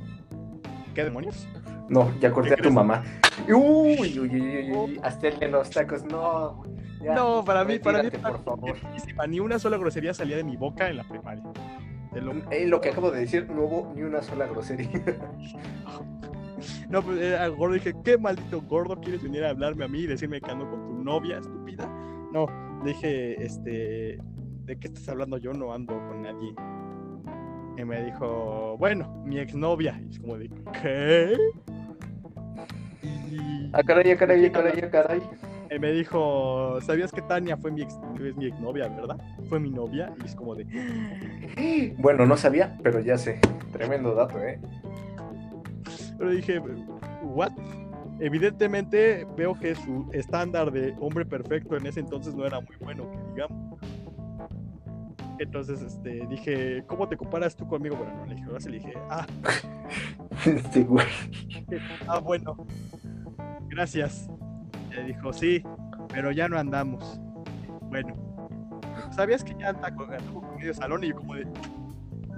¿qué 0.94 1.04
demonios? 1.04 1.48
No, 1.90 2.10
ya 2.20 2.30
corté 2.32 2.54
¿Qué 2.54 2.60
a 2.60 2.62
tu 2.62 2.70
mamá. 2.70 3.02
Uy, 3.48 3.98
uy, 4.00 4.18
uy, 4.18 4.40
uy, 4.40 4.72
uy, 4.72 5.00
hasta 5.02 5.28
el 5.28 5.38
de 5.40 5.48
los 5.48 5.68
tacos. 5.70 6.04
No. 6.04 6.62
ya, 7.02 7.14
no, 7.14 7.44
para 7.44 7.64
mí, 7.64 7.78
para 7.80 8.02
mí, 8.02 8.10
por 8.10 8.42
favor. 8.44 8.74
Ni 9.28 9.40
una 9.40 9.58
sola 9.58 9.76
grosería 9.76 10.14
salía 10.14 10.36
de 10.36 10.44
mi 10.44 10.56
boca 10.56 10.88
en 10.88 10.96
la 10.98 11.04
primaria. 11.04 11.42
Lo- 12.14 12.32
Eh, 12.50 12.66
lo 12.66 12.80
que 12.80 12.90
acabo 12.90 13.10
de 13.10 13.20
decir, 13.20 13.48
no 13.50 13.62
hubo 13.64 13.92
ni 13.94 14.02
una 14.02 14.22
sola 14.22 14.46
grosería. 14.46 14.88
No, 16.88 17.02
pues 17.02 17.18
eh, 17.20 17.36
al 17.36 17.52
gordo 17.56 17.74
dije, 17.74 17.94
¿qué 18.04 18.18
maldito 18.18 18.60
gordo 18.62 19.00
quieres 19.00 19.22
venir 19.22 19.44
a 19.44 19.50
hablarme 19.50 19.84
a 19.84 19.88
mí 19.88 20.00
y 20.00 20.06
decirme 20.06 20.40
que 20.40 20.50
ando 20.50 20.68
con 20.68 20.84
tu 20.84 21.02
novia, 21.02 21.38
estúpida? 21.38 21.86
No, 22.32 22.46
le 22.84 22.90
dije, 22.92 23.42
este, 23.44 24.18
¿de 24.64 24.78
qué 24.78 24.88
estás 24.88 25.08
hablando? 25.08 25.38
Yo 25.38 25.52
no 25.54 25.72
ando 25.72 25.94
con 26.06 26.22
nadie. 26.22 26.52
Y 27.78 27.84
me 27.84 28.04
dijo, 28.04 28.76
bueno, 28.78 29.22
mi 29.24 29.38
exnovia. 29.38 29.98
Y 30.04 30.10
es 30.10 30.18
como 30.20 30.36
de, 30.36 30.50
¿qué? 30.82 31.36
Y, 33.30 33.70
Ah, 33.72 33.82
caray, 33.84 34.10
ah, 34.12 34.16
caray, 34.16 34.46
ah, 34.46 34.52
caray, 34.52 34.80
ah, 34.84 34.90
caray. 34.90 35.22
y 35.70 35.78
me 35.78 35.92
dijo, 35.92 36.78
¿sabías 36.80 37.12
que 37.12 37.22
Tania 37.22 37.56
fue 37.56 37.70
mi, 37.70 37.82
ex, 37.82 37.94
es 38.24 38.36
mi 38.36 38.46
exnovia, 38.46 38.88
verdad? 38.88 39.18
Fue 39.48 39.60
mi 39.60 39.70
novia. 39.70 40.12
Y 40.22 40.26
es 40.26 40.34
como 40.34 40.54
de, 40.54 41.94
Bueno, 41.98 42.26
no 42.26 42.36
sabía, 42.36 42.76
pero 42.82 43.00
ya 43.00 43.16
sé. 43.16 43.38
Tremendo 43.72 44.14
dato, 44.14 44.38
¿eh? 44.40 44.58
Pero 46.18 46.30
dije, 46.30 46.60
¿what? 47.22 47.52
Evidentemente 48.18 49.26
veo 49.36 49.54
que 49.54 49.74
su 49.74 50.10
estándar 50.12 50.70
de 50.70 50.94
hombre 51.00 51.24
perfecto 51.24 51.76
en 51.76 51.86
ese 51.86 52.00
entonces 52.00 52.34
no 52.34 52.44
era 52.44 52.60
muy 52.60 52.76
bueno, 52.80 53.10
que 53.10 53.18
digamos. 53.34 53.78
Entonces, 55.38 55.80
este, 55.80 56.26
dije, 56.28 56.84
¿cómo 56.86 57.08
te 57.08 57.16
comparas 57.16 57.56
tú 57.56 57.66
conmigo? 57.66 57.96
Bueno, 57.96 58.14
no 58.14 58.26
le 58.26 58.34
dije, 58.34 58.46
ahora 58.46 58.60
sí 58.60 58.68
le 58.68 58.78
dije, 58.78 58.92
ah, 59.08 59.26
Este 60.44 60.82
güey. 60.84 61.06
ah, 62.06 62.18
bueno, 62.18 62.56
gracias. 63.70 64.28
Le 64.90 65.04
dijo, 65.04 65.32
sí, 65.32 65.62
pero 66.08 66.32
ya 66.32 66.48
no 66.48 66.58
andamos. 66.58 67.20
Bueno, 67.82 68.14
¿sabías 69.10 69.42
que 69.42 69.54
ya 69.58 69.70
anda 69.70 69.94
con, 69.94 70.12
anduvo 70.12 70.42
con 70.42 70.56
medio 70.56 70.74
salón? 70.74 71.04
Y 71.04 71.08
yo 71.08 71.16
como 71.16 71.34
de, 71.34 71.46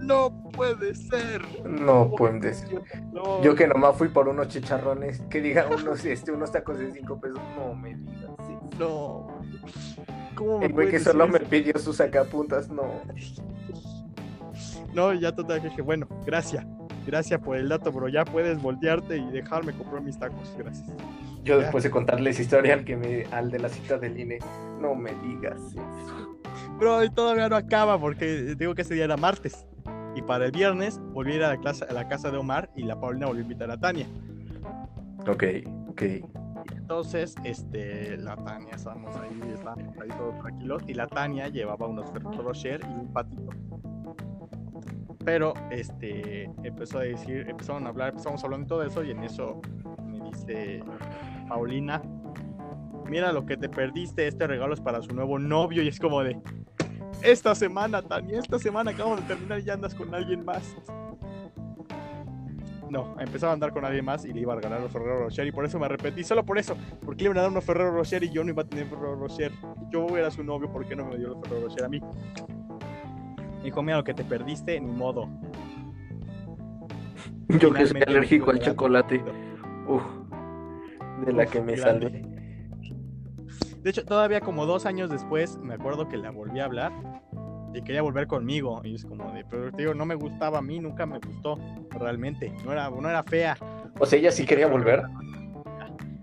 no 0.02 0.50
puede 0.52 0.94
ser. 0.94 1.42
No 1.64 2.10
pueden 2.10 2.40
decir. 2.40 2.80
No, 3.12 3.40
Yo 3.42 3.54
que 3.54 3.66
nomás 3.66 3.96
fui 3.96 4.08
por 4.08 4.28
unos 4.28 4.48
chicharrones, 4.48 5.20
que 5.30 5.40
diga 5.40 5.66
unos, 5.66 6.04
este, 6.04 6.32
unos 6.32 6.52
tacos 6.52 6.78
de 6.78 6.92
5 6.92 7.20
pesos. 7.20 7.40
No 7.56 7.74
me 7.74 7.94
digas. 7.94 8.30
sí. 8.46 8.56
no. 8.78 9.28
¿Cómo 10.34 10.58
me 10.58 10.66
El 10.66 10.72
güey 10.72 10.90
que 10.90 10.98
solo 10.98 11.28
me 11.28 11.40
pidió 11.40 11.78
sus 11.78 11.96
sacapuntas, 11.96 12.68
no. 12.68 13.02
No, 14.92 15.12
ya 15.14 15.32
total 15.32 15.62
dije, 15.62 15.82
bueno, 15.82 16.06
gracias. 16.26 16.66
Gracias 17.06 17.40
por 17.40 17.56
el 17.56 17.68
dato, 17.68 17.90
bro. 17.92 18.08
Ya 18.08 18.24
puedes 18.24 18.60
voltearte 18.60 19.16
y 19.16 19.30
dejarme 19.30 19.72
comprar 19.72 20.02
mis 20.02 20.18
tacos. 20.18 20.54
Gracias. 20.56 20.88
Yo 21.42 21.58
después 21.58 21.82
de 21.82 21.90
contarles 21.90 22.38
historia 22.38 22.74
al 22.74 22.84
que 22.84 22.96
me, 22.96 23.24
al 23.32 23.50
de 23.50 23.58
la 23.58 23.68
cita 23.68 23.98
del 23.98 24.18
INE, 24.18 24.38
no 24.80 24.94
me 24.94 25.12
digas 25.14 25.58
eso. 25.72 26.38
Pero 26.78 27.10
todavía 27.10 27.48
no 27.48 27.56
acaba 27.56 27.98
porque 27.98 28.54
digo 28.56 28.74
que 28.74 28.82
ese 28.82 28.94
día 28.94 29.04
era 29.04 29.16
martes. 29.16 29.66
Y 30.14 30.22
para 30.22 30.46
el 30.46 30.52
viernes 30.52 31.00
volví 31.12 31.32
a 31.32 31.36
ir 31.36 31.44
a 31.44 31.48
la, 31.48 31.56
clase, 31.56 31.84
a 31.84 31.92
la 31.92 32.06
casa 32.06 32.30
de 32.30 32.36
Omar 32.36 32.70
y 32.76 32.82
la 32.82 33.00
Paulina 33.00 33.26
volvió 33.26 33.40
a 33.40 33.44
invitar 33.44 33.70
a 33.70 33.78
Tania. 33.78 34.06
Ok, 35.26 35.44
ok. 35.88 36.02
Entonces, 36.76 37.34
este, 37.44 38.16
la 38.18 38.36
Tania, 38.36 38.74
estábamos 38.74 39.16
ahí, 39.16 39.40
estábamos 39.54 39.98
ahí 39.98 40.08
todos 40.08 40.38
tranquilos. 40.40 40.82
Y 40.86 40.94
la 40.94 41.06
Tania 41.06 41.48
llevaba 41.48 41.86
unos 41.86 42.12
Rocher 42.12 42.80
y 42.82 43.00
un 43.00 43.12
patito. 43.12 43.50
Pero, 45.24 45.54
este, 45.70 46.44
empezó 46.62 46.98
a 46.98 47.02
decir, 47.02 47.46
empezaron 47.48 47.86
a 47.86 47.88
hablar, 47.88 48.10
empezamos 48.10 48.44
hablando 48.44 48.64
de 48.64 48.68
todo 48.68 48.82
eso. 48.82 49.04
Y 49.04 49.12
en 49.12 49.24
eso 49.24 49.60
dice 50.32 50.82
Paulina, 51.48 52.02
mira 53.08 53.32
lo 53.32 53.44
que 53.46 53.56
te 53.56 53.68
perdiste, 53.68 54.26
este 54.26 54.46
regalo 54.46 54.74
es 54.74 54.80
para 54.80 55.02
su 55.02 55.14
nuevo 55.14 55.38
novio. 55.38 55.82
Y 55.82 55.88
es 55.88 55.98
como 55.98 56.22
de, 56.22 56.40
esta 57.22 57.54
semana, 57.54 58.02
Tania, 58.02 58.38
esta 58.38 58.58
semana 58.58 58.90
acabamos 58.90 59.20
de 59.20 59.26
terminar 59.26 59.60
y 59.60 59.64
ya 59.64 59.74
andas 59.74 59.94
con 59.94 60.14
alguien 60.14 60.44
más. 60.44 60.76
No, 62.90 63.16
empezaba 63.18 63.52
a 63.52 63.54
andar 63.54 63.72
con 63.72 63.84
alguien 63.86 64.04
más 64.04 64.24
y 64.26 64.34
le 64.34 64.40
iba 64.40 64.52
a 64.52 64.56
regalar 64.56 64.82
los 64.82 64.92
Ferrero 64.92 65.20
Rocher 65.20 65.46
y 65.46 65.52
por 65.52 65.64
eso 65.64 65.78
me 65.78 65.86
arrepentí, 65.86 66.24
solo 66.24 66.44
por 66.44 66.58
eso, 66.58 66.76
porque 67.02 67.24
le 67.24 67.30
iban 67.30 67.38
a 67.38 67.42
dar 67.42 67.50
unos 67.50 67.64
Ferrero 67.64 67.90
Rocher 67.90 68.22
y 68.22 68.30
yo 68.30 68.44
no 68.44 68.50
iba 68.50 68.62
a 68.62 68.66
tener 68.66 68.86
Ferrero 68.86 69.16
Rocher. 69.16 69.50
Yo 69.90 70.06
era 70.16 70.30
su 70.30 70.44
novio, 70.44 70.70
¿por 70.70 70.86
qué 70.86 70.94
no 70.94 71.06
me 71.06 71.16
dio 71.16 71.28
los 71.28 71.40
Ferrero 71.40 71.68
Rocher 71.68 71.84
a 71.84 71.88
mí? 71.88 72.00
Me 72.00 73.64
dijo, 73.64 73.82
mira 73.82 73.96
lo 73.96 74.04
que 74.04 74.12
te 74.12 74.24
perdiste, 74.24 74.78
ni 74.78 74.92
modo. 74.92 75.28
Yo 77.48 77.72
que 77.72 77.86
soy 77.86 78.02
alérgico 78.06 78.50
al 78.50 78.60
chocolate. 78.60 79.22
Uf, 79.86 80.02
de 81.24 81.32
la 81.32 81.44
Uf, 81.44 81.50
que 81.50 81.60
me 81.60 81.74
grande. 81.76 82.06
salvé. 82.10 82.42
De 83.82 83.90
hecho, 83.90 84.04
todavía 84.04 84.40
como 84.40 84.64
dos 84.66 84.86
años 84.86 85.10
después, 85.10 85.58
me 85.58 85.74
acuerdo 85.74 86.08
que 86.08 86.16
la 86.16 86.30
volví 86.30 86.60
a 86.60 86.66
hablar 86.66 86.92
y 87.74 87.82
quería 87.82 88.02
volver 88.02 88.26
conmigo. 88.28 88.80
Y 88.84 88.94
es 88.94 89.04
como 89.04 89.32
de, 89.32 89.44
pero 89.44 89.70
te 89.72 89.78
digo, 89.78 89.94
no 89.94 90.06
me 90.06 90.14
gustaba 90.14 90.58
a 90.58 90.62
mí, 90.62 90.78
nunca 90.78 91.04
me 91.06 91.18
gustó, 91.18 91.58
realmente. 91.90 92.52
No 92.64 92.72
era, 92.72 92.88
no 92.90 93.08
era 93.08 93.22
fea. 93.24 93.56
O 93.98 94.06
sea, 94.06 94.18
ella 94.18 94.30
sí 94.30 94.44
quería 94.46 94.68
volver. 94.68 95.02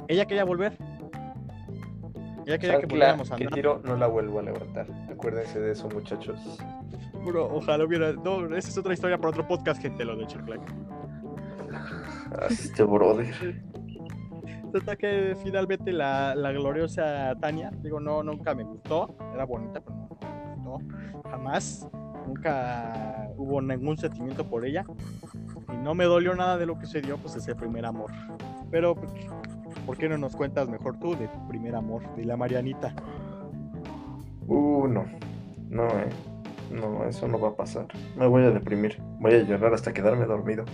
Ella 0.07 0.25
quería 0.25 0.45
volver. 0.45 0.77
Ella 2.45 2.57
quería 2.57 2.75
que 2.77 2.81
Chancla, 2.87 2.87
volviéramos 2.87 3.31
a 3.31 3.35
que 3.35 3.43
andar. 3.43 3.53
tiro 3.55 3.81
no 3.83 3.95
la 3.97 4.07
vuelvo 4.07 4.39
a 4.39 4.43
levantar. 4.43 4.87
Acuérdense 5.11 5.59
de 5.59 5.73
eso, 5.73 5.87
muchachos. 5.89 6.39
Bro, 7.25 7.53
ojalá 7.53 7.83
hubiera. 7.83 8.13
No, 8.13 8.45
esa 8.55 8.69
es 8.69 8.77
otra 8.77 8.93
historia 8.93 9.17
para 9.17 9.29
otro 9.31 9.47
podcast, 9.47 9.81
gente, 9.81 10.03
lo 10.05 10.15
de 10.15 10.25
Chaclac. 10.25 10.61
Ah, 12.31 12.47
Este 12.49 12.83
brother. 12.83 13.61
Total 14.71 14.97
que 14.97 15.35
finalmente 15.43 15.91
la, 15.91 16.35
la 16.35 16.51
gloriosa 16.51 17.35
Tania, 17.39 17.71
digo, 17.81 17.99
no, 17.99 18.23
nunca 18.23 18.53
me 18.53 18.63
gustó. 18.63 19.15
Era 19.33 19.45
bonita, 19.45 19.81
pero 19.81 19.95
no, 19.95 20.07
no 20.63 20.77
me 20.97 21.11
gustó. 21.11 21.29
Jamás. 21.29 21.89
Nunca 22.27 23.31
hubo 23.37 23.59
ningún 23.59 23.97
sentimiento 23.97 24.47
por 24.47 24.63
ella. 24.63 24.85
Y 25.73 25.77
no 25.77 25.95
me 25.95 26.03
dolió 26.03 26.35
nada 26.35 26.57
de 26.57 26.67
lo 26.67 26.77
que 26.77 26.85
se 26.85 27.01
dio, 27.01 27.17
pues 27.17 27.35
ese 27.35 27.55
primer 27.55 27.85
amor. 27.85 28.11
Pero, 28.69 28.93
pues, 28.93 29.11
¿por 29.85 29.97
qué 29.97 30.07
no 30.07 30.17
nos 30.17 30.35
cuentas 30.35 30.69
mejor 30.69 30.99
tú 30.99 31.15
de 31.15 31.27
tu 31.27 31.47
primer 31.47 31.75
amor, 31.75 32.03
de 32.15 32.25
la 32.25 32.37
Marianita? 32.37 32.93
Uh, 34.47 34.87
no. 34.87 35.05
No, 35.69 35.87
eh. 35.87 36.09
No, 36.71 37.03
eso 37.05 37.27
no 37.27 37.39
va 37.39 37.49
a 37.49 37.55
pasar. 37.55 37.87
Me 38.15 38.27
voy 38.27 38.43
a 38.43 38.51
deprimir. 38.51 39.01
Voy 39.19 39.33
a 39.33 39.41
llorar 39.41 39.73
hasta 39.73 39.91
quedarme 39.91 40.25
dormido. 40.25 40.65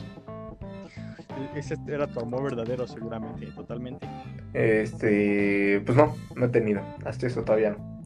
E- 1.38 1.60
Ese 1.60 1.76
era 1.88 2.08
tu 2.08 2.20
amor 2.20 2.44
verdadero, 2.44 2.88
seguramente, 2.88 3.48
totalmente. 3.48 4.08
Este. 4.54 5.82
Pues 5.86 5.98
no, 5.98 6.16
no 6.36 6.46
he 6.46 6.50
tenido. 6.50 6.82
Hasta 7.06 7.28
eso 7.28 7.44
todavía 7.44 7.72
no. 7.72 8.02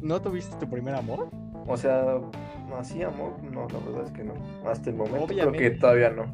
¿No 0.00 0.20
tuviste 0.20 0.56
tu 0.56 0.68
primer 0.70 0.94
amor? 0.94 1.28
o 1.70 1.76
sea, 1.76 2.18
así 2.78 3.02
amor, 3.02 3.42
no, 3.42 3.68
la 3.68 3.78
verdad 3.80 4.04
es 4.06 4.12
que 4.12 4.24
no. 4.24 4.32
Hasta 4.66 4.88
el 4.90 4.96
momento 4.96 5.26
creo 5.26 5.52
que 5.52 5.70
todavía 5.72 6.10
no. 6.10 6.32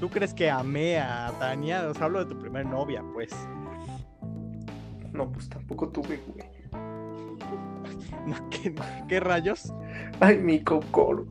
¿Tú 0.00 0.08
crees 0.08 0.32
que 0.32 0.48
amé 0.50 0.98
a 0.98 1.30
Tania? 1.38 1.86
O 1.88 1.92
sea, 1.94 2.04
hablo 2.06 2.24
de 2.24 2.32
tu 2.34 2.40
primer 2.40 2.64
novia, 2.64 3.02
pues. 3.12 3.30
No, 5.12 5.30
pues 5.30 5.48
tampoco 5.48 5.88
tuve, 5.88 6.18
güey. 6.28 6.48
¿Qué, 8.50 8.74
qué 9.08 9.20
rayos? 9.20 9.72
Ay, 10.20 10.38
mi 10.38 10.62
cocoro. 10.62 11.26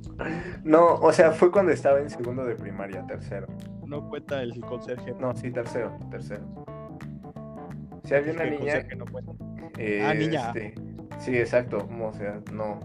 No, 0.64 0.96
o 0.96 1.12
sea, 1.12 1.32
fue 1.32 1.52
cuando 1.52 1.72
estaba 1.72 2.00
en 2.00 2.10
segundo 2.10 2.46
de 2.46 2.56
primaria, 2.56 3.06
tercero. 3.06 3.48
No 3.86 4.08
cuenta 4.10 4.42
el 4.42 4.60
conserje. 4.62 5.14
No, 5.20 5.36
sí, 5.36 5.52
tercero, 5.52 5.98
tercero. 6.12 6.44
Si 8.04 8.14
había 8.14 8.34
una 8.34 8.46
niña. 8.46 8.86
no 8.98 9.06
cuenta. 9.06 9.32
eh, 9.78 10.04
Ah, 10.06 10.14
niña. 10.14 10.48
este, 10.48 10.76
sí, 11.20 11.38
exacto. 11.38 11.88
O 12.02 12.14
sea, 12.14 12.40
no. 12.52 12.80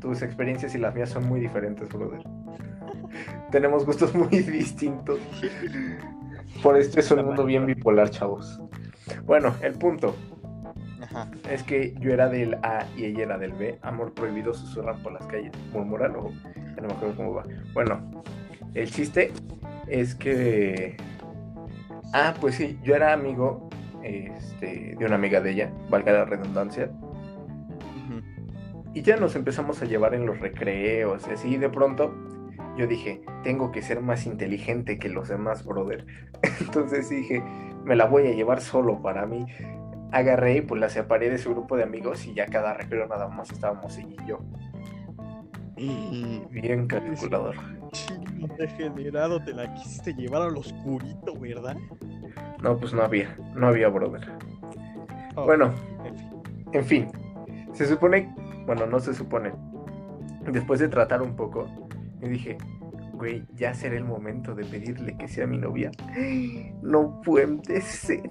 Tus 0.00 0.22
experiencias 0.22 0.74
y 0.74 0.78
las 0.78 0.94
mías 0.94 1.10
son 1.10 1.26
muy 1.28 1.40
diferentes, 1.40 1.88
brother. 1.88 2.22
Tenemos 3.50 3.84
gustos 3.84 4.14
muy 4.14 4.28
distintos. 4.28 5.18
Por 6.62 6.76
esto 6.76 7.00
es 7.00 7.10
un 7.10 7.24
mundo 7.24 7.44
bien 7.44 7.66
bipolar, 7.66 8.10
chavos. 8.10 8.60
Bueno, 9.24 9.54
el 9.62 9.72
punto 9.74 10.14
Ajá. 11.22 11.30
es 11.50 11.62
que 11.62 11.94
yo 11.98 12.12
era 12.12 12.28
del 12.28 12.54
A 12.62 12.86
y 12.96 13.06
ella 13.06 13.24
era 13.24 13.38
del 13.38 13.52
B. 13.52 13.78
Amor 13.82 14.12
prohibido 14.14 14.54
susurran 14.54 15.02
por 15.02 15.12
las 15.12 15.26
calles. 15.26 15.52
Murmuran 15.72 16.16
o 16.16 16.30
ya 16.54 16.82
no 16.82 16.88
me 16.88 16.94
acuerdo 16.94 17.16
cómo 17.16 17.34
va. 17.34 17.44
Bueno, 17.74 18.22
el 18.74 18.90
chiste 18.90 19.32
es 19.86 20.14
que. 20.14 20.96
Ah, 22.12 22.34
pues 22.40 22.54
sí, 22.54 22.78
yo 22.82 22.94
era 22.94 23.12
amigo 23.12 23.68
este, 24.02 24.94
de 24.98 25.06
una 25.06 25.16
amiga 25.16 25.40
de 25.40 25.50
ella, 25.50 25.72
valga 25.90 26.12
la 26.12 26.24
redundancia. 26.24 26.90
Y 28.94 29.02
ya 29.02 29.16
nos 29.16 29.36
empezamos 29.36 29.82
a 29.82 29.84
llevar 29.84 30.14
en 30.14 30.26
los 30.26 30.40
recreos 30.40 31.26
y 31.28 31.32
así. 31.32 31.48
Y 31.54 31.56
de 31.58 31.68
pronto 31.68 32.12
yo 32.76 32.86
dije, 32.86 33.22
tengo 33.42 33.70
que 33.70 33.82
ser 33.82 34.00
más 34.00 34.24
inteligente 34.26 34.98
que 34.98 35.08
los 35.08 35.28
demás, 35.28 35.64
brother. 35.64 36.06
Entonces 36.60 37.08
dije, 37.08 37.42
me 37.84 37.96
la 37.96 38.06
voy 38.06 38.26
a 38.28 38.32
llevar 38.32 38.60
solo 38.60 39.02
para 39.02 39.26
mí. 39.26 39.46
Agarré 40.10 40.56
y 40.56 40.60
pues 40.62 40.80
la 40.80 40.88
separé 40.88 41.30
de 41.30 41.38
su 41.38 41.50
grupo 41.50 41.76
de 41.76 41.82
amigos 41.82 42.26
y 42.26 42.34
ya 42.34 42.46
cada 42.46 42.74
recreo 42.74 43.06
nada 43.06 43.28
más 43.28 43.50
estábamos 43.50 43.96
ella 43.98 44.16
y 44.24 44.28
yo. 44.28 44.38
Bien 46.50 46.86
calculador. 46.86 47.54
Chino 47.92 48.48
degenerado, 48.58 49.42
te 49.42 49.52
la 49.52 49.72
quisiste 49.74 50.14
llevar 50.14 50.42
al 50.42 50.56
oscurito, 50.56 51.34
¿verdad? 51.38 51.76
No, 52.62 52.76
pues 52.76 52.92
no 52.92 53.02
había, 53.02 53.36
no 53.54 53.68
había, 53.68 53.88
brother. 53.88 54.28
Oh, 55.36 55.44
Bueno, 55.44 55.72
en 56.04 56.16
fin. 56.16 56.28
En 56.72 56.84
fin, 56.84 57.08
se 57.72 57.86
supone, 57.86 58.34
bueno, 58.66 58.86
no 58.86 58.98
se 59.00 59.14
supone. 59.14 59.52
Después 60.50 60.80
de 60.80 60.88
tratar 60.88 61.22
un 61.22 61.36
poco, 61.36 61.66
me 62.20 62.28
dije, 62.28 62.58
güey, 63.12 63.44
ya 63.54 63.72
será 63.72 63.96
el 63.96 64.04
momento 64.04 64.54
de 64.54 64.64
pedirle 64.64 65.16
que 65.16 65.28
sea 65.28 65.46
mi 65.46 65.58
novia. 65.58 65.90
No 66.82 67.20
puede 67.22 67.80
ser. 67.80 68.30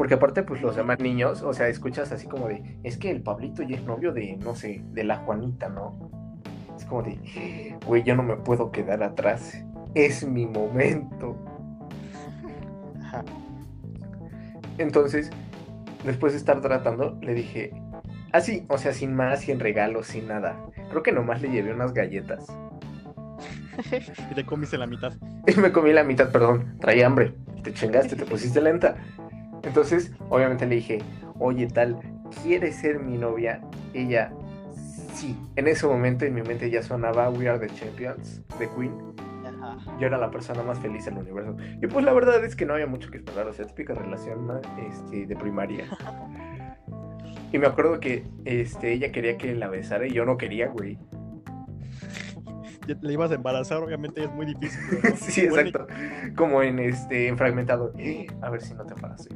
Porque 0.00 0.14
aparte, 0.14 0.42
pues 0.44 0.62
los 0.62 0.76
demás 0.76 0.98
niños, 0.98 1.42
o 1.42 1.52
sea, 1.52 1.68
escuchas 1.68 2.10
así 2.10 2.26
como 2.26 2.48
de, 2.48 2.78
es 2.84 2.96
que 2.96 3.10
el 3.10 3.20
Pablito 3.20 3.62
ya 3.62 3.76
es 3.76 3.84
novio 3.84 4.12
de, 4.12 4.38
no 4.38 4.54
sé, 4.54 4.82
de 4.92 5.04
la 5.04 5.18
Juanita, 5.18 5.68
¿no? 5.68 6.10
Es 6.74 6.86
como 6.86 7.02
de, 7.02 7.76
güey, 7.84 8.02
yo 8.02 8.16
no 8.16 8.22
me 8.22 8.36
puedo 8.36 8.72
quedar 8.72 9.02
atrás. 9.02 9.62
Es 9.94 10.26
mi 10.26 10.46
momento. 10.46 11.36
Ajá. 13.02 13.22
Entonces, 14.78 15.28
después 16.02 16.32
de 16.32 16.38
estar 16.38 16.62
tratando, 16.62 17.18
le 17.20 17.34
dije, 17.34 17.70
así, 18.32 18.64
o 18.70 18.78
sea, 18.78 18.94
sin 18.94 19.14
más, 19.14 19.40
sin 19.40 19.60
regalos, 19.60 20.06
sin 20.06 20.28
nada. 20.28 20.56
Creo 20.88 21.02
que 21.02 21.12
nomás 21.12 21.42
le 21.42 21.50
llevé 21.50 21.74
unas 21.74 21.92
galletas. 21.92 22.46
Y 24.30 24.34
te 24.34 24.46
comiste 24.46 24.78
la 24.78 24.86
mitad. 24.86 25.12
Y 25.46 25.60
me 25.60 25.70
comí 25.72 25.92
la 25.92 26.04
mitad, 26.04 26.32
perdón, 26.32 26.78
traía 26.80 27.06
hambre. 27.06 27.34
Te 27.62 27.74
chingaste, 27.74 28.16
te 28.16 28.24
pusiste 28.24 28.62
lenta. 28.62 28.96
Entonces, 29.62 30.12
obviamente 30.28 30.66
le 30.66 30.76
dije, 30.76 30.98
oye, 31.38 31.66
tal, 31.66 31.98
¿quieres 32.42 32.76
ser 32.76 33.00
mi 33.00 33.18
novia? 33.18 33.60
Ella, 33.94 34.32
sí. 35.14 35.36
En 35.56 35.68
ese 35.68 35.86
momento 35.86 36.24
en 36.24 36.34
mi 36.34 36.42
mente 36.42 36.70
ya 36.70 36.82
sonaba 36.82 37.30
We 37.30 37.48
Are 37.48 37.58
the 37.58 37.72
Champions 37.74 38.42
de 38.58 38.68
Queen. 38.70 38.94
Ajá. 39.46 39.76
Yo 39.98 40.06
era 40.06 40.18
la 40.18 40.30
persona 40.30 40.62
más 40.62 40.78
feliz 40.78 41.04
del 41.04 41.18
universo. 41.18 41.56
Y 41.82 41.86
pues 41.86 42.04
la 42.04 42.12
verdad 42.12 42.44
es 42.44 42.56
que 42.56 42.64
no 42.64 42.74
había 42.74 42.86
mucho 42.86 43.10
que 43.10 43.18
esperar, 43.18 43.46
o 43.46 43.52
sea, 43.52 43.66
típica 43.66 43.94
relación 43.94 44.48
este, 44.88 45.26
de 45.26 45.36
primaria. 45.36 45.84
Y 47.52 47.58
me 47.58 47.66
acuerdo 47.66 47.98
que 47.98 48.24
este, 48.44 48.92
ella 48.92 49.10
quería 49.10 49.36
que 49.36 49.54
la 49.54 49.68
besara 49.68 50.06
y 50.06 50.12
yo 50.12 50.24
no 50.24 50.36
quería, 50.36 50.68
güey. 50.68 50.98
Ya 52.86 52.98
te 52.98 53.06
la 53.06 53.12
ibas 53.12 53.30
a 53.30 53.34
embarazar, 53.34 53.78
obviamente 53.78 54.24
es 54.24 54.30
muy 54.32 54.46
difícil. 54.46 54.80
no. 55.02 55.10
Sí, 55.16 55.48
Bueno, 55.48 55.68
exacto. 55.68 55.94
Como 56.36 56.62
en 56.62 56.78
este 56.78 57.28
en 57.28 57.36
fragmentado. 57.36 57.92
A 58.40 58.50
ver 58.50 58.62
si 58.62 58.74
no 58.74 58.84
te 58.84 58.94
embarazé. 58.94 59.30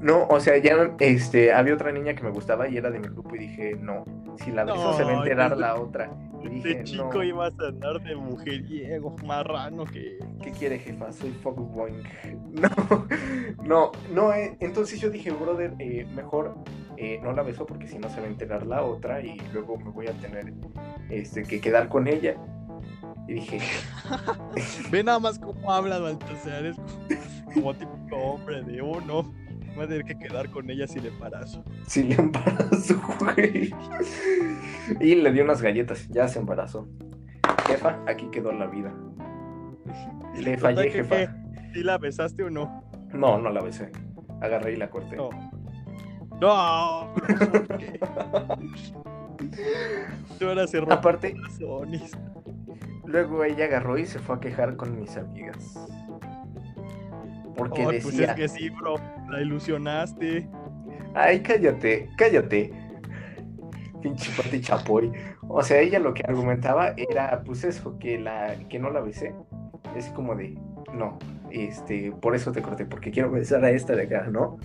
No, 0.00 0.26
o 0.28 0.40
sea, 0.40 0.56
ya 0.56 0.94
este, 0.98 1.52
había 1.52 1.74
otra 1.74 1.92
niña 1.92 2.14
que 2.14 2.22
me 2.22 2.30
gustaba 2.30 2.68
y 2.68 2.76
era 2.76 2.90
de 2.90 3.00
mi 3.00 3.08
grupo 3.08 3.36
y 3.36 3.40
dije, 3.40 3.76
no, 3.78 4.04
si 4.42 4.50
la 4.50 4.64
beso 4.64 4.94
se 4.94 5.04
va 5.04 5.10
a 5.10 5.16
enterar 5.16 5.56
la 5.58 5.74
otra. 5.76 6.10
Dije, 6.42 6.84
chico 6.84 7.10
no, 7.12 7.22
ibas 7.22 7.52
a 7.60 7.68
andar 7.68 8.00
de 8.02 8.16
mujeriego, 8.16 9.14
marrano 9.26 9.84
que. 9.84 10.18
¿qué 10.42 10.50
quiere 10.52 10.78
jefa? 10.78 11.12
Soy 11.12 11.30
fuckboy. 11.42 11.92
No, 12.50 13.06
no, 13.62 13.92
no, 14.12 14.32
eh, 14.32 14.56
entonces 14.58 15.00
yo 15.00 15.08
dije, 15.10 15.30
brother, 15.30 15.74
eh, 15.78 16.06
mejor 16.14 16.56
eh, 17.02 17.18
no 17.22 17.32
la 17.32 17.42
beso 17.42 17.64
porque 17.64 17.88
si 17.88 17.98
no 17.98 18.10
se 18.10 18.20
va 18.20 18.26
a 18.26 18.28
enterar 18.28 18.66
la 18.66 18.82
otra 18.82 19.22
y 19.22 19.40
luego 19.54 19.78
me 19.78 19.90
voy 19.90 20.06
a 20.06 20.12
tener 20.12 20.52
este, 21.08 21.44
que 21.44 21.58
quedar 21.58 21.88
con 21.88 22.06
ella. 22.06 22.36
Y 23.26 23.34
dije, 23.34 23.58
Ve 24.90 25.02
nada 25.02 25.18
más 25.18 25.38
cómo 25.38 25.72
habla 25.72 25.98
Baltasar, 25.98 26.66
es 26.66 26.76
como, 26.76 27.54
como 27.54 27.74
típico 27.74 28.16
hombre 28.16 28.62
de 28.64 28.82
oh 28.82 29.00
no, 29.00 29.22
voy 29.74 29.84
a 29.84 29.88
tener 29.88 30.04
que 30.04 30.18
quedar 30.18 30.50
con 30.50 30.68
ella 30.68 30.86
sin 30.86 31.06
embarazo. 31.06 31.64
si 31.86 32.02
le 32.02 32.16
embarazo, 32.16 33.00
güey. 33.18 33.72
Y 35.00 35.14
le 35.14 35.32
di 35.32 35.40
unas 35.40 35.62
galletas, 35.62 36.06
ya 36.08 36.28
se 36.28 36.38
embarazó. 36.38 36.86
Jefa, 37.66 37.98
aquí 38.06 38.28
quedó 38.30 38.52
la 38.52 38.66
vida. 38.66 38.92
Le 40.38 40.58
fallé, 40.58 40.90
jefa. 40.90 41.34
¿Sí 41.72 41.82
la 41.82 41.98
besaste 41.98 42.44
o 42.44 42.50
no? 42.50 42.84
No, 43.12 43.38
no 43.38 43.50
la 43.50 43.62
besé. 43.62 43.90
Agarré 44.40 44.74
y 44.74 44.76
la 44.76 44.90
corté. 44.90 45.16
No. 45.16 45.30
No, 46.40 47.14
ahora 50.40 50.66
se 50.66 50.78
rompen 50.78 50.98
Aparte, 50.98 51.34
luego 53.04 53.44
ella 53.44 53.66
agarró 53.66 53.98
y 53.98 54.06
se 54.06 54.18
fue 54.18 54.36
a 54.36 54.40
quejar 54.40 54.76
con 54.76 54.98
mis 54.98 55.16
amigas. 55.16 55.74
Porque 57.56 57.82
pues 57.84 58.04
decía, 58.04 58.26
es 58.26 58.36
que 58.36 58.48
sí, 58.48 58.70
bro, 58.70 58.94
la 59.28 59.42
ilusionaste. 59.42 60.48
ay, 61.14 61.40
cállate, 61.40 62.08
cállate. 62.16 62.72
Pinche 64.00 64.30
Pati 64.34 64.60
Chapoy. 64.60 65.12
O 65.46 65.62
sea, 65.62 65.80
ella 65.80 65.98
lo 65.98 66.14
que 66.14 66.22
argumentaba 66.26 66.94
era, 66.96 67.42
pues 67.44 67.64
eso, 67.64 67.98
que 67.98 68.18
la, 68.18 68.54
que 68.68 68.78
no 68.78 68.90
la 68.90 69.00
besé. 69.00 69.34
Es 69.94 70.06
como 70.10 70.34
de, 70.34 70.56
no, 70.94 71.18
este, 71.50 72.12
por 72.12 72.34
eso 72.34 72.52
te 72.52 72.62
corté, 72.62 72.86
porque 72.86 73.10
quiero 73.10 73.30
besar 73.30 73.62
a 73.64 73.70
esta 73.70 73.94
de 73.94 74.04
acá, 74.04 74.28
¿no? 74.30 74.58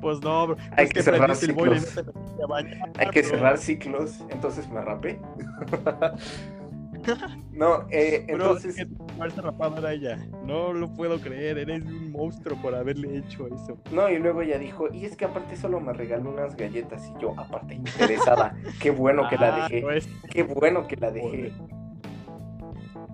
Pues 0.00 0.20
no, 0.20 0.46
bro. 0.48 0.56
Hay 0.72 0.84
es 0.84 0.90
que 0.92 0.98
que 0.98 1.02
cerrar 1.02 1.34
ciclos. 1.36 1.98
a 2.42 2.46
bañar, 2.46 2.90
Hay 2.98 3.10
que 3.10 3.22
bro. 3.22 3.30
cerrar 3.30 3.58
ciclos, 3.58 4.20
entonces 4.30 4.68
me 4.70 4.80
rapé. 4.82 5.18
no, 7.52 7.86
eh, 7.90 8.24
Bro, 8.26 8.34
entonces, 8.36 8.78
es 8.78 8.86
que 8.86 8.94
tu 8.94 9.06
fuerza 9.16 9.42
rapada 9.42 9.78
era 9.78 9.92
ella. 9.92 10.18
No 10.44 10.72
lo 10.72 10.92
puedo 10.92 11.20
creer, 11.20 11.58
eres 11.58 11.82
un 11.84 12.10
monstruo 12.12 12.60
por 12.60 12.74
haberle 12.74 13.16
hecho 13.18 13.46
eso. 13.46 13.78
no, 13.92 14.10
y 14.10 14.18
luego 14.18 14.42
ella 14.42 14.58
dijo, 14.58 14.92
y 14.92 15.04
es 15.04 15.16
que 15.16 15.24
aparte 15.24 15.56
solo 15.56 15.80
me 15.80 15.92
regaló 15.92 16.30
unas 16.30 16.56
galletas, 16.56 17.06
y 17.08 17.20
yo, 17.20 17.34
aparte 17.38 17.74
interesada, 17.74 18.54
qué 18.80 18.90
bueno 18.90 19.28
que 19.28 19.36
la 19.38 19.48
Ah, 19.54 19.68
dejé, 19.68 19.82
no 19.82 19.90
es- 19.90 20.08
qué 20.30 20.42
bueno 20.42 20.86
que 20.86 20.96
la 20.96 21.10
dejé. 21.10 21.52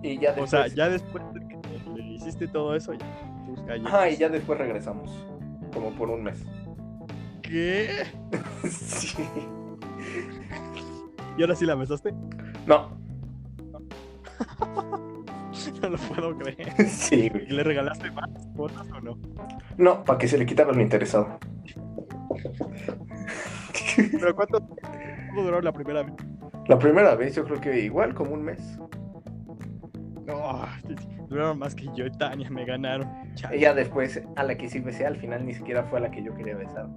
Y 0.01 0.19
ya 0.19 0.31
O 0.31 0.33
después, 0.33 0.49
sea, 0.49 0.67
ya 0.67 0.89
después 0.89 1.23
de 1.33 1.39
que 1.47 1.57
le 1.95 2.03
hiciste 2.03 2.47
todo 2.47 2.75
eso, 2.75 2.93
ya. 2.93 3.05
Tus 3.45 3.63
galletas. 3.65 3.93
ajá, 3.93 4.09
y 4.09 4.17
ya 4.17 4.27
después 4.29 4.57
regresamos, 4.59 5.09
como 5.73 5.91
por 5.91 6.09
un 6.09 6.23
mes. 6.23 6.43
¿Qué? 7.53 7.87
sí. 8.67 9.15
¿Y 11.37 11.41
ahora 11.43 11.55
sí 11.55 11.67
la 11.67 11.75
besaste? 11.75 12.11
No, 12.65 12.97
No 15.83 15.89
lo 15.89 15.97
puedo 15.97 16.35
creer. 16.35 16.73
sí, 16.87 17.25
¿Y 17.25 17.29
güey. 17.29 17.47
le 17.49 17.63
regalaste 17.63 18.09
más 18.09 18.27
cosas 18.57 18.87
o 18.91 18.99
no? 19.01 19.19
No, 19.77 20.03
para 20.03 20.17
que 20.17 20.27
se 20.27 20.39
le 20.39 20.47
quitara 20.47 20.71
lo 20.71 20.81
interesado. 20.81 21.37
¿Pero 23.97 24.35
cuánto 24.35 24.67
duró 25.35 25.61
la 25.61 25.71
primera 25.71 26.01
vez? 26.01 26.13
La 26.67 26.79
primera 26.79 27.13
vez 27.13 27.35
yo 27.35 27.43
creo 27.43 27.61
que 27.61 27.81
igual, 27.81 28.15
como 28.15 28.33
un 28.33 28.45
mes. 28.45 28.79
No, 30.25 30.65
duraron 31.27 31.59
más 31.59 31.75
que 31.75 31.87
yo 31.95 32.07
y 32.07 32.11
Tania, 32.17 32.49
me 32.49 32.65
ganaron. 32.65 33.07
Chale. 33.35 33.57
Ella 33.57 33.75
después, 33.75 34.23
a 34.37 34.43
la 34.43 34.57
que 34.57 34.67
sí 34.69 34.79
besé, 34.79 35.05
al 35.05 35.17
final 35.17 35.45
ni 35.45 35.53
siquiera 35.53 35.83
fue 35.83 35.99
a 35.99 36.01
la 36.01 36.09
que 36.09 36.23
yo 36.23 36.33
quería 36.33 36.55
besar. 36.55 36.87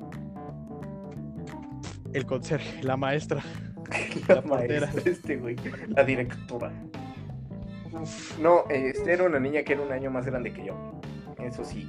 El 2.12 2.26
conserje, 2.26 2.82
la 2.82 2.96
maestra. 2.96 3.42
La, 4.28 4.40
maestra, 4.42 4.90
este 5.04 5.36
güey, 5.36 5.54
la 5.88 6.02
directora. 6.02 6.72
No, 8.40 8.64
este 8.68 9.12
era 9.12 9.22
una 9.24 9.38
niña 9.38 9.62
que 9.62 9.74
era 9.74 9.82
un 9.82 9.92
año 9.92 10.10
más 10.10 10.26
grande 10.26 10.52
que 10.52 10.64
yo. 10.66 11.00
Eso 11.38 11.64
sí, 11.64 11.88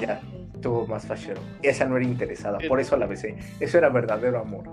ya 0.00 0.20
tuvo 0.60 0.86
más 0.88 1.06
fachero. 1.06 1.40
Esa 1.62 1.84
no 1.86 1.96
era 1.98 2.04
interesada, 2.04 2.58
por 2.66 2.80
eso 2.80 2.96
la 2.96 3.06
besé. 3.06 3.36
Eso 3.60 3.78
era 3.78 3.90
verdadero 3.90 4.40
amor. 4.40 4.64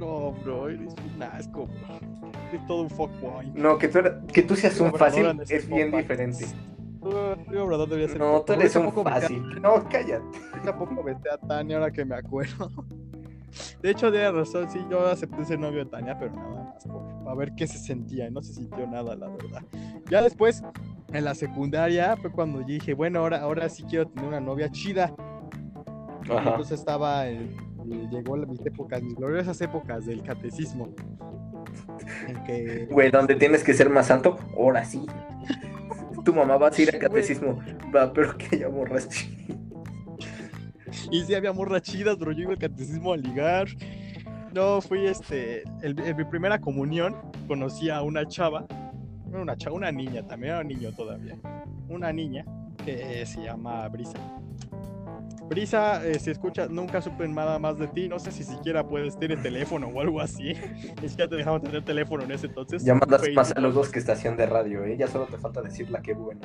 No, 0.00 0.32
bro, 0.32 0.68
eres 0.68 0.94
un 1.14 1.22
asco, 1.22 1.66
bro. 1.66 2.32
Eres 2.48 2.66
todo 2.66 2.82
un 2.82 2.90
fuckboy. 2.90 3.52
No, 3.54 3.78
que 3.78 3.86
tú, 3.86 4.00
que 4.32 4.42
tú 4.42 4.56
seas 4.56 4.80
un 4.80 4.92
fácil 4.92 5.26
este 5.42 5.56
es 5.56 5.68
bien 5.68 5.92
diferente. 5.92 6.44
Tú, 7.00 7.08
Obrador, 7.60 7.88
debería 7.88 8.08
ser 8.08 8.18
No, 8.18 8.42
tú 8.42 8.52
eres 8.54 8.74
un 8.74 8.86
a- 8.86 8.90
fácil. 8.92 9.60
No, 9.60 9.84
cállate. 9.88 10.24
Tampoco 10.64 11.02
besé 11.04 11.30
a 11.30 11.38
Tania 11.38 11.76
ahora 11.76 11.92
que 11.92 12.04
me 12.04 12.16
acuerdo. 12.16 12.68
De 13.82 13.90
hecho, 13.90 14.10
tiene 14.10 14.30
razón, 14.30 14.70
sí, 14.70 14.84
yo 14.90 15.06
acepté 15.06 15.44
ser 15.44 15.58
novio 15.58 15.84
de 15.84 15.90
Tania, 15.90 16.18
pero 16.18 16.32
nada 16.34 16.64
más 16.64 16.84
por, 16.84 17.24
para 17.24 17.36
ver 17.36 17.52
qué 17.54 17.66
se 17.66 17.78
sentía. 17.78 18.26
y 18.28 18.30
No 18.30 18.42
se 18.42 18.54
sintió 18.54 18.86
nada, 18.86 19.14
la 19.16 19.28
verdad. 19.28 19.62
Ya 20.10 20.22
después, 20.22 20.62
en 21.12 21.24
la 21.24 21.34
secundaria, 21.34 22.16
fue 22.16 22.30
cuando 22.30 22.60
yo 22.60 22.66
dije, 22.66 22.94
bueno, 22.94 23.20
ahora, 23.20 23.40
ahora 23.40 23.68
sí 23.68 23.84
quiero 23.84 24.08
tener 24.08 24.28
una 24.28 24.40
novia 24.40 24.70
chida. 24.70 25.14
Ajá. 26.30 26.50
Entonces 26.50 26.78
estaba, 26.78 27.24
llegó 27.26 28.36
mis 28.36 28.64
épocas, 28.64 29.02
mis 29.02 29.14
gloriosas 29.14 29.60
épocas 29.60 30.06
del 30.06 30.22
catecismo. 30.22 30.94
Que 32.46 32.86
Güey, 32.90 33.10
donde 33.10 33.34
tienes 33.34 33.62
que 33.62 33.74
ser 33.74 33.90
más 33.90 34.06
santo, 34.06 34.38
ahora 34.56 34.84
sí. 34.84 35.04
Tu 36.24 36.32
mamá 36.32 36.56
va 36.56 36.68
a 36.68 36.80
ir 36.80 36.94
al 36.94 36.98
catecismo. 37.00 37.58
Va, 37.94 38.12
pero 38.12 38.36
que 38.36 38.58
ya 38.58 38.68
borraste. 38.68 39.16
Y 41.10 41.22
sí, 41.22 41.34
había 41.34 41.52
morras 41.52 41.82
chidas, 41.82 42.16
pero 42.18 42.32
yo 42.32 42.42
iba 42.42 42.52
al 42.52 42.58
catecismo 42.58 43.12
a 43.12 43.16
ligar. 43.16 43.68
No, 44.54 44.80
fui 44.80 45.06
este. 45.06 45.62
el- 45.82 45.98
en 46.00 46.16
mi 46.16 46.24
primera 46.24 46.60
comunión 46.60 47.16
conocí 47.48 47.88
a 47.90 48.02
una 48.02 48.26
chava. 48.26 48.66
Una 49.32 49.56
chava, 49.56 49.76
una 49.76 49.90
niña 49.90 50.22
también, 50.26 50.52
era 50.52 50.60
un 50.60 50.68
niño 50.68 50.92
todavía. 50.92 51.36
Una 51.88 52.12
niña 52.12 52.44
que 52.84 53.24
se 53.24 53.42
llama 53.42 53.88
Brisa. 53.88 54.18
Brisa, 55.48 56.06
eh, 56.06 56.18
si 56.18 56.30
escuchas, 56.30 56.70
nunca 56.70 57.00
supe 57.02 57.26
nada 57.28 57.58
más 57.58 57.78
de 57.78 57.86
ti. 57.88 58.08
No 58.08 58.18
sé 58.18 58.30
si 58.32 58.42
siquiera 58.44 58.86
puedes 58.86 59.18
tener 59.18 59.42
teléfono 59.42 59.88
o 59.88 60.00
algo 60.00 60.20
así. 60.20 60.52
Ni 61.02 61.08
siquiera 61.08 61.28
te 61.28 61.36
dejaban 61.36 61.60
tener 61.60 61.82
teléfono 61.84 62.22
en 62.24 62.32
ese 62.32 62.46
entonces. 62.46 62.84
Ya 62.84 62.94
mandas 62.94 63.20
Facebook. 63.20 63.36
más 63.36 63.48
saludos 63.48 63.88
que 63.90 63.98
estación 63.98 64.36
de 64.36 64.46
radio, 64.46 64.84
¿eh? 64.84 64.96
Ya 64.98 65.08
solo 65.08 65.26
te 65.26 65.36
falta 65.38 65.60
decir 65.62 65.90
la 65.90 66.00
que 66.00 66.14
buena. 66.14 66.40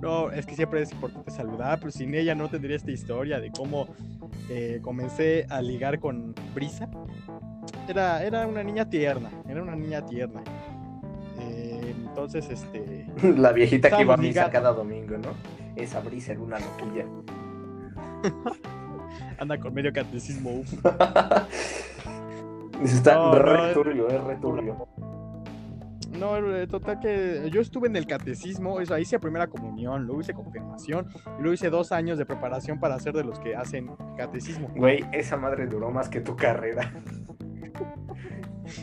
No, 0.00 0.30
es 0.30 0.46
que 0.46 0.54
siempre 0.54 0.82
es 0.82 0.92
importante 0.92 1.30
saludar, 1.30 1.78
pero 1.80 1.90
sin 1.90 2.14
ella 2.14 2.34
no 2.34 2.48
tendría 2.48 2.76
esta 2.76 2.90
historia 2.90 3.40
de 3.40 3.50
cómo 3.50 3.88
eh, 4.48 4.78
comencé 4.82 5.46
a 5.50 5.60
ligar 5.60 5.98
con 5.98 6.34
Brisa. 6.54 6.88
Era, 7.88 8.22
era 8.22 8.46
una 8.46 8.62
niña 8.62 8.88
tierna, 8.88 9.30
era 9.48 9.62
una 9.62 9.74
niña 9.74 10.04
tierna. 10.06 10.42
Eh, 11.40 11.94
entonces, 11.98 12.48
este... 12.48 13.06
La 13.36 13.52
viejita 13.52 13.90
que 13.90 14.02
iba 14.02 14.14
a 14.14 14.16
misa 14.16 14.28
ligando. 14.28 14.52
cada 14.52 14.72
domingo, 14.72 15.18
¿no? 15.18 15.30
Esa 15.74 16.00
brisa 16.00 16.32
era 16.32 16.40
una 16.40 16.58
loquilla. 16.58 17.04
Anda 19.38 19.58
con 19.58 19.74
medio 19.74 19.92
catecismo. 19.92 20.50
está 22.84 23.14
No, 23.14 23.34
re 23.34 23.68
no, 23.68 23.72
turbio, 23.72 24.08
es 24.08 24.22
re 24.22 24.36
turbio. 24.36 24.88
No, 26.18 26.36
eh, 26.36 26.66
total 26.66 26.98
que 27.00 27.48
yo 27.52 27.60
estuve 27.60 27.88
en 27.88 27.96
el 27.96 28.06
catecismo, 28.06 28.80
eso, 28.80 28.94
ahí 28.94 29.02
hice 29.02 29.18
primera 29.18 29.46
comunión, 29.46 30.04
luego 30.04 30.20
hice 30.20 30.34
confirmación, 30.34 31.06
y 31.38 31.42
luego 31.42 31.52
hice 31.52 31.70
dos 31.70 31.92
años 31.92 32.18
de 32.18 32.26
preparación 32.26 32.80
para 32.80 32.98
ser 32.98 33.14
de 33.14 33.24
los 33.24 33.38
que 33.38 33.54
hacen 33.54 33.90
catecismo. 34.16 34.68
Güey, 34.74 35.04
esa 35.12 35.36
madre 35.36 35.66
duró 35.66 35.90
más 35.90 36.08
que 36.08 36.20
tu 36.20 36.34
carrera. 36.36 36.92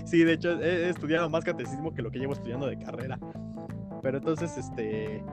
Sí, 0.06 0.24
de 0.24 0.34
hecho 0.34 0.60
he, 0.62 0.90
estudiado 0.90 1.30
más 1.30 1.44
catecismo 1.44 1.94
que 1.94 2.02
lo 2.02 2.10
que 2.10 2.20
llevo 2.20 2.34
estudiando 2.34 2.68
de 2.68 2.78
carrera. 2.78 3.20
Pero 4.02 4.18
entonces, 4.18 4.58
este, 4.58 5.24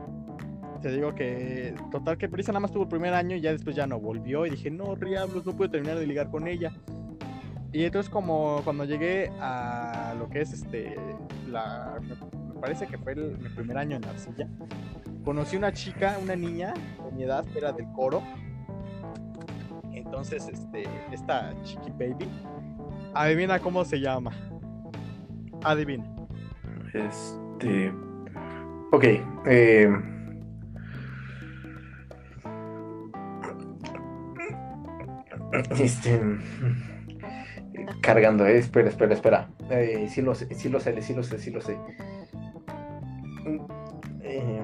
te 0.80 0.90
digo 0.90 1.14
que 1.14 1.74
total 1.90 2.18
que 2.18 2.28
Prisa 2.28 2.52
nada 2.52 2.60
más 2.60 2.72
tuvo 2.72 2.82
el 2.84 2.88
primer 2.88 3.14
año 3.14 3.36
y 3.36 3.40
ya 3.40 3.52
después 3.52 3.76
ya 3.76 3.86
no 3.86 4.00
volvió 4.00 4.46
y 4.46 4.50
dije, 4.50 4.70
no, 4.70 4.96
diablos, 4.96 5.46
no 5.46 5.56
puedo 5.56 5.70
terminar 5.70 5.98
de 5.98 6.06
ligar 6.06 6.30
con 6.30 6.48
ella. 6.48 6.72
Y 7.72 7.84
entonces 7.84 8.10
como 8.10 8.60
cuando 8.64 8.84
llegué 8.84 9.30
a 9.40 10.14
lo 10.18 10.28
que 10.28 10.42
es 10.42 10.52
este, 10.52 10.94
la, 11.48 11.98
me, 12.02 12.60
parece 12.60 12.86
que 12.86 12.98
fue 12.98 13.12
el, 13.12 13.38
mi 13.38 13.48
primer 13.48 13.78
año 13.78 13.96
en 13.96 14.04
Arcilla, 14.04 14.46
conocí 15.24 15.56
una 15.56 15.72
chica, 15.72 16.18
una 16.22 16.36
niña 16.36 16.74
de 17.04 17.12
mi 17.12 17.22
edad, 17.24 17.44
era 17.56 17.72
del 17.72 17.86
coro. 17.92 18.22
Entonces, 19.92 20.48
este, 20.48 20.84
esta 21.10 21.54
chiqui 21.62 21.90
baby, 21.92 22.28
adivina 23.14 23.58
cómo 23.58 23.84
se 23.84 23.98
llama. 24.00 24.32
Adivina. 25.64 26.04
Este. 26.92 27.90
Ok, 28.92 29.04
eh. 29.46 29.90
Este. 35.78 36.20
Cargando, 38.00 38.46
eh. 38.46 38.58
Espera, 38.58 38.88
espera, 38.88 39.14
espera. 39.14 39.48
Eh, 39.70 40.06
sí 40.08 40.22
lo 40.22 40.34
sé, 40.34 40.52
sí 40.54 40.68
lo 40.68 40.80
sé, 40.80 41.00
sí 41.02 41.14
lo 41.14 41.22
sé, 41.22 41.38
sí 41.38 41.50
lo 41.50 41.60
sé. 41.60 41.76
Eh, 44.22 44.62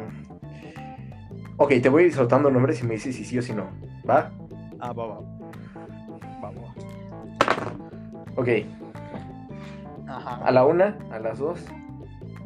Ok, 1.60 1.72
te 1.82 1.88
voy 1.88 2.04
a 2.04 2.06
ir 2.06 2.12
soltando 2.14 2.50
nombres 2.52 2.80
y 2.82 2.86
me 2.86 2.94
dices 2.94 3.16
si 3.16 3.24
sí 3.24 3.36
o 3.36 3.42
si 3.42 3.52
no. 3.52 3.68
¿Va? 4.08 4.30
Ah, 4.78 4.92
va, 4.92 5.06
va. 5.06 5.20
Vamos. 6.40 6.70
Ok. 8.36 8.48
Ajá. 10.06 10.36
A 10.44 10.50
la 10.52 10.64
una, 10.64 10.96
a 11.10 11.18
las 11.18 11.38
dos, 11.40 11.66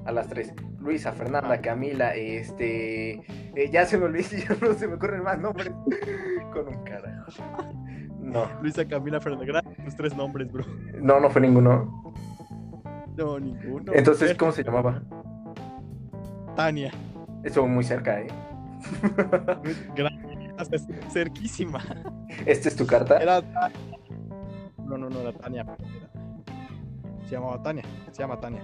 a 0.07 0.13
las 0.13 0.29
tres. 0.29 0.55
Luisa, 0.81 1.13
Fernanda, 1.13 1.53
Ah. 1.53 1.61
Camila, 1.61 2.15
este. 2.15 3.21
eh, 3.55 3.71
ya 3.71 3.85
se 3.85 3.99
me 3.99 4.07
olvidó, 4.07 4.29
ya 4.49 4.57
no 4.67 4.73
se 4.73 4.89
me 4.89 4.95
ocurren 4.95 5.23
más 5.23 5.39
nombres. 5.39 5.71
Con 6.55 6.69
un 6.69 6.83
carajo. 6.83 7.31
No, 8.23 8.47
Luisa 8.63 8.87
Camila 8.87 9.21
Fernández, 9.21 9.65
los 9.85 9.97
tres 9.97 10.17
nombres, 10.17 10.51
bro. 10.51 10.65
no, 11.01 11.21
no 11.21 11.29
fue 11.29 11.41
ninguno. 11.43 12.15
No, 13.17 13.39
ninguno. 13.39 13.93
Entonces, 13.95 14.35
¿cómo 14.37 14.53
se 14.53 14.63
llamaba? 14.63 15.03
Tania. 16.57 16.93
Estuvo 17.45 17.67
muy 17.67 17.85
cerca, 17.85 18.21
¿eh? 18.21 18.29
Hasta 20.59 20.77
cerquísima. 21.11 21.81
¿Esta 22.47 22.69
es 22.69 22.77
tu 22.77 22.87
carta? 22.87 23.19
Era 23.19 23.43
Tania. 23.43 23.77
No, 24.87 24.97
no, 24.99 25.09
no 25.11 25.21
era 25.21 25.33
Tania. 25.33 25.63
era- 25.63 25.77
Se 27.27 27.35
llamaba 27.35 27.63
Tania. 27.63 27.83
Se 28.13 28.21
llama 28.23 28.39
Tania. 28.41 28.63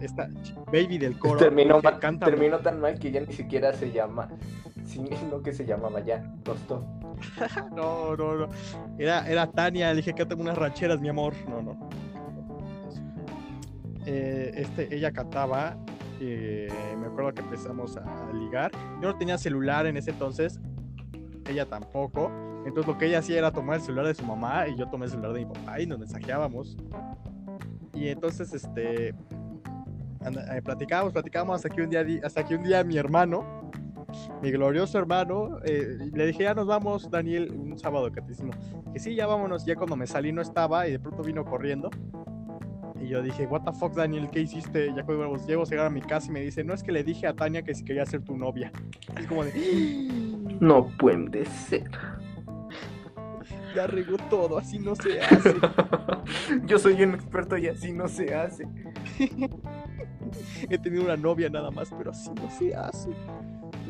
Esta 0.00 0.28
ch- 0.28 0.54
baby 0.66 0.98
del 0.98 1.18
coro. 1.18 1.38
terminó, 1.38 1.76
que 1.80 1.88
mal- 1.90 1.98
canta 1.98 2.26
terminó 2.26 2.58
tan 2.58 2.80
mal 2.80 2.98
que 2.98 3.10
ya 3.10 3.20
ni 3.20 3.32
siquiera 3.32 3.72
se 3.72 3.92
llama. 3.92 4.28
Sí, 4.84 5.04
no 5.30 5.42
que 5.42 5.52
se 5.52 5.64
llamaba 5.66 6.00
ya. 6.00 6.24
Costó. 6.44 6.84
No, 7.74 8.16
no, 8.16 8.34
no. 8.36 8.48
Era, 8.98 9.28
era 9.28 9.46
Tania, 9.50 9.90
le 9.90 9.96
dije 9.96 10.14
que 10.14 10.26
unas 10.34 10.56
rancheras, 10.56 11.00
mi 11.00 11.08
amor. 11.08 11.34
No, 11.48 11.62
no. 11.62 11.88
Eh, 14.06 14.52
este, 14.54 14.94
ella 14.94 15.12
cantaba. 15.12 15.76
eh, 16.20 16.68
me 16.98 17.06
acuerdo 17.06 17.34
que 17.34 17.42
empezamos 17.42 17.96
a 17.96 18.32
ligar. 18.32 18.70
Yo 19.00 19.08
no 19.12 19.16
tenía 19.16 19.38
celular 19.38 19.86
en 19.86 19.96
ese 19.96 20.10
entonces. 20.10 20.60
Ella 21.48 21.66
tampoco. 21.66 22.30
Entonces 22.66 22.86
lo 22.92 22.98
que 22.98 23.06
ella 23.06 23.20
hacía 23.20 23.38
era 23.38 23.52
tomar 23.52 23.76
el 23.76 23.82
celular 23.82 24.06
de 24.06 24.14
su 24.14 24.24
mamá 24.24 24.66
y 24.66 24.76
yo 24.76 24.88
tomé 24.88 25.04
el 25.04 25.10
celular 25.12 25.32
de 25.32 25.44
mi 25.44 25.46
papá 25.46 25.80
y 25.80 25.86
nos 25.86 25.98
mensajeábamos. 25.98 26.76
Y 27.94 28.08
entonces, 28.08 28.52
este, 28.52 29.08
eh, 29.08 30.62
platicábamos, 30.64 31.12
platicábamos 31.12 31.56
hasta 31.56 31.68
que 31.68 31.82
un 31.82 31.90
día, 31.90 32.04
hasta 32.24 32.44
que 32.44 32.56
un 32.56 32.62
día 32.64 32.82
mi 32.82 32.96
hermano, 32.96 33.55
mi 34.42 34.50
glorioso 34.50 34.98
hermano, 34.98 35.58
eh, 35.64 35.98
le 36.12 36.26
dije, 36.26 36.44
ya 36.44 36.54
nos 36.54 36.66
vamos, 36.66 37.10
Daniel, 37.10 37.50
un 37.52 37.78
sábado 37.78 38.10
catecismo. 38.12 38.52
Que 38.92 38.98
sí, 38.98 39.14
ya 39.14 39.26
vámonos. 39.26 39.64
Ya 39.64 39.76
cuando 39.76 39.96
me 39.96 40.06
salí 40.06 40.32
no 40.32 40.42
estaba 40.42 40.86
y 40.88 40.92
de 40.92 40.98
pronto 40.98 41.22
vino 41.22 41.44
corriendo. 41.44 41.90
Y 43.00 43.08
yo 43.08 43.22
dije, 43.22 43.46
what 43.46 43.62
the 43.62 43.72
fuck, 43.72 43.94
Daniel, 43.94 44.28
¿qué 44.30 44.40
hiciste? 44.40 44.92
Ya 44.94 45.04
cuando 45.04 45.36
llego 45.46 45.62
a 45.62 45.66
llegar 45.66 45.86
a 45.86 45.90
mi 45.90 46.00
casa 46.00 46.28
y 46.28 46.32
me 46.32 46.40
dice, 46.40 46.64
no 46.64 46.72
es 46.74 46.82
que 46.82 46.92
le 46.92 47.04
dije 47.04 47.26
a 47.26 47.34
Tania 47.34 47.62
que 47.62 47.74
si 47.74 47.84
quería 47.84 48.06
ser 48.06 48.22
tu 48.22 48.36
novia. 48.36 48.72
Es 49.18 49.26
como 49.26 49.44
de, 49.44 49.52
No 50.60 50.88
puede 50.98 51.44
ser. 51.44 51.90
ya 53.74 53.86
regó 53.86 54.16
todo, 54.30 54.58
así 54.58 54.78
no 54.78 54.94
se 54.94 55.20
hace. 55.20 55.54
Yo 56.66 56.78
soy 56.78 57.02
un 57.02 57.14
experto 57.14 57.56
y 57.56 57.68
así 57.68 57.92
no 57.92 58.08
se 58.08 58.34
hace. 58.34 58.66
He 60.68 60.78
tenido 60.78 61.04
una 61.04 61.16
novia 61.16 61.48
nada 61.48 61.70
más, 61.70 61.90
pero 61.96 62.10
así 62.10 62.30
no 62.30 62.50
se 62.50 62.74
hace. 62.74 63.10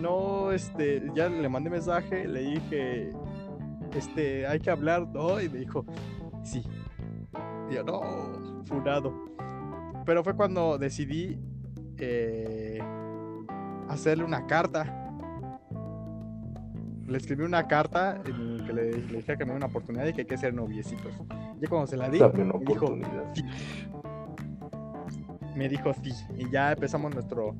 No, 0.00 0.52
este, 0.52 1.02
ya 1.14 1.28
le 1.28 1.48
mandé 1.48 1.70
mensaje, 1.70 2.28
le 2.28 2.40
dije, 2.40 3.10
este, 3.94 4.46
hay 4.46 4.60
que 4.60 4.70
hablar, 4.70 5.08
¿no? 5.08 5.40
Y 5.40 5.48
me 5.48 5.58
dijo, 5.58 5.84
sí. 6.42 6.62
Y 7.70 7.74
yo, 7.74 7.84
no, 7.84 8.64
funado. 8.64 9.12
Pero 10.04 10.22
fue 10.22 10.36
cuando 10.36 10.78
decidí 10.78 11.38
eh, 11.98 12.80
hacerle 13.88 14.24
una 14.24 14.46
carta. 14.46 15.02
le 17.06 17.16
escribí 17.18 17.44
una 17.44 17.66
carta 17.66 18.20
en 18.24 18.58
la 18.58 18.66
que 18.66 18.72
le, 18.72 18.92
le 18.92 19.16
dije 19.18 19.36
que 19.36 19.44
me 19.44 19.52
dio 19.52 19.56
una 19.56 19.66
oportunidad 19.66 20.06
y 20.06 20.12
que 20.12 20.22
hay 20.22 20.26
que 20.26 20.36
ser 20.36 20.54
noviecitos. 20.54 21.12
Ya 21.60 21.68
cuando 21.68 21.86
se 21.86 21.96
la 21.96 22.08
di, 22.08 22.20
me 22.20 22.28
dijo, 22.28 22.56
oportunidad. 22.86 23.32
Me 25.56 25.68
dijo 25.68 25.92
sí. 25.94 26.12
Y 26.36 26.50
ya 26.50 26.72
empezamos 26.72 27.14
nuestro, 27.14 27.54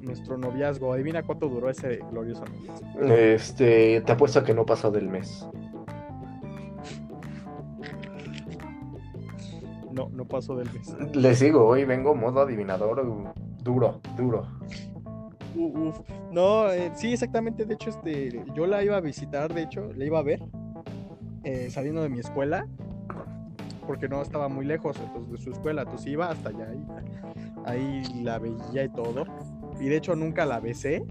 nuestro 0.00 0.38
noviazgo. 0.38 0.92
Adivina 0.92 1.22
cuánto 1.22 1.48
duró 1.48 1.68
ese 1.68 2.00
glorioso 2.10 2.44
noviazgo. 2.44 3.14
Este, 3.14 4.00
te 4.00 4.12
apuesto 4.12 4.38
a 4.38 4.44
que 4.44 4.54
no 4.54 4.64
pasó 4.64 4.90
del 4.90 5.08
mes. 5.08 5.46
No, 9.92 10.08
no 10.12 10.24
pasó 10.24 10.56
del 10.56 10.70
mes. 10.72 10.94
Les 11.14 11.40
digo, 11.40 11.66
hoy 11.66 11.84
vengo 11.84 12.14
modo 12.14 12.40
adivinador 12.40 13.06
uh, 13.06 13.28
duro, 13.62 14.00
duro. 14.16 14.46
Uf. 15.56 15.98
No, 16.30 16.70
eh, 16.70 16.92
sí, 16.94 17.12
exactamente. 17.12 17.64
De 17.64 17.74
hecho, 17.74 17.90
este, 17.90 18.44
yo 18.54 18.66
la 18.66 18.84
iba 18.84 18.96
a 18.96 19.00
visitar, 19.00 19.52
de 19.52 19.62
hecho, 19.62 19.92
la 19.94 20.04
iba 20.04 20.20
a 20.20 20.22
ver 20.22 20.40
eh, 21.44 21.68
saliendo 21.70 22.02
de 22.02 22.08
mi 22.08 22.20
escuela, 22.20 22.66
porque 23.90 24.08
no 24.08 24.22
estaba 24.22 24.46
muy 24.48 24.64
lejos 24.64 24.96
entonces, 25.04 25.32
de 25.32 25.38
su 25.38 25.50
escuela. 25.50 25.82
Entonces 25.82 26.06
iba 26.06 26.30
hasta 26.30 26.50
allá 26.50 26.68
y 26.72 27.68
ahí 27.68 28.22
la 28.22 28.38
veía 28.38 28.84
y 28.84 28.88
todo. 28.88 29.24
Y 29.80 29.88
de 29.88 29.96
hecho 29.96 30.14
nunca 30.14 30.46
la 30.46 30.60
besé. 30.60 31.04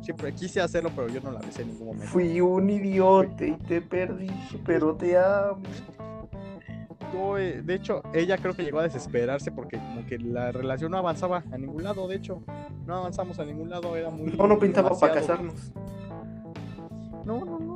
Siempre 0.00 0.32
quise 0.32 0.62
hacerlo, 0.62 0.90
pero 0.96 1.08
yo 1.08 1.20
no 1.20 1.30
la 1.30 1.40
besé 1.40 1.60
en 1.60 1.68
ningún 1.68 1.88
momento. 1.88 2.06
Fui 2.06 2.40
un 2.40 2.70
idiota 2.70 3.44
y 3.44 3.52
te 3.58 3.82
perdí, 3.82 4.30
pero 4.64 4.96
te 4.96 5.18
amo. 5.18 5.60
Yo, 7.12 7.36
eh, 7.36 7.60
de 7.60 7.74
hecho, 7.74 8.00
ella 8.14 8.38
creo 8.38 8.54
que 8.54 8.64
llegó 8.64 8.78
a 8.78 8.84
desesperarse 8.84 9.52
porque 9.52 9.76
como 9.76 10.06
que 10.06 10.18
la 10.18 10.52
relación 10.52 10.90
no 10.92 10.96
avanzaba 10.96 11.44
a 11.52 11.58
ningún 11.58 11.84
lado, 11.84 12.08
de 12.08 12.16
hecho. 12.16 12.42
No 12.86 12.96
avanzamos 12.96 13.38
a 13.40 13.44
ningún 13.44 13.68
lado, 13.68 13.94
era 13.94 14.08
muy... 14.08 14.32
No, 14.32 14.46
no 14.46 14.58
pintaba 14.58 14.98
para 14.98 15.12
casarnos. 15.12 15.70
No, 17.26 17.44
no, 17.44 17.58
no, 17.58 17.71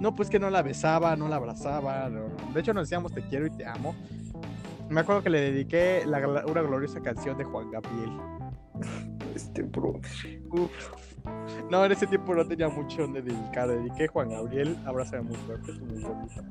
no. 0.00 0.14
Pues 0.14 0.30
que 0.30 0.38
no 0.38 0.50
la 0.50 0.62
besaba, 0.62 1.16
no 1.16 1.28
la 1.28 1.36
abrazaba. 1.36 2.08
no, 2.08 2.28
no. 2.28 2.52
De 2.52 2.60
hecho, 2.60 2.72
nos 2.74 2.88
decíamos 2.88 3.12
te 3.12 3.22
quiero 3.22 3.46
y 3.46 3.50
te 3.50 3.66
amo. 3.66 3.94
Me 4.88 5.00
acuerdo 5.00 5.22
que 5.22 5.30
le 5.30 5.40
dediqué 5.40 6.04
la 6.06 6.44
una 6.46 6.62
gloriosa 6.62 7.00
canción 7.00 7.36
de 7.36 7.44
Juan 7.44 7.70
Gabriel. 7.70 8.10
Este 9.34 9.62
bro. 9.62 10.00
Uf. 10.50 10.70
No, 11.70 11.84
en 11.84 11.92
ese 11.92 12.06
tiempo 12.06 12.34
no 12.34 12.46
tenía 12.46 12.68
mucho 12.68 13.02
donde 13.02 13.22
dedicar. 13.22 13.68
Le 13.68 13.76
dediqué 13.78 14.06
Juan 14.08 14.30
Gabriel, 14.30 14.76
abrázame 14.86 15.22
muy 15.22 15.36
fuerte, 15.36 15.72
es 15.72 15.80
muy 15.80 16.02
bonito. 16.02 16.42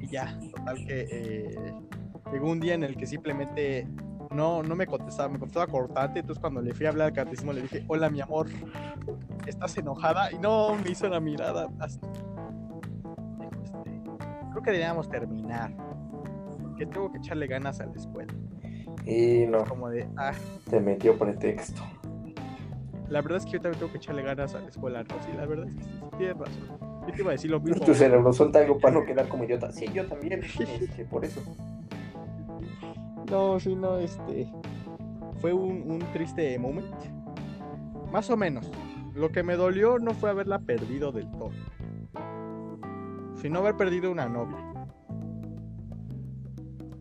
Y 0.00 0.08
ya, 0.08 0.38
total 0.54 0.76
que 0.86 1.06
eh, 1.10 1.74
llegó 2.32 2.50
un 2.50 2.60
día 2.60 2.74
en 2.74 2.82
el 2.82 2.96
que 2.96 3.06
simplemente 3.06 3.86
no, 4.36 4.62
no 4.62 4.76
me 4.76 4.86
contestaba, 4.86 5.28
me 5.28 5.38
contestaba 5.38 5.66
cortante. 5.66 6.20
Entonces, 6.20 6.40
cuando 6.40 6.60
le 6.60 6.74
fui 6.74 6.86
a 6.86 6.90
hablar 6.90 7.08
al 7.08 7.12
catecismo, 7.12 7.52
le 7.52 7.62
dije: 7.62 7.84
Hola, 7.88 8.10
mi 8.10 8.20
amor, 8.20 8.48
¿estás 9.46 9.76
enojada? 9.78 10.30
Y 10.30 10.38
no, 10.38 10.76
me 10.76 10.90
hizo 10.90 11.08
la 11.08 11.18
mirada. 11.18 11.66
Dijo, 11.66 13.62
este, 13.64 14.00
creo 14.50 14.62
que 14.62 14.70
deberíamos 14.70 15.08
terminar. 15.08 15.72
Que 16.76 16.84
tengo 16.84 17.10
que 17.10 17.18
echarle 17.18 17.46
ganas 17.46 17.80
a 17.80 17.86
la 17.86 17.94
escuela. 17.94 18.32
Y 19.06 19.46
no, 19.46 19.64
Como 19.64 19.88
de, 19.88 20.06
ah, 20.16 20.32
te 20.68 20.80
metió 20.80 21.18
pretexto. 21.18 21.82
La 23.08 23.22
verdad 23.22 23.38
es 23.38 23.44
que 23.46 23.52
yo 23.52 23.60
también 23.60 23.78
tengo 23.78 23.92
que 23.92 23.98
echarle 23.98 24.22
ganas 24.22 24.54
a 24.54 24.60
la 24.60 24.68
escuela, 24.68 25.04
¿no? 25.04 25.14
Sí, 25.24 25.30
la 25.36 25.46
verdad 25.46 25.68
es 25.68 25.76
que 25.76 25.82
sí, 25.82 25.90
sí, 25.92 26.06
tienes 26.18 26.38
razón. 26.38 26.68
Yo 27.06 27.12
te 27.14 27.20
iba 27.20 27.30
a 27.30 27.32
decir 27.32 27.50
lo 27.50 27.60
mismo. 27.60 27.84
Tu 27.84 27.94
cerebro 27.94 28.32
suelta 28.32 28.58
algo 28.58 28.78
para 28.78 28.94
no 28.94 29.04
quedar 29.04 29.28
como 29.28 29.44
idiota. 29.44 29.70
Sí, 29.72 29.86
yo 29.94 30.06
también. 30.06 30.42
Este, 30.58 31.04
por 31.04 31.24
eso. 31.24 31.40
No, 33.30 33.58
sí, 33.60 33.74
no, 33.74 33.98
este. 33.98 34.52
Fue 35.40 35.52
un, 35.52 35.90
un 35.90 35.98
triste 36.12 36.58
moment. 36.58 36.94
Más 38.12 38.30
o 38.30 38.36
menos. 38.36 38.70
Lo 39.14 39.32
que 39.32 39.42
me 39.42 39.56
dolió 39.56 39.98
no 39.98 40.12
fue 40.12 40.28
haberla 40.28 40.58
perdido 40.58 41.10
del 41.10 41.30
todo, 41.30 41.50
sino 43.40 43.60
haber 43.60 43.74
perdido 43.76 44.10
una 44.10 44.28
novia. 44.28 44.58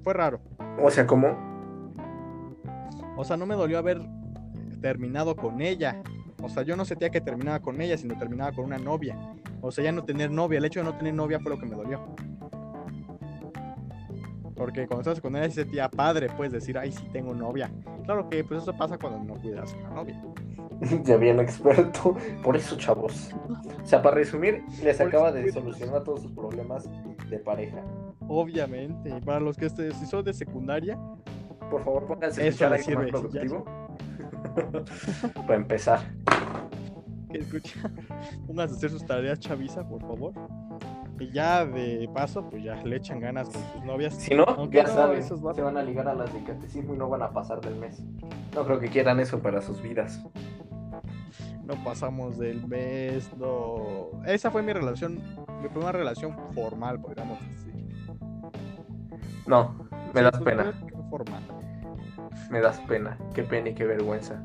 Fue 0.01 0.13
raro. 0.13 0.39
O 0.81 0.89
sea, 0.89 1.05
¿cómo? 1.05 1.35
O 3.17 3.25
sea, 3.25 3.35
no 3.35 3.45
me 3.45 3.55
dolió 3.55 3.79
haber 3.79 4.01
terminado 4.81 5.35
con 5.35 5.61
ella. 5.61 6.01
O 6.41 6.47
sea, 6.47 6.63
yo 6.63 6.77
no 6.77 6.85
sentía 6.85 7.09
que 7.09 7.19
terminaba 7.19 7.59
con 7.59 7.81
ella, 7.81 7.97
sino 7.97 8.17
terminaba 8.17 8.53
con 8.53 8.63
una 8.63 8.77
novia. 8.77 9.17
O 9.61 9.71
sea, 9.71 9.83
ya 9.83 9.91
no 9.91 10.05
tener 10.05 10.31
novia. 10.31 10.59
El 10.59 10.65
hecho 10.65 10.79
de 10.79 10.85
no 10.85 10.97
tener 10.97 11.13
novia 11.13 11.39
fue 11.41 11.51
lo 11.51 11.59
que 11.59 11.65
me 11.65 11.75
dolió. 11.75 12.15
Porque 14.55 14.87
cuando 14.87 15.01
estás 15.01 15.19
con 15.21 15.35
ella 15.35 15.49
se 15.49 15.63
sentía 15.63 15.89
padre, 15.89 16.29
puedes 16.29 16.53
decir, 16.53 16.77
ay, 16.77 16.91
sí 16.91 17.05
tengo 17.11 17.33
novia. 17.33 17.69
Claro 18.05 18.29
que 18.29 18.43
pues 18.43 18.63
eso 18.63 18.73
pasa 18.75 18.97
cuando 18.97 19.19
no 19.23 19.39
cuidas 19.41 19.73
a 19.73 19.77
la 19.81 19.89
novia. 19.89 20.21
Ya 21.05 21.15
bien 21.15 21.39
experto. 21.39 22.17
Por 22.43 22.57
eso, 22.57 22.75
chavos. 22.77 23.33
O 23.81 23.85
sea, 23.85 24.01
para 24.01 24.15
resumir, 24.15 24.61
les 24.83 24.97
Por 24.97 25.07
acaba 25.07 25.31
de 25.31 25.49
solucionar 25.51 26.03
todos 26.03 26.21
sus 26.23 26.31
problemas 26.33 26.89
de 27.29 27.39
pareja. 27.39 27.81
Obviamente. 28.27 29.09
Y 29.09 29.21
para 29.21 29.39
los 29.39 29.55
que 29.55 29.67
este- 29.67 29.91
si 29.93 30.05
son 30.05 30.25
de 30.25 30.33
secundaria, 30.33 30.97
Por 31.71 31.81
favor, 31.83 32.05
pónganse 32.05 32.41
a 32.43 32.45
Eso 32.47 32.65
escuchar 32.65 32.71
le 32.71 32.75
algo 32.77 33.11
más 33.11 33.21
sirve, 33.21 33.63
productivo. 33.63 33.65
para 35.47 35.55
empezar. 35.55 35.99
escucha, 37.33 37.79
pónganse 38.47 38.73
a 38.75 38.77
hacer 38.77 38.89
sus 38.91 39.05
tareas 39.05 39.39
chaviza, 39.39 39.87
por 39.87 40.01
favor. 40.01 40.33
Y 41.19 41.31
ya 41.31 41.65
de 41.65 42.09
paso, 42.13 42.49
pues 42.49 42.63
ya 42.63 42.75
le 42.83 42.97
echan 42.97 43.19
ganas 43.19 43.49
con 43.49 43.61
sus 43.73 43.83
novias. 43.85 44.15
Si 44.15 44.35
no, 44.35 44.43
Aunque 44.43 44.77
ya 44.77 44.83
no, 44.83 44.89
saben, 44.89 45.19
esos 45.19 45.39
se 45.55 45.61
van 45.61 45.77
a 45.77 45.83
ligar 45.83 46.07
a 46.07 46.13
las 46.13 46.33
de 46.33 46.43
catecismo 46.43 46.93
y 46.93 46.97
no 46.97 47.07
van 47.09 47.21
a 47.21 47.31
pasar 47.31 47.61
del 47.61 47.75
mes. 47.75 48.01
No 48.53 48.65
creo 48.65 48.79
que 48.79 48.89
quieran 48.89 49.19
eso 49.19 49.39
para 49.39 49.61
sus 49.61 49.81
vidas. 49.81 50.21
no 51.63 51.73
pasamos 51.83 52.37
del 52.37 52.67
mes, 52.67 53.31
no. 53.37 54.09
Esa 54.25 54.51
fue 54.51 54.61
mi 54.61 54.73
relación, 54.73 55.19
mi 55.61 55.69
primera 55.69 55.93
relación 55.93 56.35
formal, 56.53 56.99
podríamos 56.99 57.39
decir. 57.49 57.73
No, 59.47 59.73
me 60.13 60.19
Sí, 60.19 60.23
das 60.23 60.41
pena, 60.41 60.73
que 60.87 60.93
Formal. 61.09 61.43
me 62.49 62.59
das 62.61 62.79
pena. 62.81 63.17
Qué 63.33 63.43
pena 63.43 63.69
y 63.69 63.73
qué 63.75 63.85
vergüenza. 63.85 64.41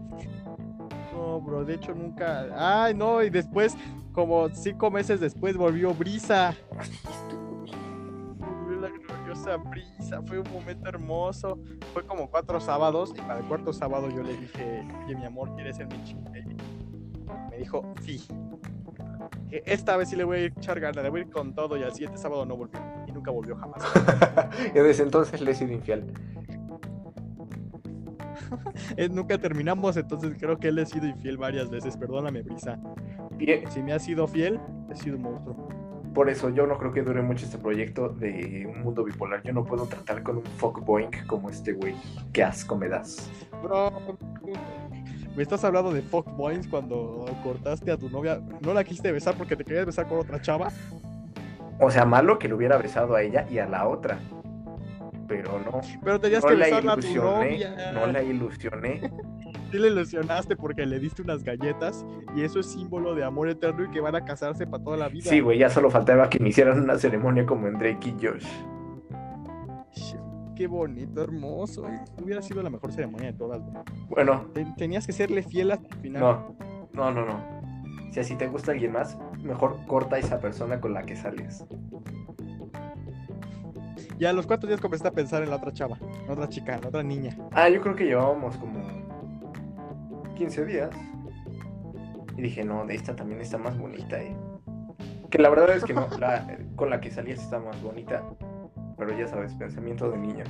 No, 1.13 1.41
bro, 1.41 1.65
de 1.65 1.75
hecho 1.75 1.95
nunca. 1.95 2.47
Ay, 2.57 2.95
no, 2.95 3.23
y 3.23 3.31
después, 3.31 3.77
como 4.13 4.49
cinco 4.51 4.91
meses 4.91 5.21
después, 5.21 5.57
volvió 5.57 5.95
Brisa. 5.95 6.55
Volvió 8.39 8.81
la 8.81 8.89
gloriosa 8.89 9.57
Brisa. 9.57 10.23
Fue 10.23 10.39
un 10.39 10.53
momento 10.53 10.89
hermoso. 10.89 11.59
Fue 11.93 12.05
como 12.05 12.31
cuatro 12.31 12.61
sábados, 12.61 13.13
y 13.17 13.21
para 13.21 13.41
el 13.41 13.47
cuarto 13.47 13.73
sábado 13.73 14.09
yo 14.11 14.23
le 14.23 14.37
dije, 14.37 14.85
oye, 15.05 15.17
mi 15.17 15.25
amor, 15.25 15.55
¿quieres 15.55 15.77
ser 15.77 15.87
mi 15.89 16.03
chica? 16.05 16.31
Me 17.51 17.59
dijo, 17.59 17.95
sí. 18.03 18.27
Que 19.49 19.63
Esta 19.67 19.97
vez 19.97 20.09
sí 20.09 20.17
le 20.17 20.25
voy 20.25 20.39
a 20.39 20.45
echar 20.47 20.81
ganas, 20.81 21.03
le 21.03 21.11
voy 21.11 21.21
a 21.21 21.25
ir 21.25 21.31
con 21.31 21.55
todo, 21.55 21.77
y 21.77 21.83
al 21.83 21.93
siguiente 21.93 22.19
sábado 22.19 22.45
no 22.45 22.57
volvió. 22.57 22.81
Y 23.07 23.13
nunca 23.13 23.31
volvió 23.31 23.57
jamás. 23.57 23.83
y 24.75 24.79
desde 24.79 25.05
entonces 25.05 25.41
le 25.41 25.53
he 25.53 25.55
sido 25.55 25.73
infiel. 25.73 26.13
Eh, 28.97 29.09
nunca 29.09 29.39
terminamos, 29.39 29.97
entonces 29.97 30.35
creo 30.39 30.59
que 30.59 30.69
él 30.69 30.77
le 30.77 30.83
he 30.83 30.87
sido 30.87 31.07
infiel 31.07 31.37
varias 31.37 31.71
veces. 31.71 31.97
Perdóname, 31.97 32.43
Brisa. 32.43 32.79
Si 33.71 33.83
me 33.83 33.93
ha 33.93 33.99
sido 33.99 34.27
fiel, 34.29 34.61
he 34.91 34.97
sido 34.97 35.17
un 35.17 35.23
monstruo. 35.23 35.69
por 36.15 36.29
eso 36.29 36.51
yo 36.51 36.67
no 36.67 36.77
creo 36.79 36.93
que 36.93 37.03
dure 37.03 37.23
mucho 37.23 37.45
este 37.47 37.57
proyecto 37.59 38.09
de 38.09 38.67
un 38.73 38.83
mundo 38.83 39.03
bipolar. 39.05 39.43
Yo 39.43 39.53
no 39.53 39.65
puedo 39.65 39.87
tratar 39.87 40.23
con 40.23 40.39
un 40.39 40.45
fuckboink 40.45 41.27
como 41.27 41.49
este 41.51 41.73
güey. 41.73 41.95
Qué 42.33 42.43
asco 42.45 42.77
me 42.77 42.89
das. 42.89 43.31
Bro, 43.63 43.93
me 45.37 45.43
estás 45.43 45.65
hablando 45.65 45.93
de 45.93 46.03
fuckboys 46.03 46.67
cuando 46.69 47.25
cortaste 47.43 47.91
a 47.93 47.97
tu 47.97 48.11
novia. 48.11 48.41
No 48.61 48.75
la 48.75 48.85
quisiste 48.85 49.11
besar 49.13 49.37
porque 49.37 49.57
te 49.57 49.65
querías 49.65 49.87
besar 49.87 50.07
con 50.09 50.19
otra 50.19 50.41
chava. 50.41 50.69
O 51.79 51.91
sea, 51.91 52.05
malo 52.05 52.39
que 52.39 52.47
le 52.49 52.55
hubiera 52.55 52.77
besado 52.77 53.15
a 53.15 53.23
ella 53.23 53.47
y 53.51 53.59
a 53.59 53.67
la 53.67 53.89
otra. 53.89 54.19
Pero 55.29 55.61
no. 55.61 55.81
Pero 56.05 56.21
tenías 56.21 56.43
No 56.43 56.49
que 56.51 56.57
la 56.57 56.67
besarla 56.67 56.93
a 56.93 56.97
tu 56.97 57.07
ilusioné. 57.07 57.51
novia. 57.53 57.93
No 57.93 58.07
la 58.09 58.23
ilusioné. 58.23 59.11
Sí 59.71 59.79
le 59.79 59.89
ilusionaste 59.89 60.57
porque 60.57 60.85
le 60.87 60.99
diste 60.99 61.23
unas 61.23 61.45
galletas 61.45 62.05
y 62.35 62.43
eso 62.43 62.59
es 62.61 62.67
símbolo 62.67 63.15
de 63.15 63.25
amor 63.25 63.49
eterno 63.49 63.85
y 63.85 63.91
que 63.91 64.01
van 64.01 64.15
a 64.17 64.25
casarse 64.25 64.67
para 64.67 64.83
toda 64.83 64.97
la 64.97 65.09
vida. 65.09 65.31
Sí, 65.31 65.41
güey, 65.41 65.59
ya 65.59 65.71
solo 65.71 65.91
faltaba 65.91 66.29
que 66.29 66.39
me 66.41 66.49
hicieran 66.49 66.81
una 66.81 66.99
ceremonia 66.99 67.47
como 67.47 67.69
en 67.69 67.79
Drake 67.79 68.09
y 68.19 68.27
Josh. 68.27 68.47
Qué 70.57 70.67
bonito, 70.67 71.23
hermoso. 71.23 71.87
Hubiera 72.23 72.43
sido 72.43 72.63
la 72.63 72.69
mejor 72.69 72.93
ceremonia 72.93 73.33
de 73.33 73.39
todas. 73.39 73.61
güey. 73.63 73.83
Bueno, 74.11 74.47
Te- 74.53 74.67
Tenías 74.77 75.07
que 75.07 75.13
serle 75.13 75.43
fiel 75.43 75.71
hasta 75.71 75.89
el 75.95 76.01
final. 76.03 76.21
no, 76.21 76.57
no, 76.93 77.11
no, 77.13 77.25
no. 77.25 77.61
Si 78.13 78.21
así 78.21 78.35
te 78.37 78.47
gusta 78.49 78.73
alguien 78.73 78.93
más, 78.93 79.17
mejor 79.43 79.79
corta 79.87 80.17
a 80.17 80.19
esa 80.19 80.39
persona 80.41 80.81
con 80.81 80.93
la 80.93 81.05
que 81.05 81.17
sales. 81.17 81.65
Y 84.19 84.25
a 84.27 84.33
los 84.35 84.47
cuatro 84.47 84.69
días 84.69 84.81
comenzaste 84.81 85.09
a 85.09 85.13
pensar 85.13 85.43
en 85.43 85.49
la 85.49 85.57
otra 85.57 85.73
chava, 85.73 85.97
en 86.03 86.27
la 86.27 86.33
otra 86.35 86.49
chica, 86.49 86.75
en 86.75 86.83
la 86.83 86.89
otra 86.89 87.03
niña. 87.03 87.37
Ah, 87.53 87.69
yo 87.71 87.81
creo 87.81 87.95
que 87.97 88.05
llevábamos 88.05 88.57
como 88.59 88.81
15 90.41 90.65
días. 90.65 90.91
Y 92.35 92.41
dije, 92.41 92.65
no, 92.65 92.87
de 92.87 92.95
esta 92.95 93.15
también 93.15 93.43
está 93.43 93.59
más 93.59 93.77
bonita, 93.79 94.19
eh. 94.23 94.35
Que 95.29 95.37
la 95.39 95.51
verdad 95.51 95.77
es 95.77 95.85
que 95.85 95.93
no, 95.93 96.09
la, 96.19 96.57
con 96.77 96.89
la 96.89 96.99
que 96.99 97.11
salías 97.11 97.43
está 97.43 97.59
más 97.59 97.81
bonita. 97.83 98.23
Pero 98.97 99.15
ya 99.19 99.29
sabes, 99.29 99.53
pensamiento 99.55 100.11
de 100.11 100.17
niño. 100.17 100.45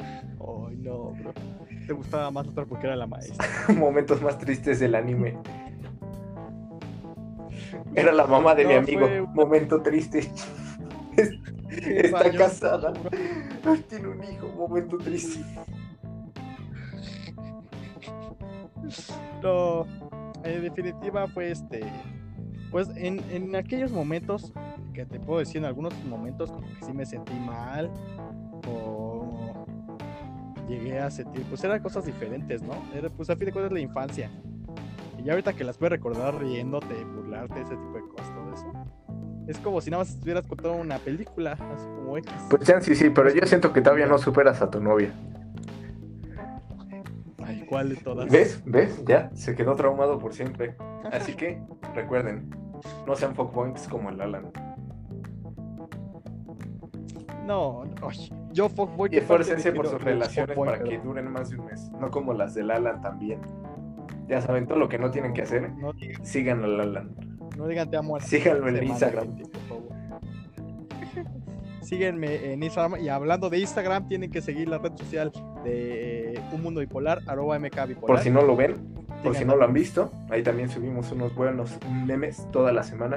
Ay, 0.00 0.76
no, 0.78 1.12
bro. 1.12 1.32
Te 1.86 1.92
gustaba 1.92 2.32
más 2.32 2.48
otra 2.48 2.64
porque 2.64 2.88
era 2.88 2.96
la 2.96 3.06
maestra. 3.06 3.46
Momentos 3.76 4.20
más 4.22 4.36
tristes 4.38 4.80
del 4.80 4.96
anime. 4.96 5.38
Era 7.94 8.10
la 8.10 8.26
mamá 8.26 8.56
de 8.56 8.64
mi 8.64 8.74
amigo. 8.74 9.06
fue- 9.06 9.20
Momento 9.22 9.80
triste. 9.82 10.28
Está 11.70 12.32
casada. 12.32 12.92
Tiene 13.88 14.08
un 14.08 14.24
hijo. 14.24 14.48
Momento 14.56 14.98
triste. 14.98 15.44
No, 19.42 19.86
en 20.44 20.62
definitiva 20.62 21.28
fue 21.28 21.50
este. 21.50 21.80
Pues 22.70 22.88
en, 22.96 23.22
en 23.30 23.54
aquellos 23.54 23.92
momentos, 23.92 24.52
que 24.92 25.06
te 25.06 25.20
puedo 25.20 25.38
decir, 25.38 25.58
en 25.58 25.64
algunos 25.64 25.94
momentos 26.04 26.50
como 26.50 26.66
que 26.66 26.84
sí 26.84 26.92
me 26.92 27.06
sentí 27.06 27.34
mal. 27.34 27.90
O 28.66 29.18
llegué 30.68 30.98
a 30.98 31.10
sentir, 31.10 31.42
pues 31.44 31.64
eran 31.64 31.82
cosas 31.82 32.04
diferentes, 32.04 32.62
¿no? 32.62 32.74
Era, 32.94 33.08
pues 33.08 33.30
a 33.30 33.36
fin 33.36 33.46
de 33.46 33.52
cuentas 33.52 33.72
la 33.72 33.80
infancia. 33.80 34.30
Y 35.18 35.24
ya 35.24 35.32
ahorita 35.32 35.54
que 35.54 35.64
las 35.64 35.78
puedes 35.78 35.92
recordar 35.92 36.38
riéndote, 36.38 37.04
burlarte, 37.04 37.60
ese 37.62 37.76
tipo 37.76 37.94
de 37.94 38.08
cosas, 38.08 38.34
todo 38.34 38.54
eso. 38.54 38.72
Es 39.48 39.58
como 39.58 39.80
si 39.80 39.90
nada 39.90 40.02
más 40.02 40.10
estuvieras 40.10 40.46
contando 40.46 40.76
una 40.76 40.98
película, 40.98 41.52
así 41.52 41.86
como 41.86 42.18
X. 42.18 42.32
Pues 42.50 42.66
ya 42.66 42.80
sí, 42.80 42.94
sí, 42.94 43.08
pero 43.10 43.32
yo 43.32 43.46
siento 43.46 43.72
que 43.72 43.80
todavía 43.80 44.06
no 44.06 44.18
superas 44.18 44.60
a 44.60 44.70
tu 44.70 44.80
novia. 44.80 45.10
Ay, 47.68 47.70
¿cuál 47.70 47.88
de 47.90 47.96
todas? 47.96 48.30
¿Ves? 48.30 48.62
¿Ves? 48.64 49.04
Ya 49.06 49.30
se 49.34 49.54
quedó 49.54 49.74
traumado 49.76 50.18
por 50.18 50.32
siempre. 50.32 50.74
Así 51.12 51.34
que 51.34 51.60
recuerden, 51.94 52.50
no 53.06 53.14
sean 53.14 53.34
fuckboys 53.34 53.86
como 53.88 54.10
el 54.10 54.20
Alan. 54.20 54.50
No, 57.46 57.84
no, 57.84 58.08
yo 58.52 58.68
fuckboy. 58.68 59.08
Y 59.12 59.18
esfuércense 59.18 59.72
por 59.72 59.86
sus 59.86 60.02
relaciones 60.02 60.54
fuckboy, 60.54 60.66
para 60.68 60.78
pero 60.78 60.90
que 60.90 60.98
duren 61.06 61.30
más 61.30 61.50
de 61.50 61.58
un 61.58 61.66
mes, 61.66 61.90
no 61.98 62.10
como 62.10 62.34
las 62.34 62.54
del 62.54 62.70
Alan 62.70 63.00
también. 63.00 63.40
Ya 64.26 64.42
saben 64.42 64.66
todo 64.66 64.78
lo 64.78 64.88
que 64.88 64.98
no 64.98 65.10
tienen 65.10 65.32
que 65.32 65.42
hacer. 65.42 65.72
No 65.72 65.92
Sigan 66.22 66.62
al 66.62 66.80
Alan. 66.80 67.14
no 67.56 67.66
digan 67.66 67.90
te 67.90 67.96
amo 67.96 68.16
a 68.16 68.20
Síganlo 68.20 68.68
en 68.68 68.82
Instagram. 68.84 69.34
por 69.36 69.60
favor. 69.62 69.97
Síguenme 71.82 72.52
en 72.52 72.62
Instagram 72.62 73.00
y 73.00 73.08
hablando 73.08 73.50
de 73.50 73.58
Instagram 73.58 74.08
tienen 74.08 74.30
que 74.30 74.40
seguir 74.40 74.68
la 74.68 74.78
red 74.78 74.92
social 74.96 75.32
de 75.64 76.34
eh, 76.34 76.40
Un 76.52 76.62
Mundo 76.62 76.80
Bipolar, 76.80 77.22
arroba 77.26 77.58
MK 77.58 77.86
Bipolar. 77.88 78.16
Por 78.16 78.18
si 78.20 78.30
no 78.30 78.42
lo 78.42 78.56
ven, 78.56 78.76
por 79.22 79.34
si 79.36 79.44
no 79.44 79.56
lo 79.56 79.64
han 79.64 79.72
visto, 79.72 80.12
ahí 80.30 80.42
también 80.42 80.68
subimos 80.68 81.10
unos 81.12 81.34
buenos 81.34 81.78
memes 82.04 82.46
toda 82.52 82.72
la 82.72 82.82
semana. 82.82 83.16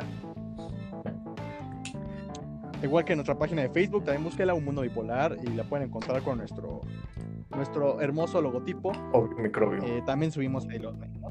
Igual 2.83 3.05
que 3.05 3.13
en 3.13 3.17
nuestra 3.17 3.37
página 3.37 3.61
de 3.61 3.69
Facebook, 3.69 4.05
también 4.05 4.23
búsquela 4.23 4.53
Un 4.53 4.65
Mundo 4.65 4.81
Bipolar 4.81 5.37
y 5.43 5.49
la 5.49 5.63
pueden 5.63 5.87
encontrar 5.87 6.21
con 6.23 6.39
nuestro, 6.39 6.81
nuestro 7.55 8.01
hermoso 8.01 8.41
logotipo. 8.41 8.91
O 9.11 9.27
microbio. 9.37 9.83
Eh, 9.83 10.01
también 10.05 10.31
subimos 10.31 10.67
ahí 10.67 10.79
los 10.79 10.97
memes. 10.97 11.21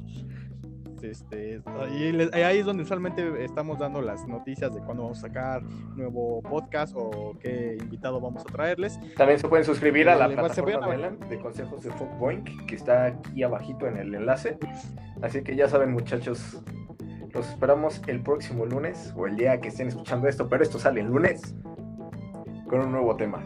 Este, 1.02 1.62
ahí, 1.80 2.12
les- 2.12 2.32
ahí 2.32 2.58
es 2.58 2.66
donde 2.66 2.82
usualmente 2.82 3.44
estamos 3.44 3.78
dando 3.78 4.00
las 4.02 4.26
noticias 4.28 4.74
de 4.74 4.80
cuándo 4.82 5.04
vamos 5.04 5.18
a 5.18 5.22
sacar 5.22 5.62
nuevo 5.96 6.42
podcast 6.42 6.94
o 6.96 7.36
qué 7.40 7.76
invitado 7.80 8.20
vamos 8.20 8.42
a 8.42 8.52
traerles. 8.52 8.98
También 9.16 9.38
se 9.38 9.48
pueden 9.48 9.64
suscribir 9.64 10.08
a 10.08 10.16
la 10.16 10.26
Eh, 10.26 10.36
plataforma 10.36 10.96
de 11.28 11.38
consejos 11.40 11.82
de 11.82 11.90
Fuckboink, 11.92 12.66
que 12.66 12.74
está 12.74 13.06
aquí 13.06 13.42
abajito 13.42 13.86
en 13.86 13.96
el 13.96 14.14
enlace. 14.14 14.58
Así 15.22 15.42
que 15.42 15.56
ya 15.56 15.68
saben, 15.68 15.92
muchachos, 15.92 16.62
los 17.32 17.48
esperamos 17.48 18.02
el 18.06 18.22
próximo 18.22 18.66
lunes 18.66 19.12
o 19.16 19.26
el 19.26 19.36
día 19.36 19.60
que 19.60 19.68
estén 19.68 19.88
escuchando 19.88 20.28
esto, 20.28 20.48
pero 20.48 20.62
esto 20.62 20.78
sale 20.78 21.00
el 21.00 21.06
lunes 21.06 21.54
con 22.68 22.80
un 22.80 22.92
nuevo 22.92 23.16
tema. 23.16 23.42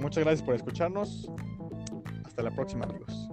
Muchas 0.00 0.24
gracias 0.24 0.42
por 0.42 0.54
escucharnos. 0.54 1.30
Hasta 2.24 2.42
la 2.42 2.50
próxima, 2.52 2.84
amigos. 2.86 3.29